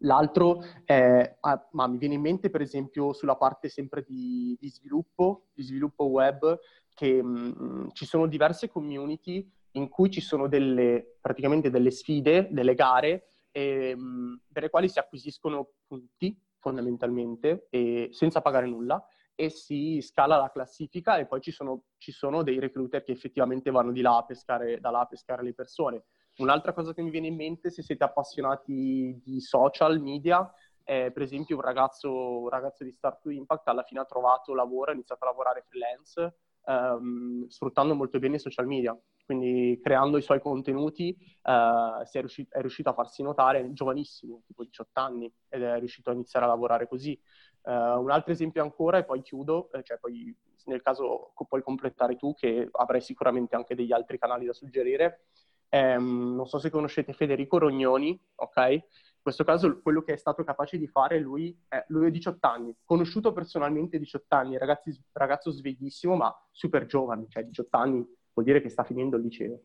L'altro 0.00 0.62
è, 0.84 1.36
ah, 1.40 1.68
ma 1.72 1.86
mi 1.86 1.98
viene 1.98 2.14
in 2.14 2.20
mente 2.20 2.50
per 2.50 2.60
esempio 2.60 3.12
sulla 3.12 3.36
parte 3.36 3.68
sempre 3.68 4.04
di, 4.06 4.56
di 4.60 4.68
sviluppo, 4.68 5.46
di 5.52 5.62
sviluppo 5.62 6.04
web, 6.04 6.58
che 6.94 7.22
mh, 7.22 7.56
mm, 7.60 7.88
ci 7.92 8.04
sono 8.04 8.26
diverse 8.26 8.68
community 8.68 9.50
in 9.72 9.88
cui 9.88 10.10
ci 10.10 10.20
sono 10.20 10.46
delle, 10.46 11.16
praticamente 11.20 11.70
delle 11.70 11.90
sfide, 11.90 12.48
delle 12.50 12.74
gare, 12.74 13.26
e, 13.50 13.94
mh, 13.96 14.00
mm, 14.00 14.34
per 14.52 14.62
le 14.64 14.70
quali 14.70 14.88
si 14.88 14.98
acquisiscono 14.98 15.70
punti 15.86 16.38
fondamentalmente 16.58 17.66
e, 17.70 18.08
senza 18.12 18.40
pagare 18.40 18.66
nulla 18.66 19.04
e 19.34 19.50
si 19.50 20.00
scala 20.00 20.36
la 20.36 20.50
classifica 20.50 21.16
e 21.16 21.26
poi 21.26 21.40
ci 21.40 21.52
sono, 21.52 21.84
ci 21.96 22.10
sono 22.10 22.42
dei 22.42 22.58
recruiter 22.58 23.04
che 23.04 23.12
effettivamente 23.12 23.70
vanno 23.70 23.92
di 23.92 24.00
là 24.00 24.16
a 24.16 24.24
pescare, 24.24 24.80
da 24.80 24.90
là 24.90 25.00
a 25.00 25.06
pescare 25.06 25.42
le 25.42 25.54
persone. 25.54 26.04
Un'altra 26.38 26.72
cosa 26.72 26.94
che 26.94 27.02
mi 27.02 27.10
viene 27.10 27.26
in 27.26 27.34
mente, 27.34 27.70
se 27.70 27.82
siete 27.82 28.04
appassionati 28.04 29.20
di 29.24 29.40
social 29.40 30.00
media, 30.00 30.48
è 30.84 31.10
per 31.12 31.22
esempio 31.22 31.56
un 31.56 31.62
ragazzo, 31.62 32.40
un 32.40 32.48
ragazzo 32.48 32.84
di 32.84 32.92
Start 32.92 33.22
to 33.22 33.30
Impact 33.30 33.66
alla 33.68 33.82
fine 33.82 34.00
ha 34.00 34.04
trovato 34.04 34.54
lavoro, 34.54 34.90
ha 34.90 34.94
iniziato 34.94 35.24
a 35.24 35.28
lavorare 35.28 35.64
freelance, 35.68 36.36
um, 36.66 37.46
sfruttando 37.48 37.94
molto 37.94 38.18
bene 38.18 38.36
i 38.36 38.38
social 38.38 38.66
media. 38.66 38.96
Quindi 39.24 39.78
creando 39.82 40.16
i 40.16 40.22
suoi 40.22 40.40
contenuti 40.40 41.14
uh, 41.42 42.00
è, 42.00 42.20
riuscito, 42.20 42.56
è, 42.56 42.60
riuscito, 42.60 42.88
a 42.88 42.94
farsi 42.94 43.22
notare, 43.22 43.72
giovanissimo, 43.72 44.42
tipo 44.46 44.62
18 44.62 45.00
anni, 45.00 45.30
ed 45.48 45.62
è 45.62 45.78
riuscito 45.78 46.10
a 46.10 46.14
iniziare 46.14 46.46
a 46.46 46.48
lavorare 46.48 46.88
così. 46.88 47.20
Uh, 47.62 48.00
un 48.00 48.10
altro 48.10 48.32
esempio 48.32 48.62
ancora, 48.62 48.98
e 48.98 49.04
poi 49.04 49.20
chiudo, 49.20 49.70
eh, 49.72 49.82
cioè 49.82 49.98
poi 49.98 50.34
nel 50.64 50.80
caso 50.82 51.32
puoi 51.48 51.62
completare 51.62 52.16
tu, 52.16 52.32
che 52.34 52.68
avrai 52.70 53.00
sicuramente 53.00 53.56
anche 53.56 53.74
degli 53.74 53.92
altri 53.92 54.18
canali 54.18 54.46
da 54.46 54.52
suggerire, 54.54 55.26
ehm, 55.68 56.34
non 56.34 56.46
so 56.46 56.58
se 56.58 56.70
conoscete 56.70 57.12
Federico 57.12 57.58
Rognoni, 57.58 58.18
ok? 58.36 58.56
In 58.68 59.22
questo 59.22 59.44
caso 59.44 59.80
quello 59.80 60.02
che 60.02 60.14
è 60.14 60.16
stato 60.16 60.44
capace 60.44 60.78
di 60.78 60.86
fare 60.86 61.18
lui, 61.18 61.56
è, 61.68 61.84
lui 61.88 62.06
ha 62.06 62.10
18 62.10 62.46
anni, 62.46 62.76
conosciuto 62.84 63.32
personalmente 63.32 63.98
18 63.98 64.34
anni, 64.34 64.58
ragazzi, 64.58 64.98
ragazzo 65.12 65.50
sveglissimo 65.50 66.16
ma 66.16 66.34
super 66.50 66.86
giovane, 66.86 67.26
cioè 67.28 67.44
18 67.44 67.76
anni 67.76 68.06
vuol 68.32 68.46
dire 68.46 68.60
che 68.60 68.68
sta 68.68 68.84
finendo 68.84 69.16
il 69.16 69.22
liceo. 69.24 69.60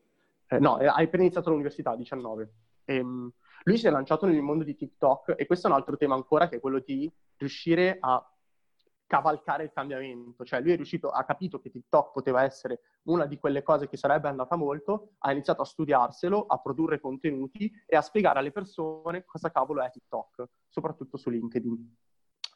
Eh, 0.48 0.58
no, 0.58 0.76
ha 0.76 0.94
appena 0.94 1.22
iniziato 1.22 1.50
l'università, 1.50 1.96
19. 1.96 2.52
Ehm, 2.84 3.32
lui 3.64 3.78
si 3.78 3.86
è 3.86 3.90
lanciato 3.90 4.26
nel 4.26 4.42
mondo 4.42 4.64
di 4.64 4.76
TikTok 4.76 5.34
e 5.38 5.46
questo 5.46 5.68
è 5.68 5.70
un 5.70 5.76
altro 5.76 5.96
tema 5.96 6.14
ancora 6.14 6.48
che 6.48 6.56
è 6.56 6.60
quello 6.60 6.80
di 6.80 7.10
riuscire 7.36 7.96
a 7.98 8.33
cavalcare 9.14 9.62
il 9.62 9.70
cambiamento, 9.72 10.44
cioè 10.44 10.60
lui 10.60 10.72
è 10.72 10.76
riuscito, 10.76 11.08
ha 11.08 11.22
capito 11.22 11.60
che 11.60 11.70
TikTok 11.70 12.10
poteva 12.10 12.42
essere 12.42 12.80
una 13.04 13.26
di 13.26 13.38
quelle 13.38 13.62
cose 13.62 13.88
che 13.88 13.96
sarebbe 13.96 14.26
andata 14.26 14.56
molto, 14.56 15.12
ha 15.18 15.30
iniziato 15.30 15.62
a 15.62 15.64
studiarselo, 15.64 16.46
a 16.46 16.58
produrre 16.58 16.98
contenuti 16.98 17.70
e 17.86 17.94
a 17.94 18.02
spiegare 18.02 18.40
alle 18.40 18.50
persone 18.50 19.24
cosa 19.24 19.52
cavolo 19.52 19.84
è 19.84 19.90
TikTok, 19.90 20.46
soprattutto 20.68 21.16
su 21.16 21.30
LinkedIn. 21.30 21.96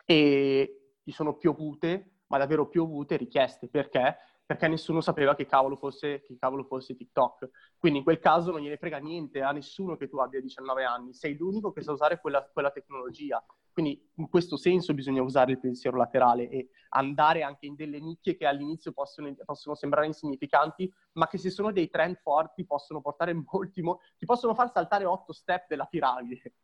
E 0.05 0.94
gli 1.01 1.12
sono 1.12 1.37
piovute, 1.37 2.23
ma 2.27 2.38
davvero 2.38 2.66
piovute 2.66 3.16
richieste, 3.16 3.68
perché? 3.68 4.16
perché 4.49 4.66
nessuno 4.66 5.03
sapeva 5.03 5.35
che 5.35 5.44
cavolo, 5.44 5.77
fosse, 5.77 6.23
che 6.23 6.38
cavolo 6.38 6.64
fosse 6.64 6.97
TikTok. 6.97 7.51
Quindi 7.77 7.99
in 7.99 8.05
quel 8.05 8.18
caso 8.18 8.51
non 8.51 8.62
gliene 8.62 8.79
frega 8.79 8.97
niente 8.97 9.42
a 9.42 9.53
nessuno 9.53 9.94
che 9.99 10.09
tu 10.09 10.16
abbia 10.16 10.40
19 10.40 10.85
anni, 10.85 11.12
sei 11.12 11.37
l'unico 11.37 11.71
che 11.71 11.83
sa 11.83 11.92
usare 11.92 12.18
quella, 12.18 12.42
quella 12.51 12.71
tecnologia. 12.71 13.44
Quindi 13.79 14.11
in 14.17 14.29
questo 14.29 14.57
senso 14.57 14.93
bisogna 14.93 15.23
usare 15.23 15.53
il 15.53 15.61
pensiero 15.61 15.97
laterale 15.97 16.49
e 16.49 16.71
andare 16.88 17.45
anche 17.45 17.67
in 17.67 17.77
delle 17.77 18.01
nicchie 18.01 18.35
che 18.35 18.45
all'inizio 18.45 18.91
possono, 18.91 19.33
possono 19.45 19.77
sembrare 19.77 20.07
insignificanti, 20.07 20.93
ma 21.12 21.29
che 21.29 21.38
se 21.38 21.49
sono 21.49 21.71
dei 21.71 21.88
trend 21.88 22.17
forti 22.21 22.67
possono 22.67 23.01
portare 23.01 23.35
molti, 23.53 23.81
ti 24.17 24.27
possono 24.27 24.53
far 24.55 24.73
saltare 24.73 25.05
otto 25.05 25.33
step 25.33 25.67
della 25.69 25.85
piramide. 25.85 26.55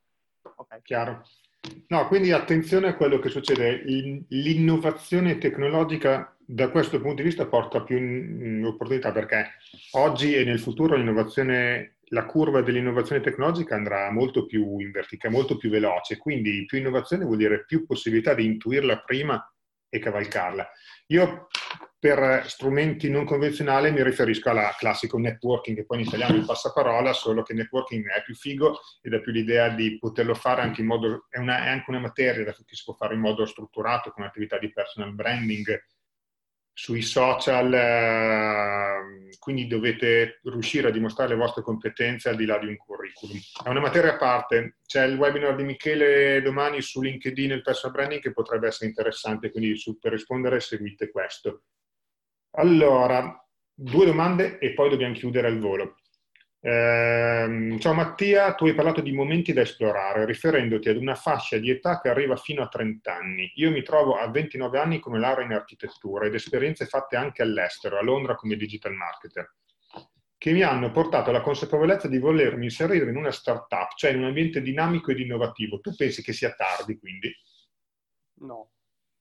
Ok. 0.57 0.83
Chiaro. 0.83 1.23
No, 1.87 2.09
quindi 2.09 2.33
attenzione 2.33 2.89
a 2.89 2.97
quello 2.97 3.21
che 3.21 3.29
succede. 3.29 3.85
L'innovazione 3.85 5.39
tecnologica 5.39 6.35
da 6.45 6.69
questo 6.69 7.01
punto 7.01 7.23
di 7.23 7.29
vista 7.29 7.47
porta 7.47 7.83
più 7.83 8.67
opportunità 8.67 9.13
perché 9.13 9.53
oggi 9.93 10.35
e 10.35 10.43
nel 10.43 10.59
futuro 10.59 10.97
l'innovazione, 10.97 11.94
la 12.09 12.25
curva 12.25 12.63
dell'innovazione 12.63 13.21
tecnologica 13.21 13.75
andrà 13.75 14.11
molto 14.11 14.47
più 14.47 14.79
in 14.79 14.91
verticale, 14.91 15.35
molto 15.35 15.57
più 15.57 15.71
veloce. 15.71 16.19
Quindi 16.19 16.65
più 16.67 16.79
innovazione 16.79 17.25
vuol 17.25 17.39
dire 17.39 17.65
più 17.65 17.87
possibilità 17.87 18.35
di 18.35 18.45
intuirla 18.45 19.01
prima 19.01 19.43
e 19.89 19.99
cavalcarla. 19.99 20.69
Io 21.09 21.47
per 22.05 22.45
strumenti 22.49 23.09
non 23.09 23.25
convenzionali 23.25 23.91
mi 23.91 24.03
riferisco 24.03 24.51
alla 24.51 24.75
classico 24.77 25.19
networking, 25.19 25.75
che 25.75 25.87
poi 25.87 26.01
in 26.01 26.07
italiano 26.07 26.35
è 26.35 26.39
il 26.39 26.45
passaparola, 26.45 27.15
solo 27.15 27.43
che 27.43 27.55
networking 27.55 28.07
è 28.11 28.23
più 28.23 28.35
figo 28.35 28.79
ed 29.01 29.15
ha 29.15 29.21
più 29.21 29.33
l'idea 29.33 29.71
di 29.71 29.99
poterlo 29.99 30.35
fare 30.35 30.61
anche 30.61 30.83
in 30.83 30.87
modo, 30.87 31.25
è, 31.31 31.39
una, 31.39 31.65
è 31.65 31.69
anche 31.69 31.89
una 31.89 32.01
materia 32.01 32.45
che 32.45 32.53
si 32.67 32.83
può 32.85 32.93
fare 32.93 33.15
in 33.15 33.21
modo 33.21 33.47
strutturato, 33.47 34.11
con 34.11 34.25
attività 34.25 34.59
di 34.59 34.71
personal 34.71 35.15
branding, 35.15 35.83
sui 36.75 37.03
social, 37.03 37.73
eh, 37.73 39.37
quindi 39.39 39.69
dovete 39.69 40.41
riuscire 40.43 40.89
a 40.89 40.91
dimostrare 40.91 41.31
le 41.31 41.41
vostre 41.41 41.63
competenze 41.63 42.29
al 42.29 42.37
di 42.37 42.45
là 42.45 42.59
di 42.59 42.67
un 42.67 42.77
curriculum. 42.77 43.39
È 43.65 43.69
una 43.69 43.81
materia 43.81 44.15
a 44.15 44.17
parte, 44.17 44.79
c'è 44.85 45.07
il 45.07 45.17
webinar 45.17 45.55
di 45.55 45.63
Michele 45.63 46.43
domani 46.43 46.83
su 46.83 47.01
LinkedIn 47.01 47.53
e 47.53 47.55
il 47.55 47.63
personal 47.63 47.95
branding 47.95 48.21
che 48.21 48.33
potrebbe 48.33 48.67
essere 48.67 48.89
interessante, 48.89 49.53
quindi 49.53 49.81
per 50.01 50.13
rispondere 50.13 50.59
seguite 50.59 51.11
questo. 51.11 51.63
Allora, 52.57 53.41
due 53.73 54.07
domande 54.07 54.59
e 54.59 54.75
poi 54.75 54.91
dobbiamo 54.91 55.15
chiudere 55.15 55.47
al 55.47 55.59
volo. 55.59 55.97
Eh, 56.67 57.77
ciao 57.79 57.93
Mattia, 57.93 58.55
tu 58.55 58.65
hai 58.65 58.73
parlato 58.73 59.03
di 59.03 59.13
momenti 59.13 59.53
da 59.53 59.61
esplorare, 59.61 60.25
riferendoti 60.25 60.89
ad 60.89 60.97
una 60.97 61.15
fascia 61.15 61.59
di 61.59 61.69
età 61.69 62.01
che 62.01 62.09
arriva 62.09 62.37
fino 62.37 62.63
a 62.63 62.69
30 62.69 63.15
anni. 63.15 63.53
Io 63.57 63.71
mi 63.71 63.83
trovo 63.83 64.15
a 64.15 64.31
29 64.31 64.79
anni 64.79 64.99
come 64.99 65.19
laurea 65.19 65.45
in 65.45 65.53
architettura 65.53 66.25
ed 66.25 66.33
esperienze 66.33 66.87
fatte 66.87 67.17
anche 67.17 67.43
all'estero, 67.43 67.99
a 67.99 68.03
Londra 68.03 68.35
come 68.35 68.57
digital 68.57 68.95
marketer, 68.95 69.57
che 70.39 70.53
mi 70.53 70.63
hanno 70.63 70.91
portato 70.91 71.29
alla 71.29 71.43
consapevolezza 71.43 72.09
di 72.09 72.19
volermi 72.19 72.65
inserire 72.65 73.11
in 73.11 73.17
una 73.17 73.31
startup, 73.31 73.95
cioè 73.95 74.13
in 74.13 74.21
un 74.21 74.25
ambiente 74.25 74.63
dinamico 74.63 75.11
ed 75.11 75.19
innovativo. 75.19 75.81
Tu 75.81 75.95
pensi 75.95 76.23
che 76.23 76.33
sia 76.33 76.55
tardi 76.55 76.99
quindi? 76.99 77.31
No, 78.37 78.71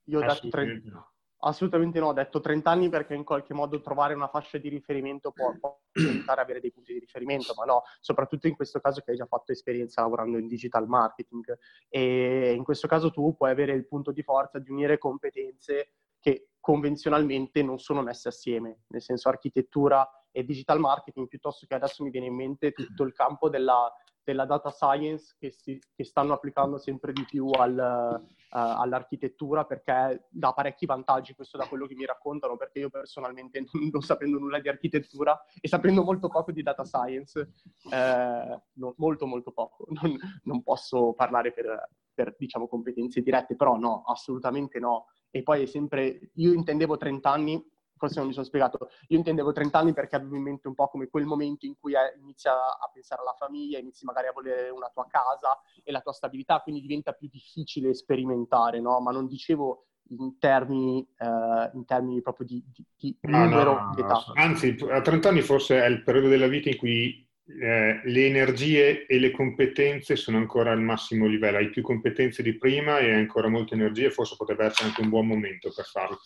io 0.04 0.20
dato 0.20 0.48
30... 0.48 0.90
No 0.90 1.13
Assolutamente 1.46 2.00
no, 2.00 2.08
ho 2.08 2.12
detto 2.14 2.40
30 2.40 2.70
anni 2.70 2.88
perché 2.88 3.14
in 3.14 3.22
qualche 3.22 3.52
modo 3.52 3.80
trovare 3.80 4.14
una 4.14 4.28
fascia 4.28 4.56
di 4.56 4.70
riferimento 4.70 5.30
può, 5.30 5.54
può 5.58 5.78
aiutare 5.92 6.40
ad 6.40 6.46
avere 6.46 6.60
dei 6.60 6.72
punti 6.72 6.94
di 6.94 6.98
riferimento, 6.98 7.52
ma 7.54 7.64
no, 7.64 7.82
soprattutto 8.00 8.46
in 8.46 8.56
questo 8.56 8.80
caso 8.80 9.02
che 9.02 9.10
hai 9.10 9.16
già 9.16 9.26
fatto 9.26 9.52
esperienza 9.52 10.00
lavorando 10.00 10.38
in 10.38 10.46
digital 10.46 10.88
marketing. 10.88 11.58
E 11.88 12.54
in 12.56 12.64
questo 12.64 12.88
caso 12.88 13.10
tu 13.10 13.36
puoi 13.36 13.50
avere 13.50 13.72
il 13.72 13.86
punto 13.86 14.10
di 14.10 14.22
forza 14.22 14.58
di 14.58 14.70
unire 14.70 14.96
competenze 14.96 15.92
che 16.18 16.48
convenzionalmente 16.58 17.62
non 17.62 17.78
sono 17.78 18.00
messe 18.00 18.28
assieme, 18.28 18.84
nel 18.86 19.02
senso 19.02 19.28
architettura 19.28 20.08
e 20.30 20.44
digital 20.44 20.80
marketing, 20.80 21.28
piuttosto 21.28 21.66
che 21.66 21.74
adesso 21.74 22.02
mi 22.02 22.10
viene 22.10 22.28
in 22.28 22.34
mente 22.34 22.72
tutto 22.72 23.02
il 23.02 23.12
campo 23.12 23.50
della 23.50 23.92
della 24.24 24.46
data 24.46 24.70
science 24.70 25.36
che, 25.38 25.50
si, 25.50 25.78
che 25.94 26.04
stanno 26.04 26.32
applicando 26.32 26.78
sempre 26.78 27.12
di 27.12 27.24
più 27.24 27.48
al, 27.50 27.76
uh, 27.76 28.56
all'architettura 28.56 29.64
perché 29.64 30.26
dà 30.30 30.52
parecchi 30.52 30.86
vantaggi, 30.86 31.34
questo 31.34 31.58
da 31.58 31.66
quello 31.66 31.86
che 31.86 31.94
mi 31.94 32.06
raccontano, 32.06 32.56
perché 32.56 32.80
io 32.80 32.88
personalmente 32.88 33.62
non, 33.92 34.00
sapendo 34.00 34.38
nulla 34.38 34.58
di 34.60 34.68
architettura 34.68 35.38
e 35.60 35.68
sapendo 35.68 36.02
molto 36.02 36.28
poco 36.28 36.50
di 36.50 36.62
data 36.62 36.84
science, 36.84 37.52
eh, 37.92 38.62
no, 38.72 38.94
molto 38.96 39.26
molto 39.26 39.52
poco, 39.52 39.86
non, 40.00 40.16
non 40.44 40.62
posso 40.62 41.12
parlare 41.12 41.52
per, 41.52 41.90
per, 42.12 42.34
diciamo, 42.38 42.66
competenze 42.66 43.20
dirette, 43.20 43.56
però 43.56 43.76
no, 43.76 44.02
assolutamente 44.06 44.78
no. 44.78 45.06
E 45.30 45.42
poi 45.42 45.62
è 45.62 45.66
sempre, 45.66 46.30
io 46.34 46.52
intendevo 46.52 46.96
30 46.96 47.30
anni 47.30 47.72
forse 47.96 48.18
non 48.18 48.28
mi 48.28 48.32
sono 48.32 48.44
spiegato. 48.44 48.90
Io 49.08 49.18
intendevo 49.18 49.52
30 49.52 49.78
anni 49.78 49.92
perché 49.92 50.16
avevo 50.16 50.36
in 50.36 50.42
mente 50.42 50.68
un 50.68 50.74
po' 50.74 50.88
come 50.88 51.08
quel 51.08 51.24
momento 51.24 51.66
in 51.66 51.74
cui 51.78 51.94
inizi 52.20 52.48
a 52.48 52.90
pensare 52.92 53.22
alla 53.22 53.34
famiglia, 53.38 53.78
inizi 53.78 54.04
magari 54.04 54.28
a 54.28 54.32
volere 54.32 54.70
una 54.70 54.90
tua 54.92 55.06
casa 55.08 55.60
e 55.82 55.92
la 55.92 56.00
tua 56.00 56.12
stabilità, 56.12 56.60
quindi 56.60 56.80
diventa 56.80 57.12
più 57.12 57.28
difficile 57.30 57.94
sperimentare, 57.94 58.80
no? 58.80 59.00
Ma 59.00 59.10
non 59.10 59.26
dicevo 59.26 59.86
in 60.08 60.38
termini, 60.38 61.06
eh, 61.18 61.70
in 61.74 61.84
termini 61.86 62.20
proprio 62.20 62.46
di, 62.46 62.62
di, 62.72 62.84
di 62.96 63.16
numero 63.22 63.74
no, 63.74 63.86
no, 63.86 63.94
d'età. 63.94 64.24
Anzi, 64.34 64.76
a 64.88 65.00
30 65.00 65.28
anni 65.28 65.40
forse 65.40 65.82
è 65.82 65.86
il 65.86 66.02
periodo 66.02 66.28
della 66.28 66.46
vita 66.46 66.68
in 66.68 66.76
cui 66.76 67.26
eh, 67.46 68.00
le 68.02 68.26
energie 68.26 69.06
e 69.06 69.18
le 69.18 69.30
competenze 69.30 70.16
sono 70.16 70.38
ancora 70.38 70.72
al 70.72 70.80
massimo 70.80 71.26
livello. 71.26 71.58
Hai 71.58 71.70
più 71.70 71.82
competenze 71.82 72.42
di 72.42 72.56
prima 72.56 72.98
e 72.98 73.12
hai 73.12 73.18
ancora 73.18 73.48
molte 73.48 73.74
energie, 73.74 74.10
forse 74.10 74.34
potrebbe 74.36 74.66
essere 74.66 74.88
anche 74.88 75.02
un 75.02 75.08
buon 75.08 75.26
momento 75.26 75.72
per 75.74 75.84
farlo. 75.84 76.18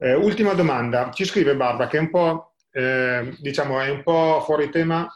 Eh, 0.00 0.14
ultima 0.14 0.52
domanda, 0.52 1.10
ci 1.10 1.24
scrive 1.24 1.56
Barbara 1.56 1.88
che 1.88 1.96
è 1.96 2.00
un 2.00 2.10
po', 2.10 2.54
eh, 2.70 3.34
diciamo, 3.40 3.80
è 3.80 3.90
un 3.90 4.04
po' 4.04 4.40
fuori 4.44 4.70
tema, 4.70 5.08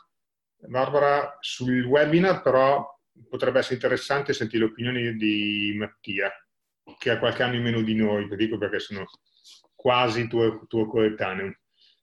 Barbara, 0.58 1.36
sul 1.38 1.84
webinar, 1.84 2.42
però 2.42 2.84
potrebbe 3.28 3.60
essere 3.60 3.76
interessante 3.76 4.32
sentire 4.32 4.64
l'opinione 4.64 5.12
di 5.14 5.72
Mattia, 5.78 6.32
che 6.98 7.10
ha 7.10 7.18
qualche 7.20 7.44
anno 7.44 7.54
in 7.54 7.62
meno 7.62 7.80
di 7.80 7.94
noi, 7.94 8.26
lo 8.26 8.34
dico 8.34 8.58
perché 8.58 8.80
sono 8.80 9.04
quasi 9.72 10.26
tuo, 10.26 10.66
tuo 10.66 10.86
coetaneo. 10.88 11.54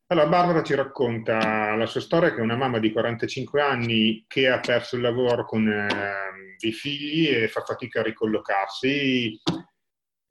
Allora, 0.08 0.28
Barbara 0.28 0.64
ci 0.64 0.74
racconta 0.74 1.76
la 1.76 1.86
sua 1.86 2.00
storia, 2.00 2.34
che 2.34 2.40
è 2.40 2.44
una 2.44 2.56
mamma 2.56 2.80
di 2.80 2.94
45 2.94 3.62
anni 3.62 4.24
che 4.26 4.48
ha 4.48 4.60
perso 4.62 4.96
il 4.96 5.02
lavoro 5.02 5.44
con 5.44 5.68
eh, 5.68 6.56
dei 6.58 6.72
figli 6.72 7.28
e 7.28 7.50
fa 7.50 7.62
fatica 7.62 8.00
a 8.00 8.04
ricollocarsi 8.04 9.38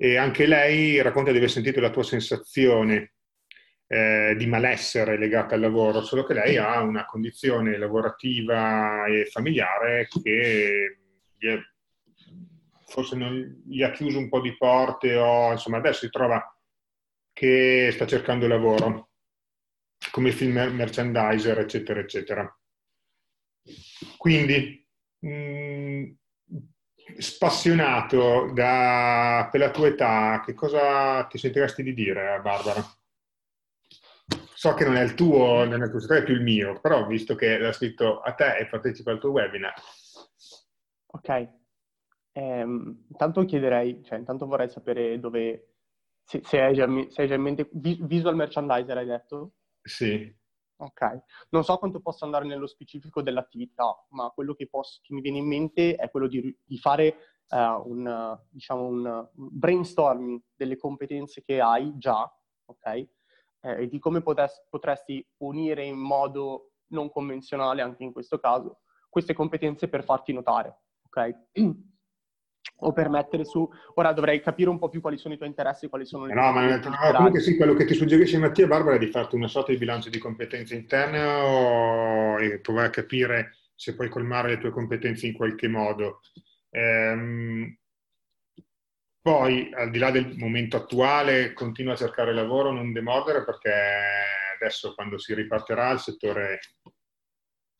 e 0.00 0.16
anche 0.16 0.46
lei 0.46 1.02
racconta 1.02 1.32
di 1.32 1.38
aver 1.38 1.50
sentito 1.50 1.80
la 1.80 1.90
tua 1.90 2.04
sensazione 2.04 3.14
eh, 3.88 4.36
di 4.38 4.46
malessere 4.46 5.18
legata 5.18 5.56
al 5.56 5.60
lavoro, 5.60 6.02
solo 6.02 6.22
che 6.22 6.34
lei 6.34 6.56
ha 6.56 6.80
una 6.82 7.04
condizione 7.04 7.76
lavorativa 7.76 9.06
e 9.06 9.24
familiare 9.24 10.06
che 10.06 10.96
è, 11.36 11.58
forse 12.86 13.16
non, 13.16 13.64
gli 13.66 13.82
ha 13.82 13.90
chiuso 13.90 14.18
un 14.18 14.28
po' 14.28 14.40
di 14.40 14.56
porte 14.56 15.16
o 15.16 15.50
insomma 15.50 15.78
adesso 15.78 16.04
si 16.04 16.10
trova 16.10 16.42
che 17.32 17.90
sta 17.92 18.06
cercando 18.06 18.46
lavoro 18.46 19.10
come 20.12 20.30
film 20.30 20.58
merchandiser, 20.74 21.58
eccetera, 21.58 21.98
eccetera. 21.98 22.58
Quindi 24.16 24.86
mh, 25.18 25.28
mm, 25.28 26.10
spassionato 27.16 28.50
da, 28.52 29.48
per 29.50 29.60
la 29.60 29.70
tua 29.70 29.88
età, 29.88 30.42
che 30.44 30.54
cosa 30.54 31.24
ti 31.24 31.38
sentiresti 31.38 31.82
di 31.82 31.94
dire, 31.94 32.40
Barbara? 32.42 32.82
So 34.54 34.74
che 34.74 34.84
non 34.84 34.96
è 34.96 35.02
il 35.02 35.14
tuo, 35.14 35.64
non 35.64 35.82
è 35.82 35.88
tuo 35.88 36.00
più 36.24 36.34
il 36.34 36.42
mio, 36.42 36.80
però 36.80 37.06
visto 37.06 37.34
che 37.34 37.58
l'ha 37.58 37.72
scritto 37.72 38.20
a 38.20 38.32
te 38.32 38.56
e 38.56 38.66
partecipa 38.66 39.12
al 39.12 39.20
tuo 39.20 39.30
webinar. 39.30 39.74
Ok. 41.06 41.48
Ehm, 42.32 43.04
intanto 43.08 43.44
chiederei, 43.44 44.02
cioè 44.04 44.18
intanto 44.18 44.46
vorrei 44.46 44.68
sapere 44.68 45.18
dove, 45.18 45.74
se, 46.24 46.40
se, 46.44 46.60
hai, 46.60 46.74
già, 46.74 46.86
se 47.08 47.22
hai 47.22 47.28
già 47.28 47.34
in 47.34 47.42
mente, 47.42 47.68
visual 47.72 48.34
merchandiser 48.34 48.96
hai 48.96 49.06
detto? 49.06 49.52
Sì. 49.82 50.36
Ok, 50.80 51.22
non 51.50 51.64
so 51.64 51.76
quanto 51.78 51.98
posso 52.00 52.24
andare 52.24 52.44
nello 52.44 52.68
specifico 52.68 53.20
dell'attività, 53.20 53.84
ma 54.10 54.30
quello 54.30 54.54
che, 54.54 54.68
posso, 54.68 55.00
che 55.02 55.12
mi 55.12 55.20
viene 55.20 55.38
in 55.38 55.46
mente 55.46 55.96
è 55.96 56.08
quello 56.08 56.28
di, 56.28 56.56
di 56.64 56.78
fare 56.78 57.16
uh, 57.48 57.82
un, 57.84 58.38
diciamo 58.48 58.84
un, 58.84 59.28
brainstorming 59.32 60.40
delle 60.54 60.76
competenze 60.76 61.42
che 61.42 61.60
hai 61.60 61.98
già, 61.98 62.22
ok? 62.66 62.86
Eh, 62.86 63.08
e 63.60 63.88
di 63.88 63.98
come 63.98 64.22
potes- 64.22 64.64
potresti 64.70 65.26
unire 65.38 65.84
in 65.84 65.96
modo 65.96 66.74
non 66.90 67.10
convenzionale, 67.10 67.82
anche 67.82 68.04
in 68.04 68.12
questo 68.12 68.38
caso, 68.38 68.82
queste 69.08 69.34
competenze 69.34 69.88
per 69.88 70.04
farti 70.04 70.32
notare, 70.32 70.82
ok? 71.06 71.46
o 72.80 72.92
per 72.92 73.08
mettere 73.08 73.44
su... 73.44 73.68
Ora 73.94 74.12
dovrei 74.12 74.40
capire 74.40 74.70
un 74.70 74.78
po' 74.78 74.88
più 74.88 75.00
quali 75.00 75.18
sono 75.18 75.34
i 75.34 75.36
tuoi 75.36 75.48
interessi, 75.48 75.88
quali 75.88 76.04
sono 76.06 76.26
le 76.26 76.34
no, 76.34 76.52
ma, 76.52 76.76
no, 76.76 77.12
comunque 77.14 77.40
sì, 77.40 77.56
quello 77.56 77.74
che 77.74 77.84
ti 77.84 77.94
suggerisce 77.94 78.38
Mattia 78.38 78.66
Barbara 78.66 78.96
è 78.96 78.98
di 78.98 79.10
farti 79.10 79.34
una 79.34 79.48
sorta 79.48 79.72
di 79.72 79.78
bilancio 79.78 80.10
di 80.10 80.18
competenze 80.18 80.74
interne 80.74 81.22
o... 81.22 82.38
e 82.38 82.60
provare 82.60 82.88
a 82.88 82.90
capire 82.90 83.56
se 83.74 83.94
puoi 83.94 84.08
colmare 84.08 84.50
le 84.50 84.58
tue 84.58 84.70
competenze 84.70 85.26
in 85.26 85.32
qualche 85.34 85.68
modo. 85.68 86.20
Ehm... 86.70 87.76
Poi, 89.20 89.70
al 89.74 89.90
di 89.90 89.98
là 89.98 90.10
del 90.10 90.36
momento 90.38 90.76
attuale, 90.78 91.52
continua 91.52 91.92
a 91.92 91.96
cercare 91.96 92.32
lavoro, 92.32 92.72
non 92.72 92.92
demordere 92.92 93.44
perché 93.44 93.70
adesso 94.58 94.94
quando 94.94 95.18
si 95.18 95.34
riparterà 95.34 95.90
il 95.90 95.98
settore 95.98 96.60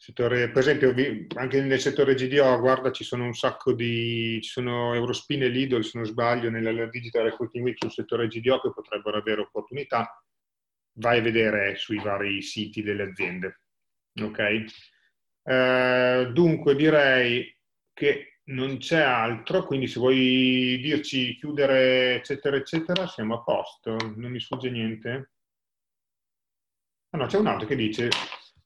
Settore, 0.01 0.49
per 0.51 0.59
esempio, 0.59 0.95
anche 1.35 1.61
nel 1.61 1.81
settore 1.81 2.15
GDO, 2.15 2.61
guarda, 2.61 2.93
ci 2.93 3.03
sono 3.03 3.25
un 3.25 3.35
sacco 3.35 3.73
di, 3.73 4.39
ci 4.41 4.49
sono 4.49 4.95
Eurospin 4.95 5.43
e 5.43 5.49
Lidl, 5.49 5.83
se 5.83 5.99
non 5.99 6.07
sbaglio, 6.07 6.51
nella 6.51 6.87
Digital 6.87 7.25
Recruiting 7.25 7.65
Week 7.65 7.77
sul 7.79 7.91
settore 7.91 8.29
GDO 8.29 8.61
che 8.61 8.71
potrebbero 8.73 9.17
avere 9.19 9.41
opportunità. 9.41 10.23
Vai 10.99 11.19
a 11.19 11.23
vedere 11.23 11.75
sui 11.75 11.99
vari 11.99 12.41
siti 12.43 12.81
delle 12.81 13.03
aziende. 13.03 13.63
Ok? 14.23 14.65
Eh, 15.43 16.31
dunque, 16.33 16.77
direi 16.77 17.57
che 17.93 18.41
non 18.45 18.79
c'è 18.79 19.01
altro, 19.01 19.67
quindi 19.67 19.89
se 19.89 19.99
vuoi 19.99 20.79
dirci 20.81 21.35
chiudere, 21.35 22.15
eccetera, 22.15 22.57
eccetera, 22.57 23.09
siamo 23.09 23.35
a 23.35 23.43
posto. 23.43 23.97
Non 24.15 24.31
mi 24.31 24.39
sfugge 24.39 24.71
niente. 24.71 25.33
Ah 27.11 27.19
no, 27.19 27.27
c'è 27.27 27.39
un 27.39 27.49
altro 27.49 27.67
che 27.67 27.75
dice 27.75 28.11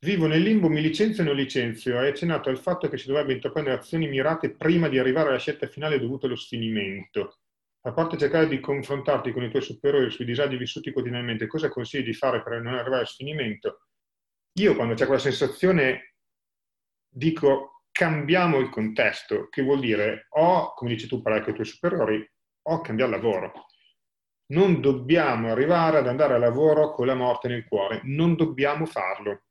Vivo 0.05 0.27
nel 0.27 0.43
limbo, 0.43 0.69
mi 0.69 0.81
licenzio 0.81 1.23
o 1.23 1.27
non 1.27 1.37
licenzio? 1.37 1.97
Hai 1.97 2.09
accennato 2.09 2.49
al 2.49 2.59
fatto 2.59 2.89
che 2.89 2.99
si 2.99 3.07
dovrebbe 3.07 3.35
intraprendere 3.35 3.77
azioni 3.77 4.09
mirate 4.09 4.51
prima 4.51 4.89
di 4.89 4.99
arrivare 4.99 5.29
alla 5.29 5.39
scelta 5.39 5.69
finale 5.69 6.01
dovuta 6.01 6.27
allo 6.27 6.35
sfinimento. 6.35 7.39
A 7.83 7.93
parte 7.93 8.19
cercare 8.19 8.49
di 8.49 8.59
confrontarti 8.59 9.31
con 9.31 9.45
i 9.45 9.49
tuoi 9.49 9.63
superiori 9.63 10.11
sui 10.11 10.25
disagi 10.25 10.57
vissuti 10.57 10.91
quotidianamente, 10.91 11.47
cosa 11.47 11.69
consigli 11.69 12.03
di 12.03 12.15
fare 12.15 12.43
per 12.43 12.61
non 12.61 12.75
arrivare 12.75 12.97
allo 12.97 13.07
sfinimento? 13.07 13.87
Io 14.55 14.75
quando 14.75 14.95
c'è 14.95 15.05
quella 15.05 15.21
sensazione 15.21 16.17
dico 17.09 17.85
cambiamo 17.93 18.59
il 18.59 18.71
contesto, 18.71 19.47
che 19.51 19.63
vuol 19.63 19.79
dire 19.79 20.27
o, 20.31 20.75
come 20.75 20.91
dici 20.91 21.07
tu, 21.07 21.23
parlare 21.23 21.45
con 21.45 21.53
i 21.53 21.55
tuoi 21.55 21.69
superiori, 21.69 22.33
o 22.63 22.81
cambiare 22.81 23.13
lavoro. 23.13 23.53
Non 24.47 24.81
dobbiamo 24.81 25.53
arrivare 25.53 25.99
ad 25.99 26.09
andare 26.09 26.35
a 26.35 26.39
lavoro 26.39 26.91
con 26.91 27.07
la 27.07 27.15
morte 27.15 27.47
nel 27.47 27.65
cuore, 27.69 28.01
non 28.03 28.35
dobbiamo 28.35 28.85
farlo 28.85 29.43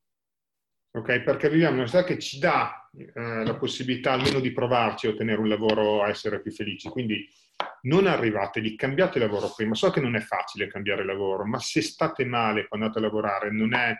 ok? 0.91 1.21
Perché 1.21 1.49
viviamo 1.49 1.73
in 1.73 1.79
una 1.79 1.87
società 1.87 2.07
che 2.07 2.19
ci 2.19 2.39
dà 2.39 2.89
eh, 2.93 3.45
la 3.45 3.55
possibilità 3.55 4.13
almeno 4.13 4.39
di 4.39 4.51
provarci 4.51 5.07
a 5.07 5.11
ottenere 5.11 5.39
un 5.39 5.47
lavoro, 5.47 6.03
a 6.03 6.09
essere 6.09 6.41
più 6.41 6.51
felici. 6.51 6.89
Quindi 6.89 7.27
non 7.83 8.07
arrivate 8.07 8.59
lì, 8.59 8.75
cambiate 8.75 9.19
lavoro 9.19 9.51
prima. 9.55 9.75
So 9.75 9.89
che 9.91 10.01
non 10.01 10.15
è 10.15 10.19
facile 10.19 10.67
cambiare 10.67 11.05
lavoro, 11.05 11.45
ma 11.45 11.59
se 11.59 11.81
state 11.81 12.25
male 12.25 12.67
quando 12.67 12.87
andate 12.87 13.03
a 13.03 13.07
lavorare, 13.07 13.51
non 13.51 13.73
è, 13.73 13.95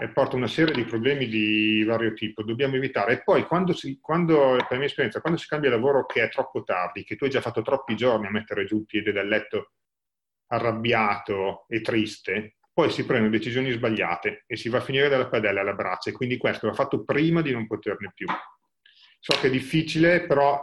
eh, 0.00 0.08
porta 0.08 0.36
una 0.36 0.46
serie 0.46 0.74
di 0.74 0.84
problemi 0.84 1.26
di 1.26 1.84
vario 1.84 2.12
tipo, 2.14 2.42
dobbiamo 2.42 2.76
evitare. 2.76 3.14
E 3.14 3.22
poi, 3.22 3.44
quando, 3.44 3.72
si, 3.72 3.98
quando, 4.00 4.56
per 4.56 4.66
la 4.70 4.76
mia 4.78 4.86
esperienza, 4.86 5.20
quando 5.20 5.38
si 5.38 5.46
cambia 5.46 5.70
lavoro 5.70 6.06
che 6.06 6.22
è 6.22 6.28
troppo 6.28 6.62
tardi, 6.64 7.04
che 7.04 7.16
tu 7.16 7.24
hai 7.24 7.30
già 7.30 7.40
fatto 7.40 7.62
troppi 7.62 7.96
giorni 7.96 8.26
a 8.26 8.30
mettere 8.30 8.64
giù 8.64 8.78
il 8.78 8.86
piede 8.86 9.12
dal 9.12 9.28
letto 9.28 9.72
arrabbiato 10.48 11.66
e 11.68 11.80
triste, 11.80 12.56
poi 12.80 12.90
si 12.90 13.04
prendono 13.04 13.30
decisioni 13.30 13.70
sbagliate 13.72 14.44
e 14.46 14.56
si 14.56 14.70
va 14.70 14.78
a 14.78 14.80
finire 14.80 15.10
dalla 15.10 15.28
padella 15.28 15.60
alla 15.60 15.74
braccia 15.74 16.08
e 16.08 16.14
quindi 16.14 16.38
questo 16.38 16.66
va 16.66 16.72
fatto 16.72 17.04
prima 17.04 17.42
di 17.42 17.52
non 17.52 17.66
poterne 17.66 18.10
più. 18.14 18.26
So 19.18 19.38
che 19.38 19.48
è 19.48 19.50
difficile, 19.50 20.24
però 20.24 20.58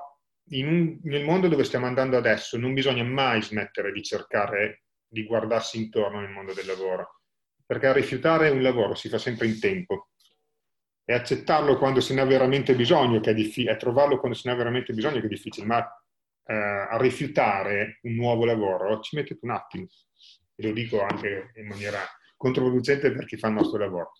un, 0.50 0.98
nel 1.04 1.24
mondo 1.24 1.48
dove 1.48 1.64
stiamo 1.64 1.86
andando 1.86 2.18
adesso 2.18 2.58
non 2.58 2.74
bisogna 2.74 3.04
mai 3.04 3.44
smettere 3.44 3.92
di 3.92 4.02
cercare 4.02 4.86
di 5.08 5.26
guardarsi 5.26 5.78
intorno 5.78 6.20
nel 6.20 6.32
mondo 6.32 6.54
del 6.54 6.66
lavoro, 6.66 7.22
perché 7.64 7.86
a 7.86 7.94
rifiutare 7.94 8.50
un 8.50 8.64
lavoro 8.64 8.96
si 8.96 9.10
fa 9.10 9.20
sempre 9.20 9.46
in 9.46 9.60
tempo 9.60 10.10
e 11.06 11.14
accettarlo 11.14 11.78
quando 11.78 12.00
se 12.00 12.16
ne 12.16 12.22
ha 12.22 12.26
veramente 12.26 12.74
bisogno, 12.74 13.20
che 13.20 13.30
è 13.30 13.36
difficile, 13.36 13.78
trovarlo 13.78 14.18
quando 14.18 14.36
se 14.36 14.50
ne 14.50 14.56
ha 14.56 14.58
veramente 14.58 14.92
bisogno, 14.92 15.20
che 15.20 15.28
è 15.28 15.30
difficile, 15.30 15.68
ma 15.68 15.86
eh, 16.48 16.56
a 16.56 16.98
rifiutare 16.98 18.00
un 18.02 18.16
nuovo 18.16 18.44
lavoro 18.44 19.02
ci 19.02 19.16
mettete 19.16 19.46
un 19.46 19.52
attimo, 19.52 19.86
e 20.58 20.68
lo 20.68 20.74
dico 20.74 21.02
anche 21.02 21.52
in 21.56 21.68
maniera 21.68 22.00
controproducente 22.36 23.12
per 23.12 23.26
chi 23.26 23.38
fa 23.38 23.48
il 23.48 23.54
nostro 23.54 23.78
lavoro. 23.80 24.12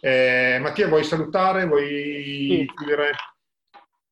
Eh, 0.00 0.58
Mattia, 0.60 0.88
vuoi 0.88 1.04
salutare? 1.04 1.66
Vuoi 1.66 2.66
sì. 2.66 2.72
chiudere? 2.74 3.12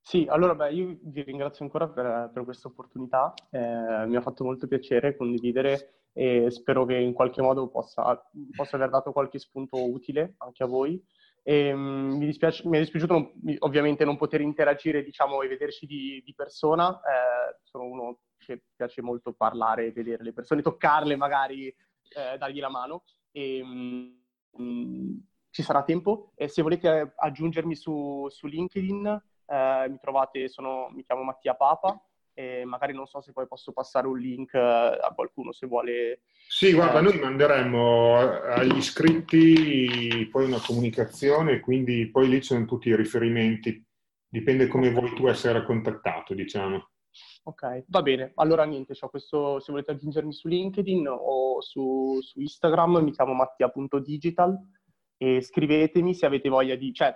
Sì, 0.03 0.27
allora 0.29 0.55
beh, 0.55 0.73
io 0.73 0.99
vi 1.03 1.23
ringrazio 1.23 1.65
ancora 1.65 1.89
per, 1.89 2.31
per 2.33 2.45
questa 2.45 2.69
opportunità, 2.69 3.33
eh, 3.51 4.07
mi 4.07 4.17
ha 4.17 4.23
fatto 4.23 4.43
molto 4.43 4.67
piacere 4.67 5.17
condividere 5.17 6.07
e 6.15 6.51
spero 6.51 6.85
che 6.85 6.97
in 6.97 7.13
qualche 7.13 7.43
modo 7.43 7.69
possa, 7.69 8.19
possa 8.57 8.77
aver 8.77 8.91
dato 8.91 9.13
qualche 9.13 9.39
spunto 9.39 9.89
utile 9.91 10.35
anche 10.39 10.63
a 10.63 10.67
voi. 10.67 11.03
E, 11.49 11.73
um, 11.73 12.19
mi, 12.19 12.27
dispiace, 12.27 12.69
mi, 12.69 12.77
è 12.77 12.81
dispiaciuto 12.81 13.15
non, 13.15 13.33
ovviamente 13.61 14.05
non 14.05 14.19
poter 14.19 14.43
interagire 14.43 15.03
diciamo, 15.03 15.41
e 15.41 15.49
vederci 15.49 15.87
di, 15.87 16.23
di 16.23 16.35
persona, 16.35 17.01
eh, 17.01 17.59
sono 17.63 17.85
uno 17.85 18.19
che 18.37 18.65
piace 18.77 19.01
molto 19.01 19.33
parlare 19.33 19.87
e 19.87 19.93
vedere 19.93 20.23
le 20.23 20.35
persone, 20.35 20.61
toccarle 20.61 21.17
magari, 21.17 21.69
eh, 21.69 22.37
dargli 22.37 22.61
la 22.61 22.69
mano. 22.69 23.05
E, 23.31 23.63
um, 23.63 25.25
ci 25.49 25.63
sarà 25.63 25.83
tempo. 25.85 26.33
E 26.35 26.49
se 26.49 26.61
volete 26.61 27.15
aggiungermi 27.17 27.75
su, 27.75 28.27
su 28.29 28.47
LinkedIn, 28.47 29.07
eh, 29.47 29.87
mi 29.89 29.99
trovate, 29.99 30.49
sono, 30.51 30.91
mi 30.91 31.03
chiamo 31.03 31.23
Mattia 31.23 31.55
Papa 31.55 31.99
e 32.39 32.65
magari 32.65 32.93
non 32.95 33.07
so 33.07 33.21
se 33.21 33.33
poi 33.33 33.49
posso 33.49 33.73
passare 33.73 34.07
un 34.07 34.17
link 34.17 34.55
eh, 34.55 34.61
a 34.61 35.13
qualcuno 35.13 35.51
se 35.51 35.67
vuole. 35.67 36.21
Sì, 36.49 36.73
guarda, 36.73 37.01
eh, 37.01 37.03
noi 37.03 37.19
manderemo 37.19 38.15
agli 38.17 38.77
iscritti 38.77 40.29
poi 40.31 40.45
una 40.45 40.61
comunicazione, 40.65 41.59
quindi 41.59 42.09
poi 42.09 42.29
lì 42.29 42.37
ci 42.37 42.55
sono 42.55 42.65
tutti 42.65 42.91
i 42.91 42.95
riferimenti, 42.95 43.85
dipende 44.29 44.69
come 44.69 44.93
vuoi 44.93 45.13
tu 45.15 45.27
essere 45.27 45.65
contattato, 45.65 46.33
diciamo. 46.33 46.91
Ok, 47.43 47.87
va 47.89 48.03
bene. 48.03 48.31
Allora 48.37 48.63
niente, 48.63 48.95
questo, 49.11 49.59
se 49.59 49.73
volete 49.73 49.91
aggiungermi 49.91 50.33
su 50.33 50.47
LinkedIn 50.47 51.09
o 51.09 51.61
su, 51.61 52.21
su 52.21 52.39
Instagram, 52.39 52.99
mi 52.99 53.11
chiamo 53.11 53.33
mattia.digital 53.33 54.57
e 55.17 55.43
scrivetemi 55.43 56.15
se 56.15 56.27
avete 56.27 56.49
voglia 56.49 56.77
di, 56.77 56.93
cioè 56.93 57.13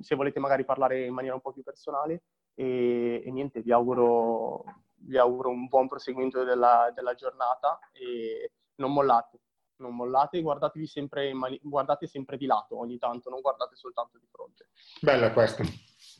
se 0.00 0.14
volete 0.14 0.40
magari 0.40 0.66
parlare 0.66 1.06
in 1.06 1.14
maniera 1.14 1.36
un 1.36 1.40
po' 1.40 1.52
più 1.52 1.62
personale 1.62 2.24
e, 2.58 3.22
e 3.24 3.30
niente, 3.30 3.62
vi 3.62 3.70
auguro, 3.70 4.64
vi 4.96 5.16
auguro, 5.16 5.50
un 5.50 5.68
buon 5.68 5.86
proseguimento 5.86 6.42
della, 6.42 6.90
della, 6.92 7.14
giornata 7.14 7.78
e 7.92 8.50
non 8.76 8.92
mollate, 8.92 9.38
non 9.76 9.94
mollate, 9.94 10.42
guardatevi 10.42 10.84
sempre, 10.88 11.32
mani- 11.34 11.60
guardate 11.62 12.08
sempre 12.08 12.36
di 12.36 12.46
lato 12.46 12.76
ogni 12.76 12.98
tanto, 12.98 13.30
non 13.30 13.40
guardate 13.40 13.76
soltanto 13.76 14.18
di 14.18 14.26
fronte. 14.28 14.70
Bella 15.00 15.32
questa, 15.32 15.62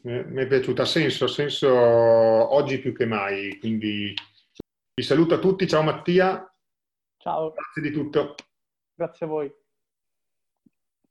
mi 0.05 0.41
è 0.41 0.47
piaciuta, 0.47 0.83
ha 0.83 0.87
senso, 0.87 1.27
senso 1.27 1.69
oggi 1.69 2.79
più 2.79 2.95
che 2.95 3.05
mai, 3.05 3.59
quindi 3.59 4.15
vi 4.95 5.03
saluto 5.03 5.35
a 5.35 5.39
tutti, 5.39 5.67
ciao 5.67 5.83
Mattia. 5.83 6.49
Ciao. 7.17 7.51
Grazie 7.51 7.83
di 7.83 7.91
tutto. 7.91 8.37
Grazie 8.95 9.27
a 9.27 9.29
voi. 9.29 9.53